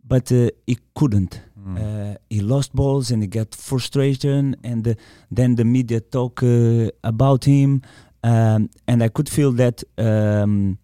but 0.08 0.32
uh, 0.32 0.50
he 0.68 0.78
couldn't. 0.96 1.42
mm. 1.60 1.78
Uh, 1.78 2.18
he 2.30 2.40
lost 2.42 2.74
balls 2.74 3.12
and 3.12 3.22
he 3.24 3.28
got 3.28 3.54
frustration, 3.56 4.56
and 4.64 4.88
uh, 4.88 4.94
then 5.36 5.56
the 5.56 5.64
media 5.66 6.00
talk 6.00 6.42
uh, 6.44 6.90
about 7.04 7.46
him, 7.46 7.82
um, 8.24 8.70
and 8.88 9.04
I 9.04 9.10
could 9.10 9.30
feel 9.30 9.52
that 9.54 9.84
um, 9.98 10.78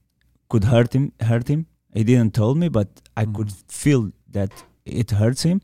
could 0.50 0.64
hurt 0.66 0.94
him. 0.94 1.12
Hurt 1.20 1.48
him. 1.48 1.66
He 1.94 2.04
didn't 2.04 2.34
tell 2.34 2.54
me, 2.56 2.70
but 2.70 2.88
I 3.16 3.26
Mm. 3.26 3.34
could 3.36 3.52
feel 3.68 4.12
that 4.32 4.52
it 4.86 5.12
hurts 5.12 5.42
him, 5.44 5.62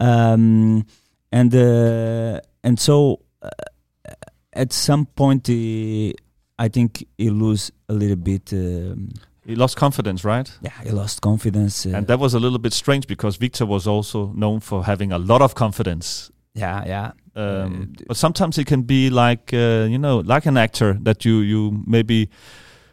um, 0.00 0.84
and 1.32 1.54
uh, 1.54 2.40
and 2.64 2.78
so 2.80 3.20
uh, 3.42 3.48
at 4.52 4.72
some 4.72 5.06
point, 5.06 5.46
he, 5.46 6.14
I 6.64 6.68
think 6.68 7.04
he 7.18 7.30
lose 7.30 7.72
a 7.88 7.92
little 7.92 8.16
bit. 8.16 8.52
Um, 8.52 9.08
he 9.46 9.54
lost 9.56 9.76
confidence, 9.76 10.24
right? 10.28 10.58
yeah, 10.62 10.82
he 10.84 10.90
lost 10.90 11.20
confidence. 11.20 11.86
Uh, 11.88 11.96
And 11.96 12.06
that 12.06 12.18
was 12.20 12.34
a 12.34 12.38
little 12.38 12.58
bit 12.58 12.72
strange 12.72 13.06
because 13.06 13.38
Viktor 13.38 13.66
was 13.66 13.86
also 13.86 14.32
known 14.34 14.60
for 14.60 14.84
having 14.84 15.12
a 15.12 15.18
lot 15.18 15.40
of 15.42 15.54
confidence. 15.54 16.30
yeah, 16.54 16.84
yeah. 16.86 17.10
Um, 17.36 17.72
Uh, 17.98 18.04
but 18.08 18.16
sometimes 18.16 18.58
it 18.58 18.66
can 18.66 18.82
be 18.82 19.08
like 19.10 19.52
uh, 19.56 19.86
you 19.90 19.98
know, 19.98 20.18
like 20.34 20.48
an 20.48 20.56
actor 20.56 20.98
that 21.04 21.24
you 21.24 21.40
you 21.40 21.82
maybe 21.86 22.28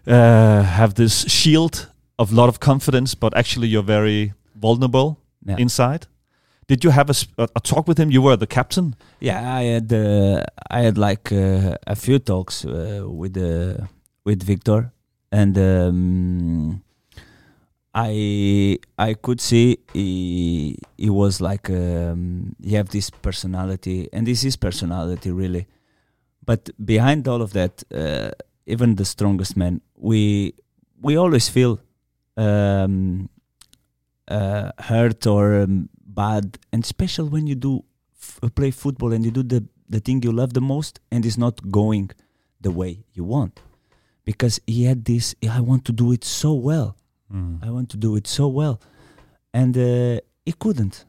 uh, 0.08 0.62
have 0.64 0.94
this 0.94 1.26
shield 1.28 1.88
of 2.18 2.32
lot 2.32 2.50
of 2.50 2.60
confidence, 2.60 3.16
but 3.20 3.34
actually 3.36 3.68
you're 3.68 3.84
very 3.88 4.34
vulnerable 4.62 5.18
Yeah. 5.48 5.60
inside. 5.60 6.08
Did 6.68 6.84
you 6.84 6.90
have 6.90 7.10
a, 7.10 7.16
a, 7.56 7.62
talk 7.62 7.88
with 7.88 7.98
him? 7.98 8.12
You 8.12 8.22
were 8.22 8.36
the 8.36 8.48
captain. 8.48 8.96
Yeah, 9.22 9.56
I 9.56 9.64
had 9.64 9.94
uh, 9.94 10.44
I 10.70 10.82
had 10.82 10.98
like 10.98 11.32
uh, 11.32 11.78
a 11.88 11.96
few 11.96 12.20
talks 12.20 12.66
uh, 12.66 13.04
with 13.06 13.38
uh, 13.38 13.86
with 14.26 14.44
Viktor, 14.44 14.92
and 15.32 15.58
um, 15.58 16.84
I 17.96 18.80
I 19.00 19.14
could 19.14 19.40
see 19.40 19.78
he 19.94 20.78
he 20.98 21.10
was 21.10 21.40
like 21.40 21.70
um, 21.70 22.56
he 22.62 22.76
have 22.76 22.90
this 22.90 23.10
personality, 23.10 24.10
and 24.12 24.28
this 24.28 24.44
is 24.44 24.58
personality 24.58 25.32
really. 25.32 25.68
But 26.46 26.70
behind 26.86 27.30
all 27.30 27.42
of 27.42 27.54
that, 27.54 27.84
uh, 27.94 28.32
even 28.66 28.96
the 28.96 29.06
strongest 29.06 29.56
man, 29.56 29.80
we 29.96 30.54
we 31.02 31.18
always 31.18 31.48
feel 31.48 31.80
um, 32.36 33.30
uh, 34.28 34.72
hurt 34.80 35.26
or 35.26 35.62
um, 35.62 35.90
bad, 36.22 36.44
and 36.74 36.82
special 36.96 37.26
when 37.34 37.46
you 37.52 37.56
do 37.68 37.74
f- 38.22 38.40
uh, 38.44 38.50
play 38.60 38.72
football 38.72 39.12
and 39.14 39.24
you 39.26 39.32
do 39.40 39.44
the 39.54 39.62
the 39.96 40.02
thing 40.06 40.18
you 40.28 40.34
love 40.42 40.52
the 40.60 40.66
most, 40.74 40.94
and 41.12 41.26
it's 41.28 41.38
not 41.46 41.56
going 41.80 42.08
the 42.66 42.72
way 42.80 42.92
you 43.18 43.24
want, 43.36 43.54
because 44.30 44.56
he 44.68 44.80
had 44.90 45.00
this. 45.12 45.26
I 45.58 45.62
want 45.70 45.84
to 45.86 45.94
do 46.04 46.08
it 46.16 46.24
so 46.26 46.52
well. 46.70 46.90
I 47.66 47.70
want 47.76 47.90
to 47.94 47.98
do 47.98 48.16
it 48.20 48.26
so 48.28 48.46
well, 48.60 48.76
and 49.60 49.74
uh, 49.78 50.20
he 50.46 50.54
couldn't. 50.64 51.06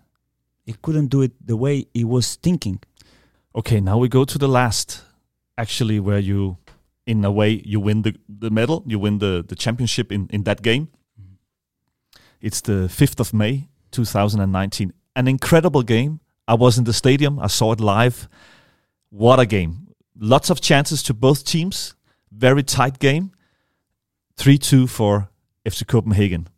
He 0.66 0.75
couldn't 0.85 1.09
do 1.14 1.21
it 1.27 1.33
the 1.51 1.57
way 1.64 1.75
he 1.94 2.05
was 2.05 2.27
thinking. 2.47 2.79
Okay, 3.55 3.81
now 3.81 3.97
we 4.03 4.09
go 4.09 4.25
to 4.33 4.38
the 4.38 4.49
last, 4.61 5.03
actually, 5.57 5.99
where 6.01 6.18
you, 6.31 6.57
in 7.07 7.25
a 7.25 7.31
way, 7.31 7.62
you 7.64 7.81
win 7.88 8.03
the, 8.03 8.12
the 8.29 8.51
medal, 8.51 8.83
you 8.87 8.99
win 8.99 9.18
the, 9.18 9.44
the 9.49 9.57
championship 9.57 10.12
in, 10.12 10.29
in 10.31 10.42
that 10.44 10.61
game. 10.62 10.88
It's 12.40 12.61
the 12.61 12.88
5th 13.01 13.21
of 13.21 13.33
May, 13.33 13.68
2019. 13.90 14.92
An 15.16 15.29
incredible 15.29 15.83
game. 15.83 16.20
I 16.46 16.55
was 16.55 16.79
in 16.79 16.85
the 16.85 16.92
stadium, 16.92 17.38
I 17.38 17.48
saw 17.48 17.72
it 17.72 17.81
live. 17.81 18.29
What 19.11 19.38
a 19.38 19.46
game. 19.46 19.88
Lots 20.18 20.51
of 20.51 20.61
chances 20.61 21.03
to 21.05 21.14
both 21.14 21.44
teams. 21.44 21.94
Very 22.33 22.62
tight 22.62 22.98
game. 22.98 23.33
3 24.37 24.57
2 24.59 24.87
for 24.87 25.29
FC 25.66 25.87
Copenhagen. 25.87 26.48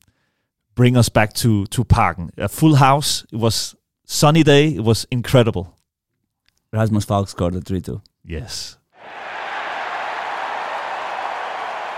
Bring 0.75 0.97
us 0.97 1.09
back 1.09 1.33
to, 1.35 1.67
to 1.67 1.85
Parken. 1.85 2.31
A 2.39 2.49
full 2.49 2.77
house. 2.77 3.25
It 3.33 3.37
was 3.37 3.75
sunny 4.05 4.43
day. 4.43 4.75
It 4.75 4.85
was 4.85 5.07
incredible. 5.11 5.77
Rasmus 6.73 7.05
Falk 7.05 7.29
scored 7.29 7.55
the 7.55 7.61
three 7.61 7.81
two. 7.81 8.01
Yes. 8.25 8.79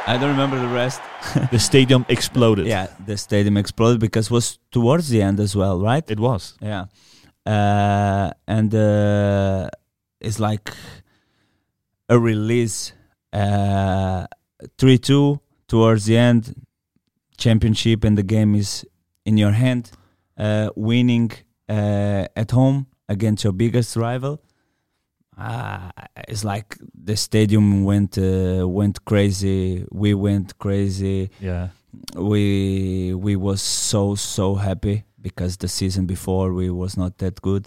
I 0.07 0.19
don't 0.19 0.31
remember 0.31 0.59
the 0.59 0.69
rest. 0.69 1.01
the 1.51 1.59
stadium 1.59 2.05
exploded. 2.09 2.67
Yeah, 2.67 2.89
the 3.07 3.17
stadium 3.17 3.57
exploded 3.57 4.01
because 4.01 4.27
it 4.27 4.33
was 4.33 4.59
towards 4.71 5.09
the 5.09 5.23
end 5.23 5.39
as 5.39 5.55
well, 5.55 5.81
right? 5.81 6.05
It 6.11 6.19
was. 6.19 6.59
Yeah, 6.61 6.87
uh, 7.47 8.31
and 8.47 8.75
uh, 8.75 9.69
it's 10.21 10.39
like 10.41 10.73
a 12.09 12.19
release. 12.19 12.93
Uh, 13.33 14.27
Three 14.79 14.99
two 14.99 15.41
towards 15.67 16.05
the 16.05 16.17
end, 16.17 16.55
championship, 17.37 18.05
and 18.05 18.17
the 18.17 18.23
game 18.23 18.55
is 18.55 18.87
in 19.25 19.37
your 19.37 19.51
hand. 19.53 19.91
Uh, 20.37 20.71
winning 20.77 21.33
uh, 21.69 22.27
at 22.37 22.53
home 22.53 22.87
against 23.09 23.43
your 23.45 23.53
biggest 23.53 23.97
rival. 23.97 24.41
Uh, 25.51 25.91
it's 26.29 26.45
like 26.45 26.69
the 27.09 27.17
stadium 27.17 27.85
went 27.85 28.17
uh, 28.19 28.65
went 28.79 28.97
crazy. 29.05 29.85
We 29.91 30.11
went 30.15 30.49
crazy 30.59 31.31
Yeah. 31.41 31.69
we 32.17 33.13
we 33.27 33.35
was 33.37 33.61
so 33.91 34.15
so 34.15 34.55
happy 34.69 34.97
because 35.21 35.57
the 35.57 35.69
season 35.69 36.07
before 36.07 36.53
we 36.59 36.71
was 36.71 36.97
not 36.97 37.13
that 37.19 37.37
good 37.43 37.65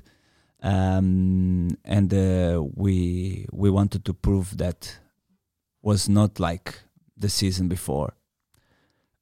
um, 0.63 1.69
and 1.85 2.09
uh, 2.13 2.63
we 2.75 3.45
we 3.51 3.69
wanted 3.69 4.03
to 4.05 4.13
prove 4.13 4.57
that 4.57 4.99
was 5.81 6.09
not 6.09 6.39
like 6.39 6.67
the 7.17 7.29
season 7.29 7.67
before 7.67 8.09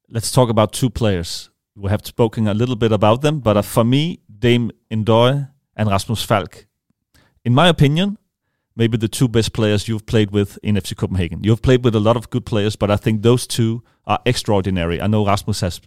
Let's 0.08 0.30
talk 0.30 0.48
about 0.50 0.72
two 0.72 0.90
players. 0.90 1.50
We 1.74 1.90
have 1.90 2.02
spoken 2.06 2.46
a 2.46 2.54
little 2.54 2.76
bit 2.76 2.92
about 2.92 3.20
them, 3.22 3.40
but 3.40 3.56
uh, 3.56 3.62
for 3.62 3.84
me, 3.84 4.20
Dame 4.28 4.70
N'Doye 4.90 5.48
and 5.76 5.88
Rasmus 5.88 6.22
Falk, 6.22 6.66
in 7.44 7.52
my 7.54 7.68
opinion, 7.68 8.18
maybe 8.76 8.96
the 8.96 9.08
two 9.08 9.28
best 9.28 9.52
players 9.52 9.88
you've 9.88 10.06
played 10.06 10.30
with 10.32 10.58
in 10.62 10.74
FC 10.76 10.94
Copenhagen. 10.96 11.44
You've 11.44 11.62
played 11.62 11.84
with 11.84 11.94
a 11.94 12.00
lot 12.00 12.16
of 12.16 12.28
good 12.30 12.44
players, 12.44 12.76
but 12.76 12.90
I 12.90 12.96
think 12.96 13.22
those 13.22 13.46
two 13.46 13.82
are 14.06 14.18
extraordinary. 14.26 15.00
I 15.00 15.06
know 15.06 15.24
Rasmus 15.26 15.60
has 15.60 15.80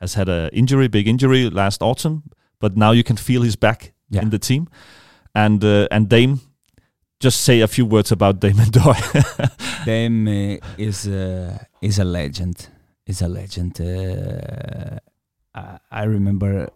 has 0.00 0.14
had 0.14 0.28
a 0.28 0.48
injury, 0.52 0.88
big 0.88 1.06
injury 1.08 1.48
last 1.50 1.82
autumn, 1.82 2.22
but 2.60 2.76
now 2.76 2.92
you 2.92 3.04
can 3.04 3.16
feel 3.16 3.42
he's 3.42 3.56
back 3.56 3.92
Yeah. 4.10 4.22
in 4.22 4.30
the 4.30 4.38
team. 4.38 4.66
And 5.34 5.64
uh, 5.64 5.86
and 5.90 6.08
Dame, 6.08 6.38
just 7.20 7.40
say 7.40 7.60
a 7.62 7.66
few 7.68 7.86
words 7.86 8.12
about 8.12 8.40
Dame 8.40 8.56
N'Doye. 8.56 9.84
Dame 9.84 10.28
uh, 10.28 10.58
is 10.78 11.06
uh, 11.06 11.58
is 11.80 11.98
a 11.98 12.04
legend. 12.04 12.68
Is 13.06 13.22
a 13.22 13.28
legend. 13.28 13.80
Uh, 13.80 14.98
I, 15.54 15.78
I 15.90 16.04
remember 16.04 16.68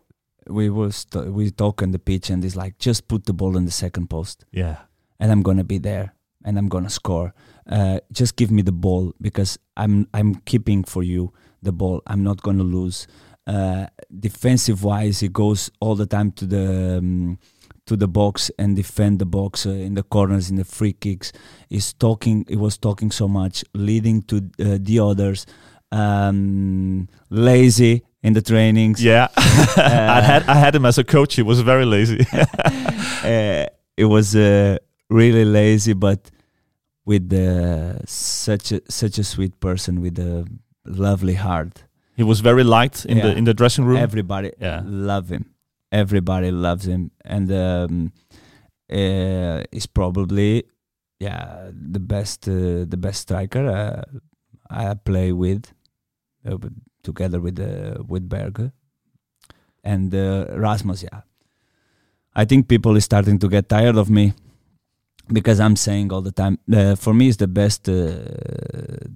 we 0.48 0.70
was 0.70 1.06
we 1.14 1.50
talk 1.50 1.82
on 1.82 1.90
the 1.92 1.98
pitch 1.98 2.30
and 2.30 2.44
it's 2.44 2.56
like 2.56 2.78
just 2.78 3.08
put 3.08 3.24
the 3.26 3.32
ball 3.32 3.56
in 3.56 3.64
the 3.64 3.70
second 3.72 4.08
post. 4.08 4.44
yeah. 4.52 4.76
And 5.20 5.30
I'm 5.32 5.42
gonna 5.42 5.64
be 5.64 5.78
there 5.78 6.14
and 6.44 6.58
I'm 6.58 6.68
gonna 6.68 6.90
score. 6.90 7.34
Uh, 7.68 8.00
just 8.12 8.36
give 8.36 8.50
me 8.50 8.62
the 8.62 8.72
ball 8.72 9.12
because 9.20 9.58
I'm 9.76 10.08
I'm 10.14 10.36
keeping 10.46 10.84
for 10.84 11.02
you 11.02 11.32
the 11.62 11.72
ball. 11.72 12.02
I'm 12.06 12.22
not 12.22 12.42
gonna 12.42 12.64
lose. 12.64 13.06
Uh, 13.46 13.86
defensive 14.18 14.84
wise, 14.84 15.20
he 15.20 15.28
goes 15.28 15.70
all 15.80 15.94
the 15.94 16.06
time 16.06 16.32
to 16.32 16.46
the 16.46 16.98
um, 16.98 17.38
to 17.86 17.96
the 17.96 18.06
box 18.06 18.50
and 18.58 18.76
defend 18.76 19.18
the 19.18 19.26
box 19.26 19.66
uh, 19.66 19.70
in 19.70 19.94
the 19.94 20.02
corners, 20.02 20.50
in 20.50 20.56
the 20.56 20.64
free 20.64 20.92
kicks. 20.92 21.32
He's 21.68 21.92
talking. 21.92 22.44
He 22.48 22.56
was 22.56 22.76
talking 22.76 23.10
so 23.10 23.26
much, 23.26 23.64
leading 23.74 24.22
to 24.24 24.36
uh, 24.60 24.78
the 24.80 25.00
others. 25.00 25.46
Um, 25.90 27.08
lazy 27.30 28.04
in 28.22 28.34
the 28.34 28.42
trainings. 28.42 29.02
Yeah, 29.02 29.28
I 29.36 30.20
had 30.20 30.42
I 30.44 30.54
had 30.54 30.74
him 30.74 30.84
as 30.84 30.98
a 30.98 31.04
coach. 31.04 31.34
He 31.34 31.42
was 31.42 31.60
very 31.62 31.86
lazy. 31.86 32.20
uh, 32.32 33.66
it 33.96 34.04
was 34.04 34.36
uh, 34.36 34.78
really 35.10 35.44
lazy, 35.44 35.92
but 35.94 36.30
with 37.04 37.32
uh, 37.32 38.04
such 38.06 38.72
a 38.72 38.80
such 38.88 39.18
a 39.18 39.24
sweet 39.24 39.58
person 39.60 40.00
with 40.00 40.18
a 40.18 40.46
lovely 40.84 41.34
heart. 41.34 41.84
he 42.16 42.24
was 42.24 42.40
very 42.40 42.64
liked 42.64 43.04
in 43.06 43.18
the 43.18 43.36
in 43.36 43.44
the 43.44 43.54
dressing 43.54 43.84
room. 43.86 43.96
Everybody 44.02 44.50
Yeah. 44.60 44.82
love 44.84 45.28
him. 45.32 45.44
Everybody 45.92 46.50
loves 46.50 46.84
him, 46.86 47.10
and 47.24 47.50
um, 47.52 48.12
uh, 48.90 49.62
he's 49.72 49.86
probably 49.86 50.64
yeah 51.20 51.70
the 51.92 52.00
best 52.00 52.48
uh, 52.48 52.84
the 52.88 52.96
best 52.96 53.20
striker 53.22 53.64
uh, 53.66 54.02
I 54.70 54.94
play 54.94 55.32
with, 55.32 55.72
uh, 56.46 56.58
together 57.02 57.40
with 57.40 57.58
uh, 57.60 58.02
with 58.06 58.28
Berger 58.28 58.72
and 59.84 60.14
uh, 60.14 60.44
Rasmus. 60.56 61.02
Yeah, 61.02 61.20
I 62.34 62.44
think 62.44 62.68
people 62.68 62.96
is 62.96 63.04
starting 63.04 63.38
to 63.38 63.48
get 63.48 63.68
tired 63.68 63.96
of 63.96 64.10
me 64.10 64.32
because 65.32 65.60
I'm 65.60 65.76
saying 65.76 66.12
all 66.12 66.22
the 66.22 66.32
time. 66.32 66.58
Uh, 66.72 66.94
for 66.96 67.14
me, 67.14 67.28
is 67.28 67.36
the 67.36 67.48
best 67.48 67.88
uh, 67.88 67.92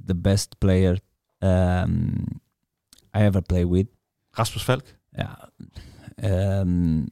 the 0.07 0.15
best 0.15 0.59
player 0.61 0.97
um, 1.41 2.41
I 3.15 3.23
ever 3.23 3.41
play 3.43 3.65
with. 3.65 3.89
Rasmus 4.39 4.63
Falk. 4.63 4.85
Yeah. 5.19 5.35
Um, 6.23 7.09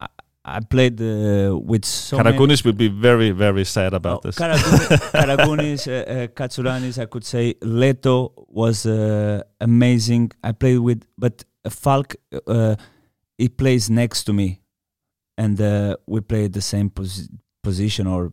I, 0.00 0.06
I 0.44 0.60
played 0.60 1.00
uh, 1.00 1.56
with 1.58 1.84
so 1.84 2.18
many. 2.18 2.36
Karagounis 2.36 2.64
will 2.64 2.72
be 2.74 2.88
very 2.88 3.30
very 3.30 3.64
sad 3.64 3.94
about 3.94 4.18
Oh, 4.18 4.20
this. 4.28 4.36
Karagouni- 4.36 4.98
Karagounis, 5.12 5.88
uh, 5.88 6.10
uh, 6.10 6.26
Katsouranis, 6.28 6.98
I 7.00 7.06
could 7.06 7.24
say. 7.24 7.54
Leto 7.62 8.32
was 8.48 8.86
uh, 8.86 9.42
amazing. 9.60 10.32
I 10.42 10.52
played 10.52 10.78
with, 10.78 11.04
but 11.18 11.44
Falk, 11.68 12.14
uh, 12.46 12.76
he 13.38 13.48
plays 13.48 13.88
next 13.90 14.24
to 14.24 14.32
me, 14.32 14.60
and 15.38 15.60
uh, 15.60 15.96
we 16.06 16.20
play 16.20 16.48
the 16.48 16.60
same 16.62 16.90
posi- 16.90 17.30
position 17.64 18.06
or 18.06 18.32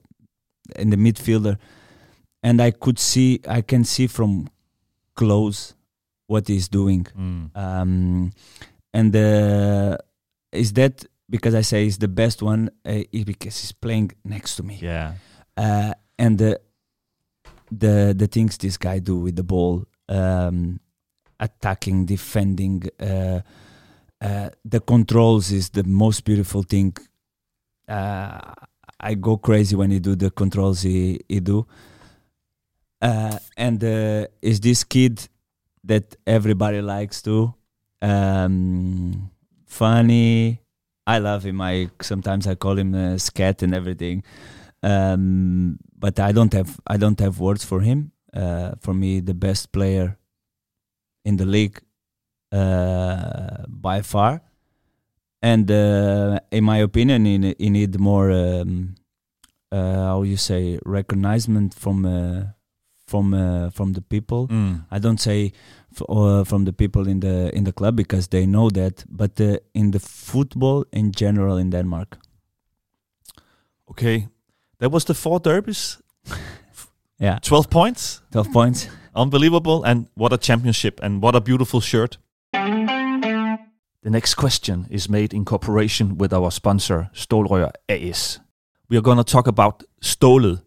in 0.75 0.89
the 0.91 0.97
midfielder, 0.97 1.55
and 2.43 2.61
I 2.61 2.71
could 2.71 2.99
see, 2.99 3.39
I 3.57 3.61
can 3.61 3.83
see 3.83 4.07
from 4.07 4.47
close 5.15 5.73
what 6.27 6.47
he's 6.47 6.69
doing 6.69 7.05
Mm. 7.17 7.49
um, 7.55 8.31
and 8.93 9.15
uh, 9.15 9.97
is 10.51 10.71
that 10.73 11.05
because 11.29 11.53
I 11.61 11.63
say 11.63 11.83
he's 11.83 11.97
the 11.97 12.07
best 12.21 12.41
one 12.41 12.69
uh, 12.85 13.03
because 13.31 13.55
he's 13.61 13.73
playing 13.73 14.11
next 14.23 14.55
to 14.57 14.63
me 14.63 14.75
Yeah. 14.81 15.13
uh, 15.57 15.93
and 16.23 16.37
the 16.37 16.51
the 17.83 18.13
the 18.17 18.27
things 18.27 18.57
this 18.57 18.77
guy 18.77 18.99
do 18.99 19.15
with 19.25 19.35
the 19.35 19.43
ball 19.43 19.85
um, 20.09 20.79
attacking 21.39 22.05
defending 22.05 22.83
uh, 22.99 23.39
uh, 24.27 24.49
the 24.73 24.79
controls 24.79 25.51
is 25.51 25.69
the 25.69 25.83
most 25.83 26.23
beautiful 26.25 26.63
thing 26.63 26.93
uh, 27.87 28.53
I 29.01 29.15
go 29.15 29.35
crazy 29.37 29.75
when 29.75 29.91
he 29.91 29.99
do 29.99 30.15
the 30.15 30.29
controls 30.29 30.83
he, 30.83 31.19
he 31.27 31.39
do. 31.39 31.65
Uh, 33.01 33.39
and 33.57 33.83
uh, 33.83 34.27
is 34.41 34.59
this 34.59 34.83
kid 34.83 35.27
that 35.83 36.15
everybody 36.27 36.81
likes 36.81 37.21
too 37.21 37.53
um, 38.01 39.31
funny? 39.65 40.61
I 41.07 41.17
love 41.17 41.43
him. 41.43 41.59
I 41.61 41.89
sometimes 42.01 42.45
I 42.45 42.53
call 42.53 42.77
him 42.77 42.93
uh, 42.93 43.17
scat 43.17 43.63
and 43.63 43.73
everything. 43.73 44.23
Um, 44.83 45.79
but 45.97 46.19
I 46.19 46.31
don't 46.31 46.53
have 46.53 46.79
I 46.85 46.97
don't 46.97 47.19
have 47.19 47.39
words 47.39 47.65
for 47.65 47.81
him. 47.81 48.11
Uh, 48.33 48.73
for 48.79 48.93
me, 48.93 49.19
the 49.19 49.33
best 49.33 49.71
player 49.71 50.17
in 51.25 51.37
the 51.37 51.45
league 51.45 51.81
uh, 52.51 53.65
by 53.67 54.01
far, 54.01 54.41
and 55.41 55.69
uh, 55.71 56.39
in 56.51 56.63
my 56.63 56.77
opinion, 56.77 57.25
he, 57.25 57.55
he 57.59 57.69
need 57.69 57.99
more 57.99 58.31
um, 58.31 58.95
uh, 59.71 60.05
how 60.05 60.23
you 60.23 60.37
say 60.37 60.79
recognition 60.85 61.69
from 61.69 62.05
uh, 62.05 62.43
from 63.07 63.33
uh, 63.33 63.69
from 63.71 63.93
the 63.93 64.01
people. 64.01 64.47
Mm. 64.47 64.85
I 64.91 64.99
don't 64.99 65.19
say 65.19 65.51
f- 65.95 66.03
uh, 66.09 66.43
from 66.43 66.65
the 66.65 66.73
people 66.73 67.07
in 67.11 67.19
the 67.19 67.49
in 67.55 67.63
the 67.63 67.71
club 67.73 67.95
because 67.95 68.27
they 68.27 68.45
know 68.45 68.69
that, 68.69 69.03
but 69.09 69.39
uh, 69.41 69.57
in 69.73 69.91
the 69.91 69.99
football 69.99 70.85
in 70.91 71.11
general 71.11 71.57
in 71.57 71.69
Denmark. 71.71 72.17
Okay. 73.89 74.27
That 74.79 74.91
was 74.91 75.03
the 75.05 75.13
four 75.13 75.39
derbies. 75.39 75.97
Yeah, 77.23 77.37
12 77.43 77.69
points. 77.69 78.21
twelve 78.31 78.51
points. 78.51 78.87
Unbelievable. 79.13 79.83
And 79.83 80.07
what 80.15 80.33
a 80.33 80.37
championship. 80.39 80.99
And 81.03 81.21
what 81.21 81.35
a 81.35 81.39
beautiful 81.39 81.79
shirt. 81.79 82.17
The 84.03 84.09
next 84.09 84.33
question 84.35 84.87
is 84.89 85.07
made 85.09 85.33
in 85.33 85.45
cooperation 85.45 86.17
with 86.17 86.33
our 86.33 86.51
sponsor, 86.51 87.09
Stålrør 87.13 87.69
AS. 87.87 88.39
We 88.89 88.97
are 88.97 89.01
going 89.01 89.17
to 89.17 89.23
talk 89.23 89.47
about 89.47 89.83
Stålet. 90.01 90.61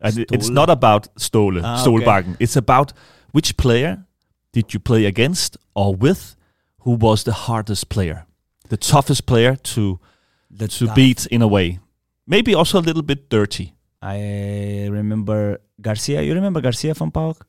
And 0.00 0.18
it- 0.18 0.30
it's 0.32 0.48
not 0.50 0.70
about 0.70 1.08
Ståle, 1.18 1.62
Ah, 1.64 1.82
Stålbakken. 1.84 2.36
It's 2.38 2.56
about 2.56 2.92
which 3.32 3.56
player 3.56 3.96
did 4.52 4.72
you 4.72 4.80
play 4.80 5.04
against 5.06 5.56
or 5.74 5.94
with 5.96 6.36
who 6.84 6.92
was 6.92 7.24
the 7.24 7.32
hardest 7.32 7.88
player, 7.88 8.24
the 8.68 8.76
toughest 8.76 9.26
player 9.26 9.56
to, 9.56 9.98
The 10.50 10.68
to 10.68 10.86
tough- 10.86 10.94
beat 10.94 11.26
in 11.26 11.42
a 11.42 11.46
way. 11.48 11.78
Maybe 12.26 12.54
also 12.54 12.78
a 12.78 12.82
little 12.82 13.02
bit 13.02 13.28
dirty. 13.30 13.72
I 14.02 14.86
remember 14.90 15.58
Garcia. 15.80 16.22
You 16.22 16.34
remember 16.34 16.60
Garcia 16.60 16.94
from 16.94 17.10
PAOK? 17.10 17.44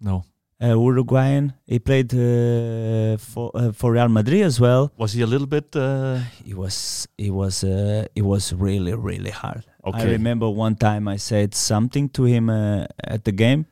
No. 0.00 0.24
Uh, 0.60 0.74
Uruguayan. 0.74 1.52
He 1.66 1.78
played 1.78 2.10
uh, 2.14 3.16
for 3.18 3.50
uh, 3.54 3.70
for 3.72 3.92
Real 3.92 4.08
Madrid 4.08 4.42
as 4.42 4.58
well. 4.58 4.90
Was 4.98 5.12
he 5.12 5.22
a 5.22 5.26
little 5.26 5.46
bit... 5.46 5.70
Uh, 5.76 6.18
He 6.44 6.52
was 6.54 7.06
it 7.16 7.30
was 7.30 7.62
uh, 7.62 8.06
it 8.14 8.22
was 8.26 8.52
really 8.52 8.94
really 8.94 9.30
hard. 9.30 9.62
I 9.84 9.88
Okay. 9.90 10.10
remember 10.18 10.50
one 10.50 10.74
time 10.74 11.06
I 11.06 11.16
said 11.16 11.54
something 11.54 12.08
to 12.10 12.24
him 12.24 12.50
uh, 12.50 12.86
at 12.98 13.22
the 13.24 13.30
game. 13.32 13.66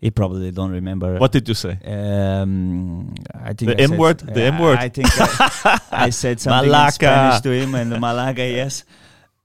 He 0.00 0.10
probably 0.10 0.50
don't 0.50 0.72
remember. 0.72 1.18
what 1.18 1.30
did 1.30 1.46
you 1.46 1.54
say? 1.54 1.78
Um, 1.86 3.14
I 3.36 3.52
think 3.52 3.70
The 3.76 3.80
I 3.80 3.84
M 3.84 3.96
word? 3.96 4.18
The 4.20 4.42
M 4.50 4.58
word? 4.58 4.78
I 4.78 4.88
think 4.88 5.08
I, 5.14 5.78
I 6.06 6.10
said 6.10 6.40
something 6.40 6.70
Malaga. 6.72 6.86
in 6.88 6.92
Spanish 6.92 7.40
to 7.46 7.50
him, 7.52 7.74
and 7.76 7.92
the 7.92 8.00
Malaga, 8.00 8.42
yes. 8.48 8.84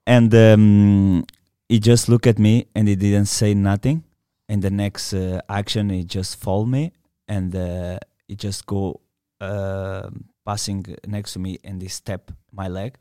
And 0.07 0.33
um, 0.33 1.25
he 1.69 1.77
just 1.79 2.07
looked 2.09 2.25
at 2.25 2.39
me, 2.39 2.65
and 2.73 2.87
he 2.87 2.95
didn't 2.95 3.27
say 3.27 3.53
nothing. 3.53 4.03
And 4.47 4.61
the 4.61 4.69
next 4.69 5.13
uh, 5.13 5.41
action, 5.49 5.89
it 5.91 6.07
just 6.07 6.39
followed 6.39 6.67
me, 6.67 6.91
and 7.27 7.55
uh, 7.55 7.97
he 8.27 8.35
just 8.35 8.65
go 8.65 9.01
uh, 9.41 10.09
passing 10.45 10.85
next 11.07 11.33
to 11.33 11.39
me, 11.39 11.57
and 11.63 11.81
he 11.81 11.87
step 11.87 12.31
my 12.51 12.67
leg. 12.67 12.95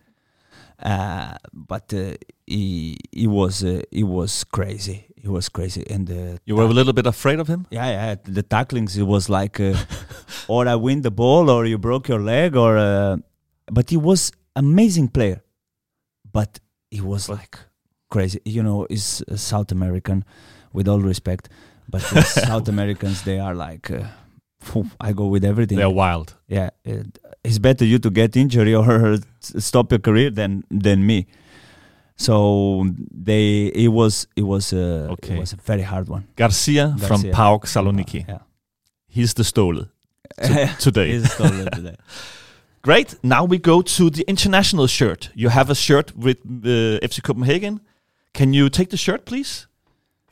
Uh, 0.83 1.35
but 1.53 1.93
uh, 1.95 2.15
he 2.47 2.97
he 3.13 3.27
was 3.27 3.63
uh, 3.63 3.83
he 3.91 4.03
was 4.03 4.45
crazy. 4.45 5.07
He 5.17 5.29
was 5.29 5.49
crazy, 5.49 5.85
and 5.91 6.09
You 6.47 6.57
were 6.57 6.65
a 6.65 6.69
little 6.69 6.93
bit 6.93 7.07
afraid 7.07 7.41
of 7.41 7.49
him? 7.49 7.67
yeah, 7.71 7.89
yeah. 7.91 8.15
The 8.25 8.43
tacklings, 8.43 8.97
it 8.97 9.07
was 9.07 9.29
like, 9.29 9.61
uh, 9.61 9.75
or 10.49 10.67
I 10.67 10.75
win 10.77 11.03
the 11.03 11.11
ball, 11.11 11.51
or 11.51 11.67
you 11.67 11.79
broke 11.79 12.09
your 12.09 12.21
leg, 12.21 12.57
or. 12.57 12.77
Uh, 12.79 13.17
but 13.73 13.89
he 13.91 13.97
was 13.97 14.31
amazing 14.57 15.09
player, 15.09 15.43
but 16.31 16.59
he 16.91 17.01
was 17.01 17.29
like 17.29 17.59
crazy. 18.11 18.41
You 18.45 18.63
know, 18.63 18.87
he's 18.91 19.23
South 19.37 19.73
American, 19.73 20.25
with 20.75 20.87
all 20.89 21.01
respect, 21.01 21.49
but 21.89 22.03
South 22.49 22.69
Americans 22.69 23.23
they 23.23 23.39
are 23.39 23.55
like, 23.55 23.91
uh, 23.91 24.05
I 25.01 25.13
go 25.13 25.27
with 25.27 25.45
everything. 25.45 25.79
They're 25.79 25.91
wild. 26.05 26.35
Yeah, 26.49 26.71
it, 26.85 27.19
it's 27.43 27.59
better 27.59 27.85
you 27.87 27.99
to 27.99 28.11
get 28.11 28.37
injury 28.37 28.75
or 28.75 29.19
stop 29.41 29.91
your 29.93 30.01
career 30.01 30.31
than 30.31 30.63
than 30.71 31.07
me. 31.07 31.27
So 32.17 32.87
they 33.25 33.67
it 33.75 33.89
was 33.89 34.27
it 34.37 34.43
was 34.43 34.73
uh, 34.73 35.09
Okay. 35.13 35.35
it 35.37 35.39
was 35.41 35.53
a 35.53 35.57
very 35.57 35.83
hard 35.83 36.09
one. 36.09 36.23
Garcia, 36.37 36.95
from 36.99 37.23
Garcia. 37.23 37.33
PAOK 37.33 37.65
Saloniki. 37.67 38.25
Yeah. 38.29 38.39
He's 39.09 39.35
the 39.35 39.43
Ståle 39.45 39.89
to- 40.43 40.77
today. 40.81 41.13
He's 41.13 41.33
stolen 41.33 41.69
today. 41.73 41.97
Great. 42.83 43.15
Now 43.23 43.45
we 43.45 43.59
go 43.59 43.83
to 43.83 44.11
the 44.11 44.23
international 44.29 44.87
shirt. 44.87 45.31
You 45.35 45.49
have 45.51 45.71
a 45.71 45.75
shirt 45.75 46.17
with 46.17 46.39
uh, 46.47 47.01
FC 47.09 47.21
Copenhagen. 47.23 47.81
Can 48.33 48.53
you 48.53 48.69
take 48.69 48.89
the 48.91 48.97
shirt, 48.97 49.25
please, 49.25 49.67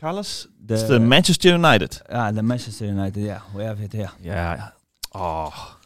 Carlos? 0.02 0.48
The, 0.66 0.74
it's 0.74 0.88
the 0.88 0.98
Manchester 0.98 1.48
United. 1.50 2.00
ah, 2.10 2.32
the 2.32 2.42
Manchester 2.42 2.86
United. 2.86 3.22
Yeah, 3.24 3.40
we 3.54 3.62
have 3.64 3.80
it 3.80 3.92
here. 3.92 4.10
Yeah. 4.20 4.70
Oh. 5.14 5.76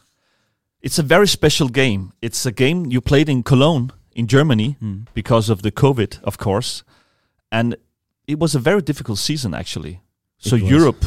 It's 0.81 0.99
a 0.99 1.03
very 1.03 1.27
special 1.27 1.69
game. 1.69 2.11
It's 2.21 2.45
a 2.45 2.51
game 2.51 2.85
you 2.91 3.01
played 3.01 3.29
in 3.29 3.43
Cologne, 3.43 3.91
in 4.15 4.25
Germany, 4.27 4.75
Mm. 4.81 5.05
because 5.13 5.51
of 5.51 5.61
the 5.61 5.71
COVID, 5.71 6.19
of 6.23 6.37
course. 6.37 6.83
And 7.51 7.75
it 8.27 8.39
was 8.39 8.55
a 8.55 8.59
very 8.59 8.81
difficult 8.81 9.19
season, 9.19 9.53
actually. 9.53 9.99
So 10.37 10.55
was. 10.55 10.63
Europe 10.71 11.05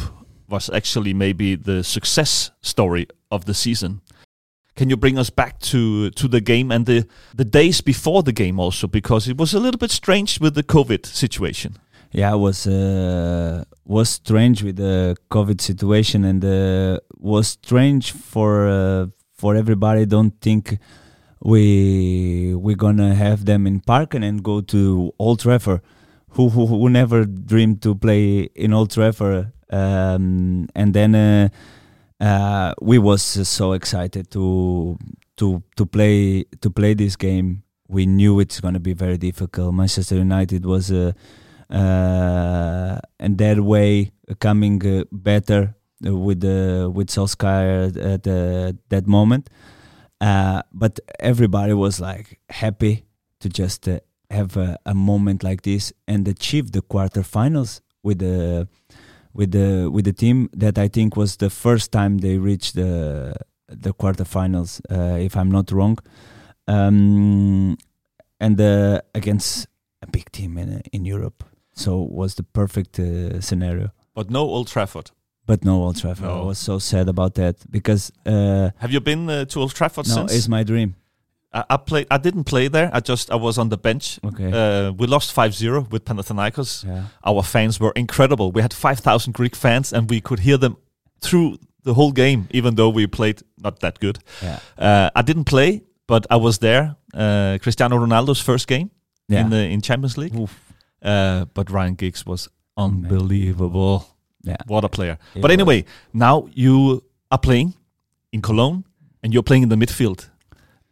was 0.49 0.69
actually 0.69 1.13
maybe 1.13 1.55
the 1.57 1.83
success 1.83 2.51
story 2.61 3.05
of 3.29 3.43
the 3.45 3.53
season. 3.53 4.01
can 4.75 4.89
you 4.89 4.97
bring 4.97 5.19
us 5.19 5.29
back 5.29 5.59
to 5.59 6.09
to 6.11 6.27
the 6.29 6.39
game 6.41 6.75
and 6.75 6.85
the 6.85 7.03
the 7.37 7.45
days 7.45 7.81
before 7.83 8.23
the 8.23 8.31
game 8.43 8.63
also 8.63 8.87
because 8.87 9.31
it 9.31 9.37
was 9.37 9.53
a 9.53 9.59
little 9.59 9.77
bit 9.77 9.91
strange 9.91 10.39
with 10.41 10.53
the 10.55 10.63
COVID 10.63 11.05
situation. 11.05 11.71
Yeah, 12.11 12.33
was 12.33 12.67
uh, 12.67 13.63
was 13.85 14.09
strange 14.09 14.63
with 14.63 14.75
the 14.75 15.15
COVID 15.29 15.61
situation, 15.61 16.25
and 16.25 16.43
uh, 16.43 16.99
was 17.17 17.47
strange 17.47 18.11
for 18.11 18.67
uh, 18.67 19.07
for 19.33 19.55
everybody. 19.55 20.05
Don't 20.05 20.39
think 20.41 20.77
we 21.39 22.53
we're 22.53 22.75
gonna 22.75 23.15
have 23.15 23.45
them 23.45 23.65
in 23.65 23.79
Parken 23.79 24.23
and 24.23 24.43
go 24.43 24.59
to 24.61 25.13
Old 25.19 25.39
Trafford. 25.39 25.81
Who 26.31 26.49
who, 26.49 26.65
who 26.67 26.89
never 26.89 27.25
dreamed 27.25 27.81
to 27.83 27.95
play 27.95 28.49
in 28.55 28.73
Old 28.73 28.91
Trafford? 28.91 29.53
Um, 29.69 30.67
and 30.75 30.93
then 30.93 31.15
uh, 31.15 31.49
uh, 32.19 32.73
we 32.81 32.99
was 32.99 33.21
so 33.21 33.71
excited 33.71 34.29
to 34.31 34.97
to 35.37 35.63
to 35.77 35.85
play 35.85 36.43
to 36.59 36.69
play 36.69 36.93
this 36.93 37.15
game. 37.15 37.63
We 37.87 38.05
knew 38.05 38.41
it's 38.41 38.59
gonna 38.59 38.81
be 38.81 38.93
very 38.93 39.17
difficult. 39.17 39.73
Manchester 39.73 40.15
United 40.15 40.65
was 40.65 40.91
uh, 40.91 41.13
and 41.71 43.37
that 43.37 43.59
way 43.59 44.11
coming 44.39 44.85
uh, 44.85 45.03
better 45.11 45.75
with 46.01 46.43
uh, 46.43 46.89
with 46.89 47.07
Solskjaer 47.09 47.95
at 47.97 48.27
uh, 48.27 48.73
that 48.89 49.07
moment. 49.07 49.49
Uh, 50.19 50.61
but 50.71 50.99
everybody 51.19 51.73
was 51.73 51.99
like 51.99 52.39
happy 52.49 53.05
to 53.39 53.49
just 53.49 53.87
uh, 53.87 53.99
have 54.29 54.55
a, 54.55 54.77
a 54.85 54.93
moment 54.93 55.43
like 55.43 55.63
this 55.63 55.91
and 56.07 56.27
achieve 56.27 56.71
the 56.71 56.81
quarterfinals 56.81 57.81
with 58.03 58.19
the 58.19 58.67
with 59.33 59.51
the 59.51 59.89
with 59.91 60.05
the 60.05 60.13
team 60.13 60.49
that 60.53 60.77
I 60.77 60.87
think 60.87 61.15
was 61.15 61.37
the 61.37 61.49
first 61.49 61.91
time 61.91 62.19
they 62.19 62.37
reached 62.37 62.75
the 62.75 63.33
the 63.67 63.93
quarterfinals, 63.93 64.81
uh, 64.91 65.17
if 65.17 65.37
I'm 65.37 65.49
not 65.49 65.71
wrong, 65.71 65.97
um, 66.67 67.77
and 68.39 68.59
uh, 68.59 69.01
against 69.15 69.67
a 70.01 70.07
big 70.07 70.31
team 70.31 70.57
in 70.57 70.81
in 70.91 71.05
Europe. 71.05 71.43
So 71.83 72.03
it 72.03 72.11
was 72.11 72.33
the 72.35 72.43
perfect 72.43 72.99
uh, 72.99 73.41
scenario. 73.41 73.89
But 74.13 74.29
no 74.29 74.41
Old 74.41 74.67
Trafford. 74.67 75.11
But 75.45 75.63
no 75.65 75.83
Old 75.83 75.97
Trafford. 76.01 76.25
I 76.29 76.41
was 76.41 76.57
so 76.59 76.79
sad 76.79 77.07
about 77.09 77.33
that 77.35 77.55
because 77.69 78.11
uh, 78.25 78.69
Have 78.77 78.91
you 78.93 78.99
been 79.01 79.29
uh, 79.29 79.45
to 79.45 79.59
Old 79.59 79.73
Trafford 79.73 80.07
no, 80.07 80.13
since? 80.15 80.33
it's 80.35 80.47
my 80.47 80.63
dream. 80.63 80.95
I, 81.53 81.63
I 81.69 81.77
played. 81.77 82.07
I 82.11 82.17
didn't 82.17 82.43
play 82.45 82.69
there. 82.69 82.89
I 82.93 82.99
just 82.99 83.29
I 83.31 83.35
was 83.35 83.57
on 83.57 83.69
the 83.69 83.77
bench. 83.77 84.19
Okay. 84.23 84.51
Uh, 84.51 84.91
we 84.99 85.07
lost 85.07 85.35
5-0 85.35 85.89
with 85.91 86.05
Panathinaikos. 86.05 86.85
yeah. 86.85 87.03
Our 87.25 87.43
fans 87.43 87.79
were 87.79 87.91
incredible. 87.95 88.51
We 88.51 88.61
had 88.61 88.73
5,000 88.73 89.33
Greek 89.33 89.55
fans, 89.55 89.93
and 89.93 90.09
we 90.09 90.21
could 90.21 90.39
hear 90.39 90.57
them 90.57 90.75
through 91.19 91.57
the 91.83 91.93
whole 91.93 92.11
game, 92.13 92.47
even 92.51 92.75
though 92.75 92.89
we 92.89 93.07
played 93.07 93.41
not 93.57 93.79
that 93.79 93.99
good. 93.99 94.19
Yeah. 94.41 94.59
Uh, 94.77 95.09
I 95.15 95.21
didn't 95.23 95.45
play, 95.45 95.81
but 96.07 96.25
I 96.29 96.35
was 96.37 96.59
there. 96.59 96.95
Uh, 97.13 97.57
Cristiano 97.61 97.97
Ronaldo's 97.97 98.39
first 98.41 98.67
game 98.67 98.89
Yeah. 99.27 99.41
in 99.41 99.49
the 99.49 99.57
in 99.73 99.81
Champions 99.81 100.17
League. 100.17 100.35
Oof. 100.39 100.51
Uh, 101.01 101.45
but 101.53 101.69
Ryan 101.69 101.95
Giggs 101.95 102.25
was 102.25 102.49
unbelievable. 102.77 104.07
Yeah. 104.43 104.57
What 104.67 104.83
a 104.83 104.89
player. 104.89 105.17
He 105.33 105.41
but 105.41 105.49
was. 105.49 105.53
anyway, 105.53 105.85
now 106.13 106.47
you 106.53 107.03
are 107.29 107.37
playing 107.37 107.73
in 108.31 108.41
Cologne 108.41 108.85
and 109.23 109.33
you're 109.33 109.43
playing 109.43 109.63
in 109.63 109.69
the 109.69 109.75
midfield. 109.75 110.29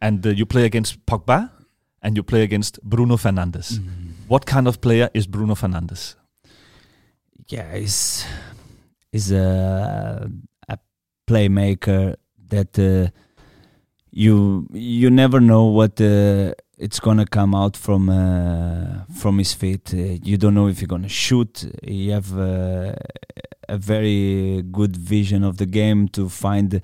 And 0.00 0.26
uh, 0.26 0.30
you 0.30 0.46
play 0.46 0.64
against 0.64 1.04
Pogba 1.04 1.50
and 2.02 2.16
you 2.16 2.22
play 2.22 2.42
against 2.42 2.82
Bruno 2.82 3.16
Fernandes. 3.16 3.78
Mm. 3.78 4.12
What 4.28 4.46
kind 4.46 4.66
of 4.66 4.80
player 4.80 5.10
is 5.12 5.26
Bruno 5.26 5.54
Fernandes? 5.54 6.14
yeah, 7.50 7.74
he's 7.74 8.24
he's 9.12 9.32
a 9.32 10.30
a 10.68 10.78
playmaker 11.26 12.16
that 12.48 12.78
uh, 12.78 13.10
you 14.10 14.66
you 14.72 15.10
never 15.10 15.40
know 15.40 15.64
what 15.64 16.00
uh, 16.00 16.54
it's 16.80 16.98
gonna 16.98 17.26
come 17.26 17.54
out 17.54 17.76
from 17.76 18.08
uh, 18.08 19.04
from 19.14 19.38
his 19.38 19.52
feet. 19.52 19.92
Uh, 19.92 20.16
you 20.22 20.38
don't 20.38 20.54
know 20.54 20.66
if 20.66 20.78
he's 20.80 20.88
gonna 20.88 21.08
shoot. 21.08 21.70
He 21.82 22.08
have 22.08 22.36
uh, 22.36 22.94
a 23.68 23.76
very 23.76 24.62
good 24.62 24.96
vision 24.96 25.44
of 25.44 25.58
the 25.58 25.66
game 25.66 26.08
to 26.08 26.30
find 26.30 26.80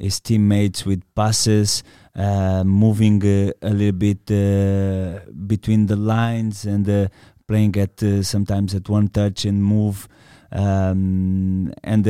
his 0.00 0.20
teammates 0.20 0.84
with 0.84 1.02
passes, 1.14 1.84
uh, 2.16 2.64
moving 2.64 3.22
uh, 3.22 3.52
a 3.62 3.70
little 3.70 3.92
bit 3.92 4.28
uh, 4.30 5.20
between 5.46 5.86
the 5.86 5.96
lines 5.96 6.64
and 6.64 7.08
playing 7.46 7.76
at 7.76 8.00
sometimes 8.22 8.74
at 8.74 8.88
one 8.88 9.08
touch 9.08 9.44
and 9.44 9.62
move. 9.62 10.08
Um, 10.50 11.72
and 11.84 12.04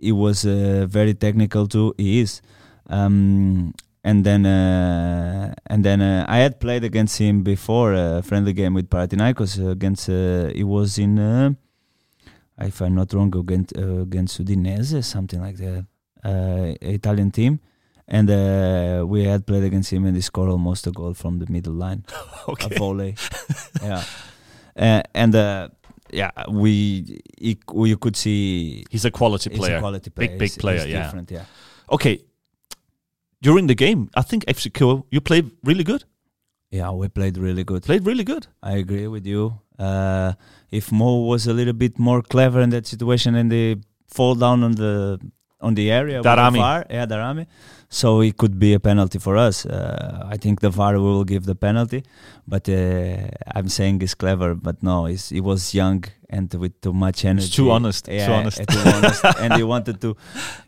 he 0.00 0.10
was 0.10 0.42
very 0.42 1.14
technical 1.14 1.68
too. 1.68 1.94
He 1.96 2.20
is. 2.20 2.42
Um, 2.88 3.72
and 4.02 4.24
then 4.24 4.46
uh, 4.46 5.54
and 5.66 5.84
then 5.84 6.00
uh, 6.00 6.24
I 6.28 6.38
had 6.38 6.58
played 6.60 6.84
against 6.84 7.18
him 7.18 7.42
before 7.42 7.92
a 7.94 8.22
friendly 8.22 8.52
game 8.52 8.74
with 8.74 8.88
Panathinaikos 8.88 9.70
against 9.70 10.08
uh, 10.08 10.48
he 10.54 10.64
was 10.64 10.98
in 10.98 11.18
uh, 11.18 11.50
if 12.60 12.80
I'm 12.80 12.94
not 12.94 13.12
wrong 13.12 13.34
against 13.36 13.76
uh, 13.76 14.00
against 14.02 14.42
Udinese 14.42 15.04
something 15.04 15.40
like 15.40 15.56
that 15.56 15.84
uh, 16.24 16.74
Italian 16.80 17.30
team 17.30 17.60
and 18.08 18.28
uh, 18.30 19.04
we 19.06 19.24
had 19.24 19.46
played 19.46 19.64
against 19.64 19.92
him 19.92 20.04
and 20.06 20.16
he 20.16 20.22
scored 20.22 20.50
almost 20.50 20.86
a 20.86 20.90
goal 20.90 21.14
from 21.14 21.38
the 21.38 21.46
middle 21.50 21.74
line 21.74 22.04
a 22.48 22.78
volley 22.78 23.16
yeah 23.82 24.02
uh, 24.76 25.02
and 25.14 25.34
uh, 25.34 25.68
yeah 26.10 26.30
we 26.48 27.20
he, 27.38 27.58
you 27.84 27.96
could 27.98 28.16
see 28.16 28.84
He's 28.90 29.04
a 29.04 29.10
quality 29.10 29.50
he's 29.50 29.58
player. 29.58 29.76
a 29.76 29.80
quality 29.80 30.10
player 30.10 30.28
Big, 30.30 30.38
big 30.38 30.58
player, 30.58 30.86
yeah. 30.86 31.02
different, 31.04 31.30
yeah 31.30 31.44
Okay. 31.92 32.20
During 33.42 33.66
the 33.68 33.74
game, 33.74 34.10
I 34.14 34.22
think 34.22 34.44
FC 34.46 34.70
Köln, 34.70 35.04
you 35.10 35.20
played 35.20 35.50
really 35.64 35.84
good. 35.84 36.04
yeah 36.70 36.90
we 37.00 37.08
played 37.08 37.36
really 37.36 37.64
good 37.64 37.82
Played 37.82 38.06
really 38.06 38.24
good. 38.24 38.46
I 38.62 38.72
agree 38.84 39.08
with 39.08 39.26
you. 39.26 39.42
Uh, 39.78 40.32
if 40.70 40.92
Mo 40.92 41.10
was 41.32 41.46
a 41.46 41.52
little 41.52 41.72
bit 41.84 41.98
more 41.98 42.22
clever 42.22 42.60
in 42.60 42.70
that 42.70 42.86
situation 42.86 43.34
and 43.34 43.50
they 43.50 43.76
fall 44.06 44.34
down 44.34 44.62
on 44.62 44.72
the 44.72 45.18
on 45.60 45.74
the 45.74 45.90
area, 45.90 46.22
Daramy. 46.22 46.56
VAR, 46.56 46.86
yeah, 46.88 47.06
Daramy. 47.06 47.46
So 47.88 48.20
it 48.22 48.36
could 48.36 48.58
be 48.58 48.72
a 48.72 48.80
penalty 48.80 49.18
for 49.18 49.36
us. 49.36 49.66
Uh, 49.66 50.26
I 50.34 50.36
think 50.36 50.60
the 50.60 50.70
VAR 50.70 50.98
will 50.98 51.24
give 51.24 51.44
the 51.44 51.54
penalty, 51.54 52.02
but 52.46 52.68
uh, 52.68 53.28
I'm 53.54 53.68
saying 53.68 54.00
he's 54.00 54.14
clever, 54.14 54.54
but 54.54 54.82
no, 54.82 55.06
he's, 55.06 55.28
he 55.28 55.40
was 55.40 55.74
young 55.74 56.04
and 56.30 56.52
with 56.54 56.80
too 56.80 56.92
much 56.94 57.24
energy. 57.24 57.50
too 57.50 57.70
honest, 57.70 58.06
too 58.06 58.32
honest. 58.38 58.58
too 58.68 58.78
honest. 58.94 59.24
and 59.40 59.54
he 59.54 59.62
wanted 59.62 60.00
to, 60.00 60.16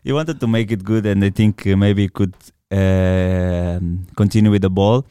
he 0.04 0.12
wanted 0.12 0.40
to 0.40 0.46
make 0.46 0.70
it 0.70 0.84
good, 0.84 1.06
and 1.06 1.24
I 1.24 1.30
think 1.30 1.66
uh, 1.66 1.76
maybe 1.76 2.02
he 2.02 2.08
could 2.08 2.34
continue 4.16 4.50
with 4.50 4.62
the 4.62 4.70
ball. 4.70 5.04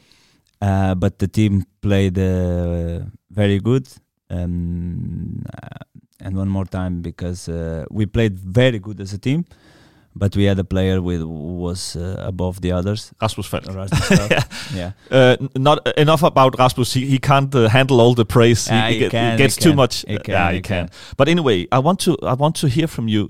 Uh, 0.60 0.94
but 0.94 1.18
the 1.18 1.26
team 1.28 1.64
played 1.80 2.16
uh, 2.18 3.00
very 3.30 3.58
good. 3.58 3.86
Um, 4.30 5.44
uh, 5.52 5.68
and 6.20 6.36
one 6.36 6.48
more 6.48 6.64
time 6.66 7.02
because 7.02 7.48
uh, 7.48 7.84
we 7.90 8.06
played 8.06 8.38
very 8.38 8.78
good 8.78 9.00
as 9.00 9.12
a 9.12 9.18
team, 9.18 9.44
but 10.14 10.36
we 10.36 10.44
had 10.44 10.58
a 10.58 10.64
player 10.64 11.02
with 11.02 11.20
who 11.20 11.56
was 11.58 11.96
uh, 11.96 12.14
above 12.24 12.60
the 12.60 12.70
others. 12.70 13.12
Rasmus. 13.20 13.52
Rasmus 13.52 13.90
Falk. 14.08 14.30
yeah, 14.74 14.92
Uh, 15.10 15.36
not 15.56 15.78
enough 15.98 16.22
about 16.22 16.56
Rasmus. 16.58 16.94
He, 16.94 17.06
he 17.06 17.18
can't 17.18 17.52
uh, 17.54 17.68
handle 17.68 18.00
all 18.00 18.14
the 18.14 18.24
praise. 18.24 18.68
Ah, 18.70 18.86
he, 18.86 18.94
he 18.94 18.98
get- 19.00 19.10
can, 19.10 19.36
gets 19.38 19.56
he 19.56 19.62
too 19.62 19.70
can. 19.70 19.76
much. 19.76 20.04
He 20.06 20.16
can, 20.18 20.32
yeah, 20.32 20.50
he 20.50 20.56
he 20.56 20.62
can. 20.62 20.86
can. 20.86 20.94
But 21.16 21.28
anyway, 21.28 21.66
I 21.72 21.80
want 21.80 21.98
to 22.00 22.16
I 22.22 22.34
want 22.34 22.54
to 22.56 22.68
hear 22.68 22.86
from 22.86 23.08
you. 23.08 23.28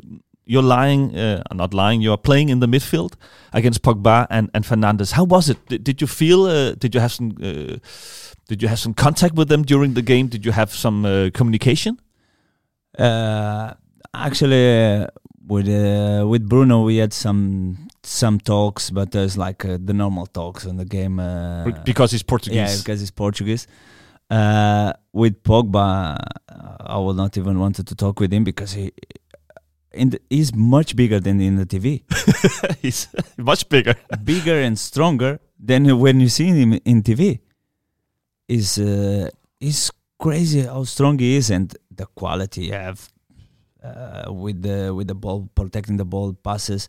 You're 0.52 0.68
lying, 0.78 1.16
uh, 1.16 1.42
not 1.52 1.72
lying. 1.72 2.02
You 2.02 2.12
are 2.12 2.22
playing 2.28 2.48
in 2.48 2.60
the 2.60 2.68
midfield 2.74 3.12
against 3.52 3.82
Pogba 3.82 4.26
and, 4.28 4.50
and 4.54 4.64
Fernandes. 4.64 5.12
How 5.12 5.24
was 5.24 5.48
it? 5.48 5.58
Did, 5.68 5.84
did 5.84 6.00
you 6.02 6.06
feel? 6.06 6.40
Uh, 6.44 6.74
did 6.82 6.94
you 6.94 7.00
have 7.00 7.12
some? 7.12 7.28
Uh, 7.42 7.76
did 8.48 8.58
you 8.62 8.68
have 8.68 8.78
some 8.78 8.94
contact 8.94 9.34
with 9.34 9.48
them 9.48 9.62
during 9.62 9.94
the 9.94 10.02
game? 10.02 10.26
Did 10.28 10.44
you 10.46 10.52
have 10.52 10.70
some 10.84 11.04
uh, 11.06 11.30
communication? 11.32 11.94
uh, 12.98 13.74
actually, 14.14 15.06
with 15.46 15.68
uh, 15.68 16.26
with 16.26 16.48
Bruno, 16.48 16.82
we 16.82 16.96
had 16.96 17.12
some 17.12 17.88
some 18.02 18.38
talks, 18.38 18.90
but 18.90 19.10
there's 19.12 19.36
like 19.36 19.64
uh, 19.64 19.78
the 19.82 19.92
normal 19.92 20.26
talks 20.26 20.64
in 20.64 20.76
the 20.76 20.84
game. 20.84 21.18
Uh, 21.18 21.70
because 21.84 22.12
he's 22.12 22.22
Portuguese. 22.22 22.56
Yeah, 22.56 22.76
because 22.76 23.00
he's 23.00 23.10
Portuguese. 23.10 23.66
Uh, 24.30 24.92
with 25.12 25.42
Pogba, 25.42 26.18
I 26.80 26.98
would 26.98 27.16
not 27.16 27.36
even 27.36 27.58
wanted 27.58 27.86
to 27.88 27.94
talk 27.94 28.18
with 28.20 28.32
him 28.32 28.44
because 28.44 28.72
he 28.72 28.92
the, 29.94 30.20
he's 30.30 30.54
much 30.54 30.96
bigger 30.96 31.20
than 31.20 31.40
in 31.40 31.56
the 31.56 31.66
TV, 31.66 32.02
he's 32.82 33.08
much 33.36 33.68
bigger. 33.68 33.94
bigger 34.24 34.60
and 34.60 34.78
stronger 34.78 35.40
than 35.58 35.98
when 35.98 36.20
you 36.20 36.28
see 36.28 36.46
him 36.46 36.74
in 36.84 37.02
TV. 37.02 37.40
Is 38.48 38.78
uh, 38.78 39.30
is 39.60 39.90
crazy 40.18 40.62
how 40.62 40.84
strong 40.84 41.18
he 41.18 41.36
is 41.36 41.50
and 41.50 41.74
the 41.90 42.06
quality 42.06 42.66
you 42.66 42.72
have 42.72 43.08
uh, 43.82 44.32
with 44.32 44.62
the 44.62 44.92
with 44.94 45.08
the 45.08 45.14
ball, 45.14 45.48
protecting 45.54 45.96
the 45.96 46.04
ball, 46.04 46.32
passes. 46.32 46.88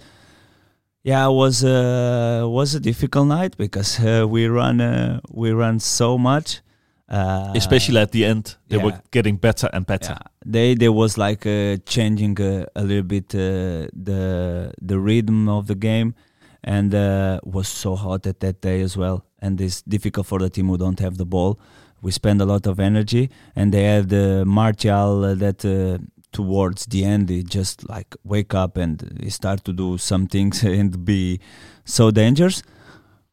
Yeah, 1.03 1.27
it 1.27 1.31
was 1.31 1.63
uh, 1.63 2.43
was 2.47 2.75
a 2.75 2.79
difficult 2.79 3.27
night 3.27 3.57
because 3.57 3.99
uh, 3.99 4.25
we 4.27 4.47
run 4.47 4.81
uh, 4.81 5.19
we 5.29 5.51
run 5.51 5.79
so 5.79 6.17
much. 6.17 6.61
Uh, 7.13 7.51
Especially 7.55 7.99
at 7.99 8.11
the 8.11 8.25
end, 8.25 8.55
they 8.69 8.77
were 8.77 8.99
getting 9.11 9.37
better 9.37 9.69
and 9.71 9.85
better. 9.85 10.13
yeah, 10.13 10.27
they 10.43 10.73
there 10.73 10.91
was 10.91 11.15
like 11.15 11.45
uh, 11.45 11.77
changing 11.85 12.41
uh, 12.41 12.65
a 12.75 12.83
little 12.83 13.03
bit 13.03 13.35
uh, 13.35 13.85
the 13.93 14.73
the 14.81 14.97
rhythm 14.97 15.47
of 15.47 15.67
the 15.67 15.75
game, 15.75 16.15
and 16.63 16.95
uh, 16.95 17.39
was 17.43 17.67
so 17.67 17.95
hot 17.95 18.25
at 18.25 18.39
that 18.39 18.61
day 18.61 18.81
as 18.81 18.97
well. 18.97 19.25
And 19.37 19.61
it's 19.61 19.83
difficult 19.83 20.25
for 20.25 20.39
the 20.39 20.49
team 20.49 20.69
who 20.69 20.77
don't 20.77 20.99
have 21.01 21.17
the 21.17 21.25
ball. 21.25 21.59
We 22.01 22.11
spend 22.11 22.41
a 22.41 22.45
lot 22.45 22.65
of 22.65 22.79
energy, 22.79 23.29
and 23.55 23.71
they 23.71 23.83
had 23.83 24.11
uh, 24.11 24.43
Martial 24.45 25.23
uh, 25.23 25.35
that 25.35 25.63
uh, 25.63 25.99
towards 26.31 26.87
the 26.87 27.05
end 27.05 27.29
he 27.29 27.43
just 27.43 27.87
like 27.87 28.15
wake 28.23 28.55
up 28.55 28.75
and 28.75 29.19
he 29.21 29.29
start 29.29 29.63
to 29.65 29.71
do 29.73 29.99
some 29.99 30.25
things 30.25 30.63
and 30.79 31.05
be 31.05 31.39
so 31.85 32.09
dangerous. 32.09 32.63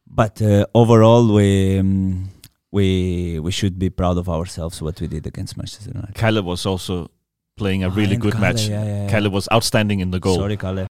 But 0.05 0.39
uh, 0.39 0.67
overall, 0.75 1.33
we. 1.33 1.79
Um, 1.79 2.29
we 2.71 3.39
we 3.39 3.51
should 3.51 3.77
be 3.77 3.89
proud 3.89 4.17
of 4.17 4.27
ourselves 4.29 4.81
what 4.81 4.99
we 5.01 5.07
did 5.07 5.27
against 5.27 5.57
Manchester 5.57 5.91
United. 5.93 6.15
Kalle 6.15 6.41
was 6.43 6.65
also 6.65 7.09
playing 7.57 7.83
a 7.83 7.87
Oh, 7.87 7.91
really 7.91 8.15
good 8.17 8.33
Kalle, 8.33 8.41
match. 8.41 8.67
yeah, 8.67 8.83
yeah, 8.83 9.03
yeah. 9.03 9.09
Kalle 9.09 9.29
was 9.29 9.47
outstanding 9.51 9.99
in 9.99 10.11
the 10.11 10.19
goal. 10.19 10.35
Sorry, 10.37 10.57
Kalle. 10.57 10.87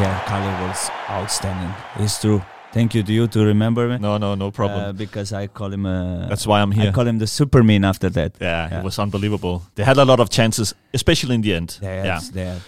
Yeah, 0.00 0.20
Kalle 0.26 0.68
was 0.68 0.90
outstanding. 1.10 1.72
It's 1.98 2.20
true. 2.20 2.42
Thank 2.72 2.94
you 2.94 3.02
to 3.02 3.12
you 3.12 3.26
to 3.28 3.44
remember 3.44 3.88
me. 3.88 3.96
No, 3.98 4.18
no, 4.18 4.34
no 4.34 4.50
problem. 4.50 4.80
Uh, 4.80 4.92
because 4.92 5.32
I 5.32 5.46
call 5.46 5.72
him. 5.72 5.86
Uh, 5.86 6.28
That's 6.28 6.46
why 6.46 6.60
I'm 6.60 6.70
here. 6.70 6.88
I 6.88 6.92
call 6.92 7.06
him 7.06 7.18
the 7.18 7.26
Superman 7.26 7.84
after 7.84 8.10
that. 8.10 8.32
yeah, 8.40 8.68
Yeah. 8.70 8.78
it 8.80 8.84
was 8.84 8.98
unbelievable. 8.98 9.62
They 9.74 9.84
had 9.84 9.96
a 9.96 10.04
lot 10.04 10.20
of 10.20 10.28
chances, 10.28 10.74
especially 10.92 11.34
in 11.36 11.40
the 11.40 11.54
end. 11.54 11.78
They 11.80 11.86
yeah. 12.04 12.20
had- 12.20 12.32
they 12.34 12.44
had- 12.44 12.60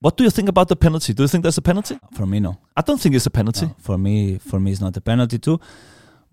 What 0.00 0.16
do 0.18 0.24
you 0.24 0.30
think 0.30 0.48
about 0.48 0.68
the 0.68 0.76
penalty? 0.76 1.14
Do 1.14 1.22
you 1.22 1.28
think 1.28 1.42
there's 1.42 1.58
a 1.58 1.62
penalty? 1.62 1.98
For 2.12 2.26
me, 2.26 2.38
no. 2.40 2.58
I 2.76 2.82
don't 2.82 3.00
think 3.00 3.14
it's 3.14 3.26
a 3.26 3.30
penalty. 3.30 3.66
No, 3.66 3.74
for 3.78 3.96
me, 3.96 4.38
for 4.38 4.58
me, 4.60 4.70
it's 4.72 4.80
not 4.80 4.96
a 4.96 5.00
penalty 5.00 5.38
too. 5.38 5.58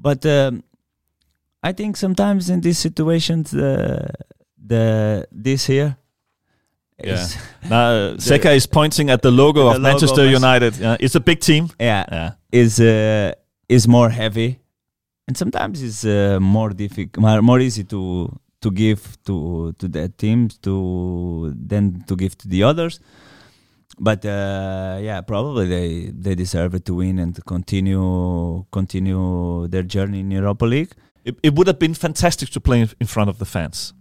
But 0.03 0.25
um, 0.25 0.63
I 1.63 1.71
think 1.71 1.95
sometimes 1.97 2.49
in 2.49 2.59
these 2.61 2.77
situations, 2.77 3.53
uh, 3.53 4.11
the 4.57 5.25
this 5.31 5.65
here 5.67 5.95
is 6.99 7.37
Now, 7.69 7.85
uh, 7.89 8.13
Zeca 8.29 8.53
is 8.53 8.67
pointing 8.67 9.09
at 9.09 9.21
the 9.21 9.31
logo 9.31 9.69
The 9.69 9.75
of 9.75 9.81
Manchester 9.81 10.25
United. 10.25 10.75
Yeah, 10.77 10.97
it's 10.99 11.15
a 11.15 11.21
big 11.21 11.39
team. 11.39 11.69
yeah 11.79 12.05
Yeah. 12.11 12.31
is 12.51 12.79
uh, 12.79 13.31
is 13.69 13.87
more 13.87 14.09
heavy, 14.09 14.59
and 15.27 15.37
sometimes 15.37 15.81
it's 15.81 16.03
uh, 16.05 16.37
more 16.41 16.71
difficult, 16.75 17.21
more, 17.23 17.41
more 17.41 17.61
easy 17.61 17.83
to 17.85 18.27
to 18.61 18.71
give 18.71 19.01
to 19.25 19.71
to 19.79 19.87
the 19.87 20.09
teams 20.09 20.57
to 20.59 21.53
than 21.69 22.03
to 22.07 22.15
give 22.15 22.35
to 22.37 22.47
the 22.47 22.63
others. 22.63 22.99
But 23.99 24.25
uh, 24.25 24.99
yeah, 25.01 25.21
probably 25.21 25.67
they 25.67 26.11
they 26.11 26.35
deserve 26.35 26.73
it 26.73 26.85
to 26.85 26.95
win 26.95 27.19
and 27.19 27.35
to 27.35 27.41
continue 27.41 28.65
continue 28.71 29.67
their 29.67 29.83
journey 29.83 30.21
in 30.21 30.31
Europa 30.31 30.65
League. 30.65 30.93
It, 31.23 31.37
it 31.43 31.55
would 31.55 31.67
have 31.67 31.79
been 31.79 31.93
fantastic 31.93 32.49
to 32.49 32.59
play 32.59 32.87
in 32.99 33.07
front 33.07 33.29
of 33.29 33.37
the 33.37 33.45
fans. 33.45 33.93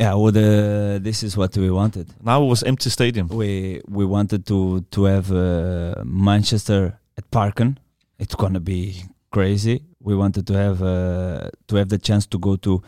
Yeah, 0.00 0.14
well, 0.14 0.30
this 0.30 1.22
is 1.24 1.36
what 1.36 1.56
we 1.56 1.70
wanted. 1.70 2.14
Now 2.22 2.42
it 2.42 2.46
was 2.46 2.62
empty 2.62 2.90
stadium. 2.90 3.28
We 3.28 3.80
we 3.88 4.04
wanted 4.04 4.46
to 4.46 4.82
to 4.82 5.04
have 5.04 5.32
uh, 5.32 6.04
Manchester 6.04 7.00
at 7.16 7.30
Parken. 7.30 7.78
It's 8.18 8.34
gonna 8.34 8.60
be 8.60 9.02
crazy. 9.30 9.82
We 10.00 10.14
wanted 10.14 10.46
to 10.46 10.54
have 10.54 10.82
uh, 10.82 11.50
to 11.66 11.76
have 11.76 11.88
the 11.88 11.98
chance 11.98 12.26
to 12.26 12.38
go 12.38 12.56
to 12.56 12.82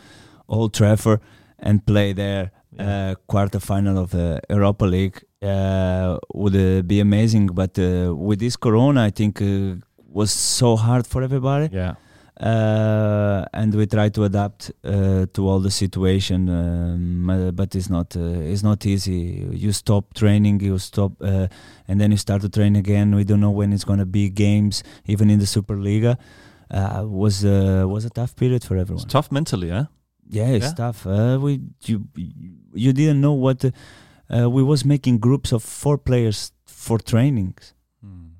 Old 0.47 0.73
Trafford 0.73 1.19
and 1.59 1.85
play 1.85 2.13
there 2.13 2.51
Yeah. 2.79 3.11
uh, 3.11 3.15
quarter 3.27 3.59
final 3.59 3.97
of 3.97 4.09
the 4.11 4.39
Europa 4.49 4.85
League. 4.85 5.17
Uh, 5.43 6.17
would 6.35 6.55
uh, 6.55 6.81
be 6.83 6.99
amazing, 6.99 7.47
but 7.47 7.77
uh, 7.79 8.13
with 8.27 8.39
this 8.39 8.55
Corona, 8.57 9.01
I 9.07 9.11
think 9.11 9.41
uh, 9.41 9.75
was 10.19 10.31
so 10.31 10.75
hard 10.75 11.07
for 11.07 11.23
everybody 11.23 11.69
Yeah. 11.73 11.95
uh, 12.39 13.45
and 13.53 13.73
we 13.73 13.85
try 13.87 14.09
to 14.09 14.23
adapt 14.25 14.71
uh, 14.83 15.25
to 15.33 15.47
all 15.49 15.59
the 15.59 15.71
situation 15.71 16.49
um, 16.49 17.51
but 17.55 17.75
it's 17.75 17.89
not 17.89 18.15
uh, 18.15 18.51
it's 18.51 18.63
not 18.63 18.85
easy 18.85 19.47
you 19.65 19.71
stop 19.71 20.13
training 20.13 20.59
you 20.61 20.77
stop 20.79 21.11
uh, 21.21 21.47
and 21.87 21.99
then 22.01 22.11
you 22.11 22.17
start 22.17 22.41
to 22.41 22.49
train 22.49 22.75
again 22.75 23.15
we 23.15 23.23
don't 23.23 23.39
know 23.39 23.51
when 23.59 23.71
it's 23.73 23.85
going 23.85 23.99
to 23.99 24.05
be 24.19 24.29
games 24.29 24.83
even 25.13 25.29
in 25.29 25.39
the 25.39 25.45
superliga 25.45 26.17
uh, 26.71 27.03
was 27.05 27.43
uh, 27.45 27.85
was 27.87 28.03
a 28.05 28.09
tough 28.09 28.35
period 28.35 28.63
for 28.63 28.75
It's 28.75 28.81
everyone 28.83 29.07
tough 29.07 29.31
mentally, 29.31 29.69
huh? 29.69 29.85
yeah 30.29 30.47
it's 30.57 30.67
Yeah. 30.67 30.73
tough 30.83 30.99
uh, 31.07 31.37
we 31.41 31.51
you 31.85 31.97
you 32.73 32.93
didn't 32.93 33.19
know 33.21 33.33
what 33.33 33.63
uh, 33.65 34.49
we 34.49 34.63
was 34.63 34.83
making 34.85 35.19
groups 35.19 35.51
of 35.51 35.63
four 35.63 35.97
players 35.97 36.51
for 36.65 36.97
trainings 36.99 37.73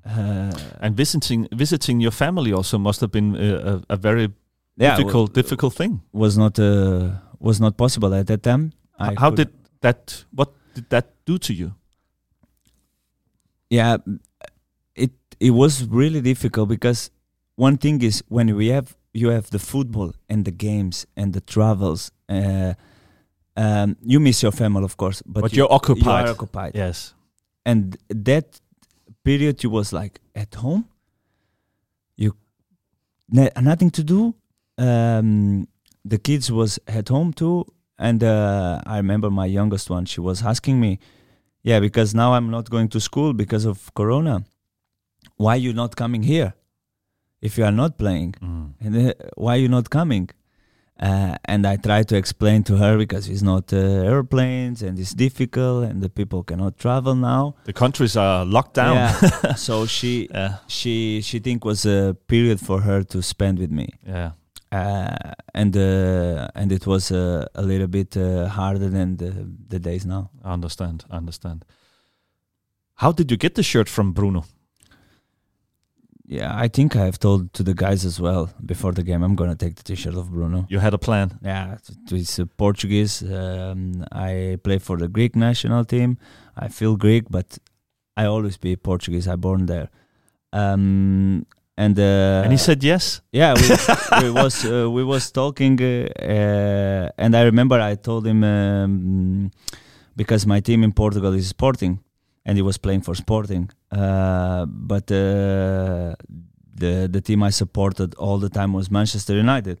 uh, 0.04 0.50
And 0.80 0.96
visiting 0.96 1.46
visiting 1.52 2.00
your 2.02 2.10
family 2.12 2.52
also 2.52 2.78
must 2.78 3.00
have 3.00 3.10
been 3.12 3.36
uh, 3.36 3.80
a, 3.88 3.94
a 3.94 3.96
very 3.96 4.28
yeah, 4.76 4.96
difficult 4.96 5.32
difficult 5.34 5.74
thing. 5.74 6.00
was 6.12 6.36
not 6.36 6.58
uh, 6.58 7.10
was 7.38 7.60
not 7.60 7.76
possible 7.76 8.12
at 8.14 8.26
that 8.26 8.42
time 8.42 8.72
I 8.98 9.14
How 9.16 9.30
did 9.30 9.48
that? 9.80 10.24
What 10.34 10.48
did 10.74 10.88
that 10.90 11.06
do 11.24 11.38
to 11.38 11.52
you? 11.52 11.74
yeah 13.70 13.96
it 14.94 15.10
it 15.40 15.50
was 15.50 15.86
really 15.88 16.20
difficult 16.20 16.68
because 16.68 17.10
one 17.56 17.76
thing 17.76 18.02
is 18.02 18.22
when 18.28 18.54
we 18.56 18.68
have 18.68 18.96
you 19.12 19.28
have 19.30 19.50
the 19.50 19.58
football 19.58 20.12
and 20.28 20.44
the 20.44 20.50
games 20.50 21.06
and 21.16 21.32
the 21.32 21.40
travels 21.40 22.10
uh, 22.28 22.74
um, 23.56 23.96
you 24.02 24.18
miss 24.20 24.42
your 24.42 24.52
family 24.52 24.84
of 24.84 24.96
course 24.96 25.22
but, 25.26 25.40
But 25.42 25.52
you, 25.52 25.58
you're 25.58 25.72
occupied. 25.72 26.04
you 26.04 26.10
are 26.10 26.34
occupied. 26.34 26.72
Yes. 26.74 27.14
and 27.66 27.96
that 28.08 28.60
period 29.24 29.62
you 29.62 29.70
was 29.70 29.92
like 29.92 30.20
at 30.34 30.54
home 30.54 30.84
you 32.16 32.34
nothing 33.28 33.90
to 33.90 34.02
do. 34.04 34.34
Um, 34.78 35.66
the 36.04 36.18
kids 36.18 36.50
was 36.50 36.78
at 36.88 37.08
home 37.08 37.32
too 37.32 37.64
and 37.98 38.24
uh, 38.24 38.80
i 38.86 38.96
remember 38.96 39.30
my 39.30 39.46
youngest 39.46 39.88
one 39.90 40.04
she 40.06 40.20
was 40.20 40.42
asking 40.42 40.80
me 40.80 40.98
yeah 41.62 41.78
because 41.78 42.14
now 42.14 42.32
i'm 42.34 42.50
not 42.50 42.68
going 42.70 42.88
to 42.88 42.98
school 43.00 43.32
because 43.32 43.64
of 43.64 43.92
corona. 43.94 44.44
Why 45.36 45.54
you 45.56 45.72
not 45.72 45.94
coming 45.96 46.22
here? 46.24 46.54
If 47.40 47.58
you 47.58 47.64
are 47.64 47.72
not 47.82 47.96
playing. 47.98 48.34
And 48.80 48.92
uh, 49.08 49.14
why 49.36 49.54
you 49.56 49.68
not 49.68 49.88
coming 49.90 50.30
uh, 51.02 51.36
and 51.44 51.66
I 51.66 51.76
try 51.76 52.04
to 52.04 52.16
explain 52.16 52.62
to 52.64 52.76
her 52.76 52.96
because 52.96 53.28
it's 53.28 53.42
not 53.42 53.72
uh, 53.72 53.76
airplanes 54.12 54.82
and 54.82 54.98
it's 54.98 55.14
difficult 55.14 55.84
and 55.88 56.00
the 56.00 56.08
people 56.08 56.44
cannot 56.44 56.78
travel 56.78 57.14
now. 57.16 57.54
The 57.64 57.72
countries 57.72 58.16
are 58.16 58.44
locked 58.46 58.74
down. 58.74 58.94
Yeah. 58.96 59.54
so 59.66 59.86
she 59.86 60.28
yeah. 60.30 60.58
she 60.68 61.20
she 61.22 61.40
think 61.40 61.64
was 61.64 61.84
a 61.86 62.16
period 62.28 62.60
for 62.60 62.80
her 62.82 63.02
to 63.04 63.20
spend 63.22 63.58
with 63.58 63.70
me, 63.70 63.88
Yeah. 64.06 64.30
uh, 64.70 65.32
and 65.54 65.76
uh, 65.76 66.48
and 66.54 66.70
it 66.72 66.86
was 66.86 67.10
uh, 67.10 67.46
a 67.54 67.62
little 67.62 67.88
bit 67.88 68.16
uh, 68.16 68.46
harder 68.48 68.88
than 68.88 69.16
the 69.16 69.30
the 69.68 69.78
days 69.80 70.04
now. 70.06 70.30
I 70.44 70.52
understand. 70.52 71.04
I 71.10 71.16
understand. 71.16 71.64
How 72.94 73.10
did 73.12 73.30
you 73.30 73.36
get 73.36 73.54
the 73.54 73.62
shirt 73.62 73.88
from 73.88 74.12
Bruno? 74.12 74.44
Yeah, 76.24 76.52
I 76.64 76.68
think 76.68 76.94
I 76.96 77.04
have 77.04 77.18
told 77.18 77.52
to 77.54 77.62
the 77.62 77.74
guys 77.74 78.04
as 78.04 78.20
well 78.20 78.48
before 78.64 78.92
the 78.92 79.02
game. 79.02 79.22
I'm 79.24 79.34
gonna 79.34 79.56
take 79.56 79.74
the 79.74 79.82
T-shirt 79.82 80.14
of 80.14 80.30
Bruno. 80.30 80.66
You 80.68 80.78
had 80.78 80.94
a 80.94 80.98
plan. 80.98 81.38
Yeah, 81.42 81.74
it- 81.74 82.12
it's 82.12 82.40
Portuguese. 82.56 83.22
Um, 83.22 84.04
I 84.12 84.58
play 84.62 84.78
for 84.78 84.96
the 84.96 85.08
Greek 85.08 85.34
national 85.36 85.84
team. 85.84 86.16
I 86.56 86.68
feel 86.68 86.96
Greek, 86.96 87.24
but 87.28 87.58
I 88.16 88.26
always 88.26 88.56
be 88.56 88.76
Portuguese. 88.76 89.26
I 89.26 89.36
born 89.36 89.66
there. 89.66 89.88
Um, 90.52 91.46
and 91.76 91.98
uh, 91.98 92.42
and 92.44 92.52
he 92.52 92.58
said 92.58 92.84
yes. 92.84 93.22
yeah, 93.32 93.54
we, 93.54 94.22
we 94.22 94.30
was 94.30 94.64
uh, 94.64 94.90
we 94.90 95.02
was 95.02 95.30
talking, 95.32 95.80
uh, 95.82 96.06
uh, 96.22 97.08
and 97.18 97.34
I 97.34 97.42
remember 97.42 97.80
I 97.80 97.94
told 97.96 98.26
him 98.26 98.44
um, 98.44 99.50
because 100.14 100.46
my 100.46 100.60
team 100.60 100.84
in 100.84 100.92
Portugal 100.92 101.32
is 101.32 101.48
Sporting, 101.48 101.98
and 102.44 102.58
he 102.58 102.62
was 102.62 102.78
playing 102.78 103.02
for 103.02 103.14
Sporting. 103.14 103.70
Uh, 103.90 104.66
but 104.66 105.10
uh, 105.10 106.14
the 106.74 107.08
the 107.10 107.20
team 107.20 107.42
I 107.42 107.50
supported 107.50 108.14
all 108.14 108.38
the 108.38 108.48
time 108.48 108.72
was 108.72 108.90
Manchester 108.90 109.34
United. 109.34 109.78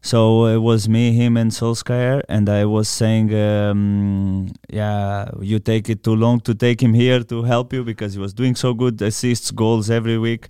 So 0.00 0.46
it 0.46 0.58
was 0.58 0.88
me, 0.88 1.12
him, 1.12 1.36
and 1.36 1.50
Solskjaer, 1.50 2.22
and 2.28 2.48
I 2.48 2.64
was 2.64 2.88
saying, 2.88 3.34
um, 3.34 4.48
"Yeah, 4.68 5.30
you 5.40 5.58
take 5.58 5.88
it 5.88 6.04
too 6.04 6.14
long 6.14 6.40
to 6.40 6.54
take 6.54 6.80
him 6.80 6.94
here 6.94 7.24
to 7.24 7.42
help 7.42 7.72
you 7.72 7.82
because 7.82 8.14
he 8.14 8.20
was 8.20 8.32
doing 8.32 8.54
so 8.54 8.74
good, 8.74 9.02
assists, 9.02 9.50
goals 9.50 9.90
every 9.90 10.16
week." 10.18 10.48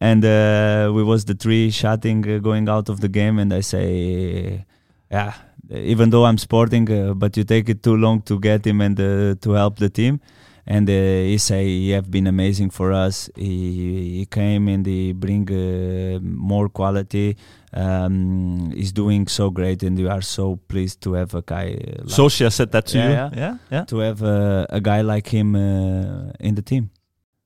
And 0.00 0.22
uh, 0.24 0.92
we 0.94 1.02
was 1.02 1.24
the 1.24 1.34
three 1.34 1.70
shouting, 1.70 2.28
uh, 2.28 2.38
going 2.38 2.68
out 2.68 2.90
of 2.90 3.00
the 3.00 3.08
game, 3.08 3.38
and 3.38 3.54
I 3.54 3.60
say, 3.60 4.66
"Yeah, 5.10 5.32
even 5.70 6.10
though 6.10 6.26
I'm 6.26 6.36
Sporting, 6.36 6.90
uh, 6.90 7.14
but 7.14 7.38
you 7.38 7.44
take 7.44 7.70
it 7.70 7.82
too 7.82 7.96
long 7.96 8.20
to 8.22 8.38
get 8.38 8.66
him 8.66 8.82
and 8.82 9.00
uh, 9.00 9.34
to 9.40 9.52
help 9.52 9.78
the 9.78 9.88
team." 9.88 10.20
And 10.66 10.88
uh, 10.88 10.92
he 10.92 11.36
say 11.38 11.66
he 11.66 11.90
have 11.90 12.10
been 12.10 12.26
amazing 12.26 12.70
for 12.70 12.90
us. 12.92 13.28
He, 13.36 14.18
he 14.20 14.26
came 14.26 14.66
and 14.68 14.86
he 14.86 15.12
bring 15.12 15.46
uh, 15.52 16.20
more 16.22 16.68
quality. 16.70 17.36
Um, 17.74 18.70
he's 18.74 18.92
doing 18.92 19.26
so 19.28 19.50
great, 19.50 19.82
and 19.82 19.98
we 19.98 20.06
are 20.08 20.22
so 20.22 20.56
pleased 20.68 21.00
to 21.02 21.12
have 21.14 21.34
a 21.34 21.42
guy. 21.42 21.74
uh, 21.74 22.02
Like, 22.04 22.08
Socia 22.16 22.50
said 22.50 22.72
that 22.72 22.86
to 22.86 22.98
Yeah, 22.98 23.08
you. 23.08 23.12
yeah. 23.14 23.30
yeah, 23.36 23.56
yeah. 23.70 23.84
to 23.84 23.98
have 23.98 24.22
uh, 24.22 24.66
a 24.70 24.80
guy 24.80 25.02
like 25.02 25.26
him 25.28 25.54
uh, 25.54 26.30
in 26.40 26.54
the 26.54 26.62
team. 26.62 26.90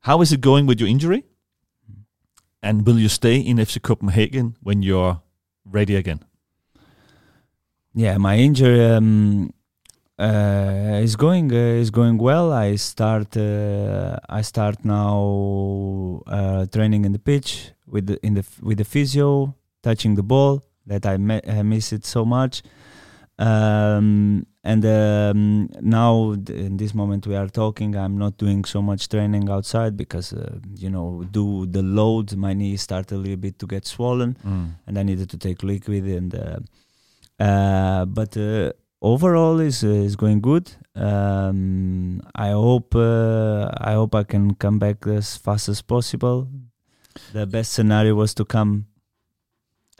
How 0.00 0.20
is 0.22 0.30
it 0.32 0.40
going 0.40 0.66
with 0.66 0.78
your 0.78 0.88
injury? 0.88 1.24
And 2.62 2.86
will 2.86 2.98
you 2.98 3.08
stay 3.08 3.36
in 3.40 3.56
FC 3.58 3.80
Copenhagen 3.82 4.56
when 4.62 4.82
you're 4.82 5.20
ready 5.64 5.96
again? 5.96 6.20
Yeah, 7.94 8.16
my 8.18 8.36
injury. 8.38 8.84
Um, 8.84 9.50
Uh, 10.18 10.98
it's 11.04 11.14
going. 11.16 11.52
Uh, 11.52 11.80
it's 11.80 11.90
going 11.90 12.18
well. 12.18 12.52
I 12.52 12.76
start. 12.76 13.36
Uh, 13.36 14.18
I 14.28 14.42
start 14.42 14.84
now 14.84 16.22
uh, 16.26 16.66
training 16.66 17.04
in 17.04 17.12
the 17.12 17.20
pitch 17.20 17.70
with 17.86 18.06
the 18.06 18.18
in 18.26 18.34
the 18.34 18.44
with 18.60 18.78
the 18.78 18.84
physio, 18.84 19.54
touching 19.82 20.16
the 20.16 20.24
ball. 20.24 20.62
That 20.86 21.06
I, 21.06 21.14
I 21.58 21.62
miss 21.62 21.92
it 21.92 22.04
so 22.06 22.24
much. 22.24 22.62
Um, 23.38 24.44
and 24.64 24.84
um, 24.84 25.68
now 25.80 26.32
in 26.32 26.76
this 26.76 26.94
moment 26.94 27.26
we 27.26 27.36
are 27.36 27.46
talking. 27.48 27.94
I'm 27.94 28.18
not 28.18 28.36
doing 28.38 28.64
so 28.64 28.82
much 28.82 29.08
training 29.08 29.48
outside 29.48 29.96
because 29.96 30.32
uh, 30.32 30.58
you 30.74 30.90
know 30.90 31.24
do 31.30 31.66
the 31.66 31.82
load. 31.82 32.34
My 32.36 32.54
knee 32.54 32.76
start 32.76 33.12
a 33.12 33.16
little 33.16 33.36
bit 33.36 33.58
to 33.60 33.66
get 33.66 33.86
swollen 33.86 34.36
Mm. 34.44 34.70
and 34.86 34.98
I 34.98 35.02
needed 35.04 35.30
to 35.30 35.38
take 35.38 35.62
liquid 35.62 36.04
and 36.06 36.34
uh, 36.34 36.58
uh, 37.44 38.04
but 38.06 38.36
uh, 38.36 38.72
overall 39.00 39.60
is 39.60 39.84
uh, 39.84 39.88
is 39.88 40.16
going 40.16 40.40
good. 40.40 40.70
Um, 40.94 42.20
I 42.34 42.50
hope 42.50 42.94
uh, 42.94 43.70
I 43.78 43.92
hope 43.94 44.14
I 44.14 44.24
can 44.24 44.54
come 44.54 44.78
back 44.78 45.06
as 45.06 45.36
fast 45.36 45.68
as 45.68 45.82
possible. 45.82 46.48
The 47.32 47.46
best 47.46 47.72
scenario 47.72 48.14
was 48.14 48.34
to 48.34 48.44
come 48.44 48.86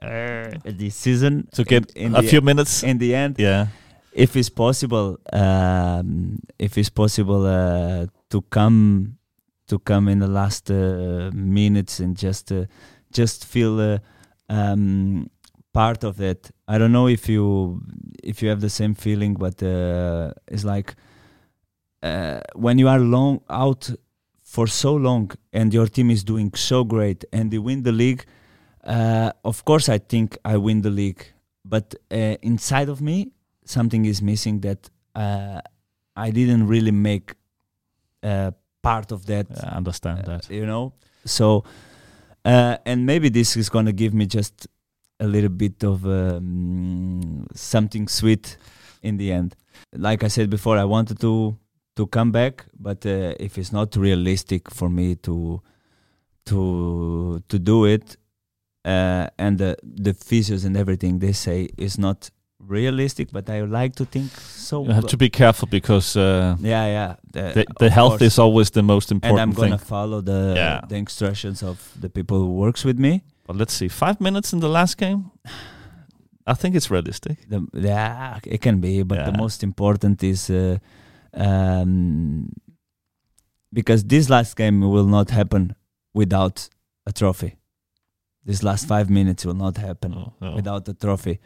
uh, 0.03 0.51
this 0.65 0.95
season 0.95 1.49
To 1.55 1.65
get 1.65 1.91
in, 1.97 2.15
in 2.15 2.17
a 2.17 2.23
few 2.23 2.41
minutes. 2.41 2.83
in 2.85 2.99
the 2.99 3.15
end 3.15 3.37
yeah. 3.39 3.67
if 4.13 4.37
it's 4.37 4.49
possible 4.51 5.19
um, 5.33 6.39
if 6.59 6.79
it's 6.79 6.91
possible 6.91 7.45
uh, 7.45 8.07
to 8.31 8.43
come 8.51 9.19
to 9.67 9.79
come 9.81 10.09
in 10.09 10.21
the 10.21 10.29
last 10.29 10.71
uh, 10.71 11.31
minutes 11.35 11.99
and 11.99 12.17
just 12.17 12.53
uh, 12.53 12.67
just 13.13 13.45
feel 13.45 13.81
uh, 13.81 13.99
um, 14.49 15.29
part 15.73 16.05
of 16.05 16.21
it 16.21 16.51
i 16.67 16.79
don't 16.79 16.93
know 16.93 17.09
if 17.09 17.29
you 17.29 17.81
if 18.23 18.43
you 18.43 18.49
have 18.49 18.61
the 18.61 18.71
same 18.71 18.95
feeling 18.95 19.35
but 19.35 19.63
uh, 19.63 20.33
it's 20.49 20.65
like 20.65 20.95
uh, 22.03 22.41
when 22.55 22.79
you 22.79 22.89
are 22.89 22.99
long 22.99 23.41
out 23.51 23.91
for 24.43 24.67
so 24.67 24.95
long 24.95 25.31
and 25.53 25.75
your 25.75 25.87
team 25.87 26.11
is 26.11 26.25
doing 26.25 26.53
so 26.55 26.85
great 26.85 27.25
and 27.33 27.51
they 27.51 27.59
win 27.59 27.83
the 27.83 27.93
league 27.93 28.25
uh, 28.85 29.31
of 29.45 29.65
course 29.65 29.89
i 29.89 29.99
think 29.99 30.37
i 30.45 30.57
win 30.57 30.83
the 30.83 30.91
league 30.91 31.25
but 31.65 31.95
uh, 32.11 32.37
inside 32.43 32.89
of 32.89 33.01
me 33.01 33.31
something 33.65 34.05
is 34.05 34.23
missing 34.23 34.61
that 34.61 34.91
uh, 35.15 35.61
I 36.17 36.31
didn't 36.31 36.67
really 36.67 36.91
make 36.91 37.35
uh, 38.23 38.51
part 38.83 39.13
of 39.13 39.27
that. 39.27 39.47
I 39.63 39.77
understand 39.77 40.25
that. 40.25 40.51
you 40.51 40.67
know. 40.67 40.95
So, 41.25 41.65
uh, 42.45 42.79
and 42.85 43.07
maybe 43.07 43.29
this 43.29 43.57
is 43.57 43.69
gonna 43.69 43.93
give 43.93 44.15
me 44.15 44.27
just 44.27 44.67
a 45.21 45.27
little 45.27 45.51
bit 45.51 45.83
of 45.85 46.05
um, 46.07 47.47
something 47.55 48.09
sweet 48.09 48.57
in 49.03 49.17
the 49.17 49.33
end. 49.33 49.55
Like 49.93 50.23
I 50.25 50.29
said 50.29 50.51
before, 50.51 50.77
I 50.79 50.85
wanted 50.85 51.21
to 51.21 51.57
to 51.97 52.07
come 52.07 52.31
back, 52.31 52.67
but 52.79 53.05
uh, 53.07 53.35
if 53.41 53.59
it's 53.59 53.73
not 53.73 53.97
realistic 53.97 54.71
for 54.71 54.89
me 54.89 55.17
to 55.17 55.61
to 56.47 57.43
to 57.49 57.59
do 57.59 57.85
it, 57.85 58.17
uh, 58.85 59.27
and 59.39 59.59
the 59.59 59.77
the 59.83 60.13
physios 60.13 60.65
and 60.65 60.77
everything 60.77 61.19
they 61.19 61.33
say 61.33 61.69
is 61.77 61.99
not 61.99 62.31
realistic, 62.61 63.31
but 63.33 63.49
I 63.49 63.63
like 63.63 63.95
to 63.97 64.05
think 64.05 64.31
so. 64.33 64.85
You 64.85 64.93
have 64.93 65.07
to 65.07 65.17
be 65.17 65.29
careful 65.31 65.69
because 65.69 66.17
uh, 66.17 66.57
yeah, 66.61 66.87
yeah. 66.87 67.15
The, 67.33 67.53
the, 67.55 67.65
the 67.79 67.91
health 67.91 68.19
course. 68.19 68.23
is 68.23 68.39
always 68.39 68.71
the 68.71 68.83
most 68.83 69.11
important. 69.11 69.41
and 69.41 69.51
I'm 69.51 69.57
gonna 69.57 69.79
follow 69.79 70.21
the 70.21 70.55
Yeah. 70.57 70.81
the 70.89 70.97
instructions 70.97 71.63
of 71.63 71.93
the 72.01 72.09
people 72.09 72.39
who 72.39 72.53
works 72.55 72.85
with 72.85 72.99
me. 72.99 73.23
But 73.49 73.57
let's 73.57 73.73
see, 73.73 73.89
five 73.89 74.21
minutes 74.21 74.53
in 74.53 74.61
the 74.61 74.69
last 74.69 74.99
game. 74.99 75.31
I 76.47 76.53
think 76.55 76.75
it's 76.77 76.91
realistic. 76.91 77.49
The, 77.49 77.67
yeah, 77.73 78.39
it 78.45 78.61
can 78.61 78.79
be, 78.81 79.03
but 79.03 79.25
the 79.25 79.33
most 79.39 79.63
important 79.63 80.23
is 80.23 80.51
uh, 80.51 80.77
um, 81.35 82.53
because 83.73 84.05
this 84.05 84.29
last 84.29 84.55
game 84.57 84.81
will 84.83 85.07
not 85.07 85.31
happen 85.31 85.75
without 86.15 86.69
a 87.07 87.13
trophy. 87.13 87.57
This 88.45 88.63
last 88.63 88.87
five 88.87 89.09
minutes 89.11 89.45
will 89.47 89.55
not 89.67 89.77
happen 89.79 90.13
Oh, 90.15 90.33
no. 90.41 90.55
without 90.57 90.87
a 90.89 90.95
trophy. 90.95 91.39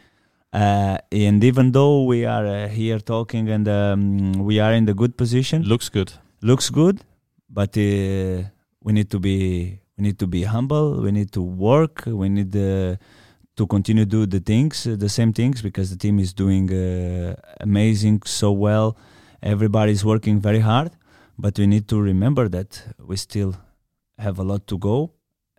Uh, 0.53 0.97
and 1.11 1.41
even 1.43 1.71
though 1.71 2.03
we 2.03 2.25
are 2.25 2.45
uh, 2.45 2.67
here 2.67 2.99
talking 2.99 3.49
and 3.49 3.67
um, 3.67 4.33
we 4.33 4.59
are 4.59 4.73
in 4.73 4.85
the 4.85 4.93
good 4.93 5.17
position, 5.17 5.63
Looks 5.63 5.89
good. 5.89 6.11
looks 6.41 6.69
good, 6.69 7.01
but 7.49 7.75
uh, 7.77 8.43
we 8.83 8.91
need 8.93 9.09
to 9.09 9.19
be 9.19 9.79
we 9.97 10.03
need 10.03 10.17
to 10.19 10.27
be 10.27 10.43
humble. 10.43 11.01
We 11.01 11.11
need 11.11 11.31
to 11.33 11.41
work. 11.41 12.03
We 12.05 12.29
need 12.29 12.55
uh, 12.55 12.95
to 13.55 13.67
continue 13.67 14.05
do 14.05 14.25
the 14.25 14.39
things, 14.39 14.87
uh, 14.87 14.95
the 14.97 15.09
same 15.09 15.33
things, 15.33 15.61
because 15.61 15.89
the 15.91 15.97
team 15.97 16.19
is 16.19 16.33
doing 16.33 16.71
uh, 16.73 17.35
amazing, 17.59 18.23
so 18.25 18.51
well. 18.51 18.97
Everybody's 19.41 20.03
working 20.03 20.39
very 20.39 20.59
hard, 20.59 20.91
but 21.37 21.59
we 21.59 21.67
need 21.67 21.87
to 21.89 22.01
remember 22.01 22.47
that 22.49 22.83
we 22.97 23.15
still 23.17 23.55
have 24.17 24.39
a 24.39 24.43
lot 24.43 24.65
to 24.67 24.77
go, 24.77 25.11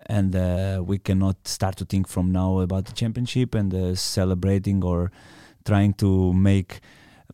and 0.06 0.34
uh, 0.34 0.82
we 0.84 0.98
cannot 0.98 1.36
start 1.46 1.76
to 1.76 1.84
think 1.84 2.08
from 2.08 2.32
now 2.32 2.60
about 2.60 2.86
the 2.86 2.92
championship 2.92 3.54
and 3.54 3.72
uh, 3.74 3.94
celebrating 3.94 4.82
or 4.82 5.12
trying 5.64 5.94
to 5.94 6.32
make 6.32 6.80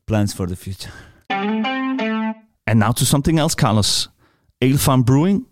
plans 0.07 0.35
for 0.35 0.47
the 0.47 0.57
future. 0.57 0.93
And 1.31 2.79
now 2.79 2.93
to 2.93 3.07
something 3.07 3.39
else, 3.39 3.55
Carlos. 3.55 4.09
Ale 4.61 4.77
Farm 4.77 5.03
Brewing, 5.03 5.47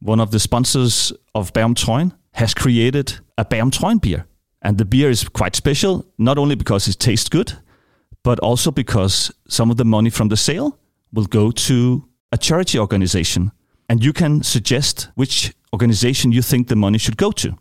one 0.00 0.20
of 0.20 0.30
the 0.30 0.38
sponsors 0.38 1.12
of 1.34 1.52
Trøjen, 1.52 2.12
has 2.32 2.54
created 2.54 3.18
a 3.36 3.44
Trøjen 3.44 4.00
beer. 4.00 4.26
And 4.62 4.78
the 4.78 4.84
beer 4.84 5.10
is 5.10 5.28
quite 5.28 5.56
special, 5.56 6.04
not 6.18 6.38
only 6.38 6.56
because 6.56 6.88
it 6.88 6.98
tastes 6.98 7.28
good, 7.28 7.52
but 8.24 8.40
also 8.40 8.70
because 8.70 9.32
some 9.48 9.70
of 9.70 9.76
the 9.76 9.84
money 9.84 10.10
from 10.10 10.28
the 10.28 10.36
sale 10.36 10.78
will 11.12 11.26
go 11.26 11.50
to 11.50 12.04
a 12.32 12.36
charity 12.36 12.78
organization. 12.78 13.50
And 13.88 14.04
you 14.04 14.12
can 14.12 14.42
suggest 14.42 15.08
which 15.14 15.54
organization 15.72 16.32
you 16.32 16.42
think 16.42 16.68
the 16.68 16.76
money 16.76 16.98
should 16.98 17.16
go 17.16 17.30
to. 17.32 17.56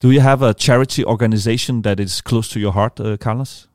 Do 0.00 0.10
you 0.10 0.20
have 0.20 0.42
a 0.42 0.54
charity 0.54 1.04
organization 1.04 1.82
that 1.82 2.00
is 2.00 2.20
close 2.20 2.48
to 2.48 2.60
your 2.60 2.72
heart, 2.72 3.00
uh, 3.00 3.16
Carlos? 3.16 3.68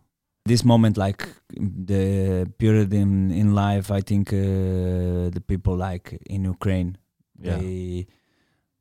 this 0.46 0.66
moment 0.66 0.98
like 0.98 1.28
the 1.56 2.52
period 2.58 2.94
in 2.94 3.32
in 3.32 3.54
life 3.54 3.92
i 3.92 4.02
think 4.02 4.34
uh, 4.34 5.30
the 5.30 5.44
people 5.46 5.76
like 5.76 6.20
in 6.26 6.46
ukraine 6.46 6.98
Yeah. 7.42 7.58
they 7.58 8.08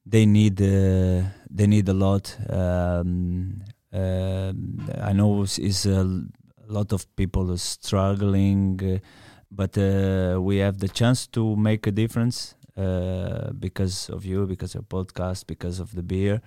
they 0.07 0.27
need 0.27 0.61
uh, 0.61 1.23
they 1.51 1.67
need 1.67 1.89
a 1.89 1.95
lot 1.95 2.25
um, 2.49 3.63
um 3.93 4.91
i 5.03 5.13
know 5.13 5.43
is 5.43 5.87
a 5.87 6.05
lot 6.69 6.93
of 6.93 7.05
people 7.17 7.51
are 7.53 7.59
struggling 7.59 8.81
uh, 8.83 8.99
but 9.51 9.77
uh, 9.77 10.39
we 10.41 10.59
have 10.59 10.79
the 10.79 10.89
chance 10.89 11.27
to 11.27 11.57
make 11.57 11.87
a 11.87 11.91
difference 11.91 12.55
uh, 12.77 13.51
because 13.59 14.09
of 14.11 14.25
you 14.25 14.47
because 14.47 14.75
of 14.79 14.89
podcast 14.89 15.47
because 15.47 15.81
of 15.81 15.93
the 15.95 16.03
beer 16.03 16.41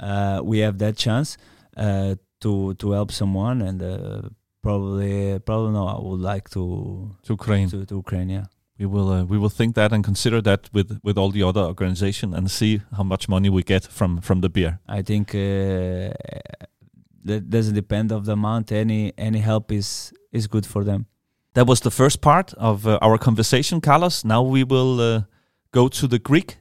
uh, 0.00 0.40
we 0.42 0.58
have 0.60 0.78
that 0.78 0.96
chance 0.96 1.36
uh, 1.76 2.14
to 2.40 2.72
to 2.74 2.92
help 2.92 3.10
someone 3.12 3.60
and 3.62 3.82
uh, 3.82 4.22
probably 4.62 5.38
probably 5.40 5.72
no 5.72 5.86
I 5.86 5.98
would 6.00 6.20
like 6.20 6.48
to 6.50 7.14
To 7.26 7.32
Ukraine. 7.34 7.68
to, 7.68 7.84
to 7.84 7.96
Ukraine 7.96 8.30
yeah 8.30 8.46
We 8.78 8.86
will 8.86 9.10
uh, 9.10 9.24
we 9.24 9.38
will 9.38 9.50
think 9.50 9.74
that 9.74 9.92
and 9.92 10.04
consider 10.04 10.40
that 10.42 10.70
with 10.72 11.00
with 11.02 11.18
all 11.18 11.32
the 11.32 11.42
other 11.42 11.62
organization 11.62 12.34
and 12.34 12.50
see 12.50 12.80
how 12.96 13.02
much 13.04 13.28
money 13.28 13.50
we 13.50 13.62
get 13.62 13.84
from 13.86 14.20
from 14.20 14.40
the 14.40 14.48
beer. 14.48 14.78
I 14.98 15.02
think 15.02 15.34
uh, 15.34 16.10
that 17.24 17.50
doesn't 17.50 17.74
depend 17.74 18.12
of 18.12 18.24
the 18.24 18.32
amount 18.32 18.72
any 18.72 19.12
any 19.18 19.38
help 19.40 19.72
is 19.72 20.12
is 20.32 20.46
good 20.46 20.66
for 20.66 20.84
them 20.84 21.06
That 21.54 21.66
was 21.66 21.80
the 21.80 21.90
first 21.90 22.20
part 22.20 22.54
of 22.54 22.86
uh, 22.86 22.98
our 23.00 23.18
conversation, 23.18 23.80
Carlos. 23.80 24.24
Now 24.24 24.42
we 24.42 24.64
will 24.64 25.00
uh, 25.00 25.20
go 25.70 25.88
to 25.88 26.06
the 26.06 26.18
Greek 26.18 26.58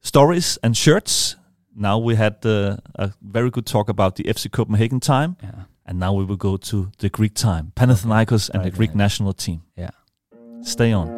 stories 0.00 0.58
and 0.62 0.76
shirts. 0.76 1.36
Now 1.76 1.98
we 1.98 2.16
had 2.16 2.44
uh, 2.44 2.76
a 2.94 3.12
very 3.20 3.50
good 3.50 3.66
talk 3.66 3.88
about 3.88 4.14
the 4.16 4.24
FC 4.24 4.48
Copenhagen 4.50 5.00
time, 5.00 5.36
yeah 5.42 5.64
and 5.86 5.98
now 5.98 6.12
we 6.18 6.24
will 6.24 6.36
go 6.38 6.56
to 6.56 6.90
the 6.98 7.08
Greek 7.08 7.34
time, 7.34 7.72
Panathinaikos 7.74 8.50
and 8.50 8.64
the 8.64 8.70
Greek 8.70 8.94
national 8.94 9.32
team. 9.32 9.60
yeah 9.76 9.90
Stay 10.66 10.94
on. 10.94 11.08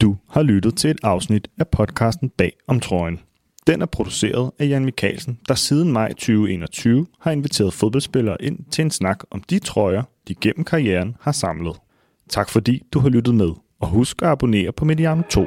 Du 0.00 0.16
har 0.28 0.42
lyttet 0.42 0.76
til 0.76 0.90
et 0.90 1.00
afsnit 1.02 1.48
af 1.58 1.68
podcasten 1.68 2.30
Bag 2.30 2.52
om 2.66 2.80
trøjen. 2.80 3.20
Den 3.66 3.82
er 3.82 3.86
produceret 3.86 4.50
af 4.58 4.68
Jan 4.68 4.84
Mikkelsen, 4.84 5.38
der 5.48 5.54
siden 5.54 5.92
maj 5.92 6.08
2021 6.08 7.06
har 7.20 7.30
inviteret 7.30 7.72
fodboldspillere 7.72 8.36
ind 8.42 8.58
til 8.70 8.82
en 8.82 8.90
snak 8.90 9.18
om 9.30 9.42
de 9.42 9.58
trøjer, 9.58 10.02
de 10.28 10.34
gennem 10.34 10.64
karrieren 10.64 11.16
har 11.20 11.32
samlet. 11.32 11.76
Tak 12.28 12.48
fordi 12.48 12.82
du 12.92 12.98
har 13.00 13.08
lyttet 13.08 13.34
med, 13.34 13.50
og 13.80 13.88
husk 13.88 14.22
at 14.22 14.28
abonnere 14.28 14.72
på 14.72 14.84
Mediano 14.84 15.22
2. 15.30 15.46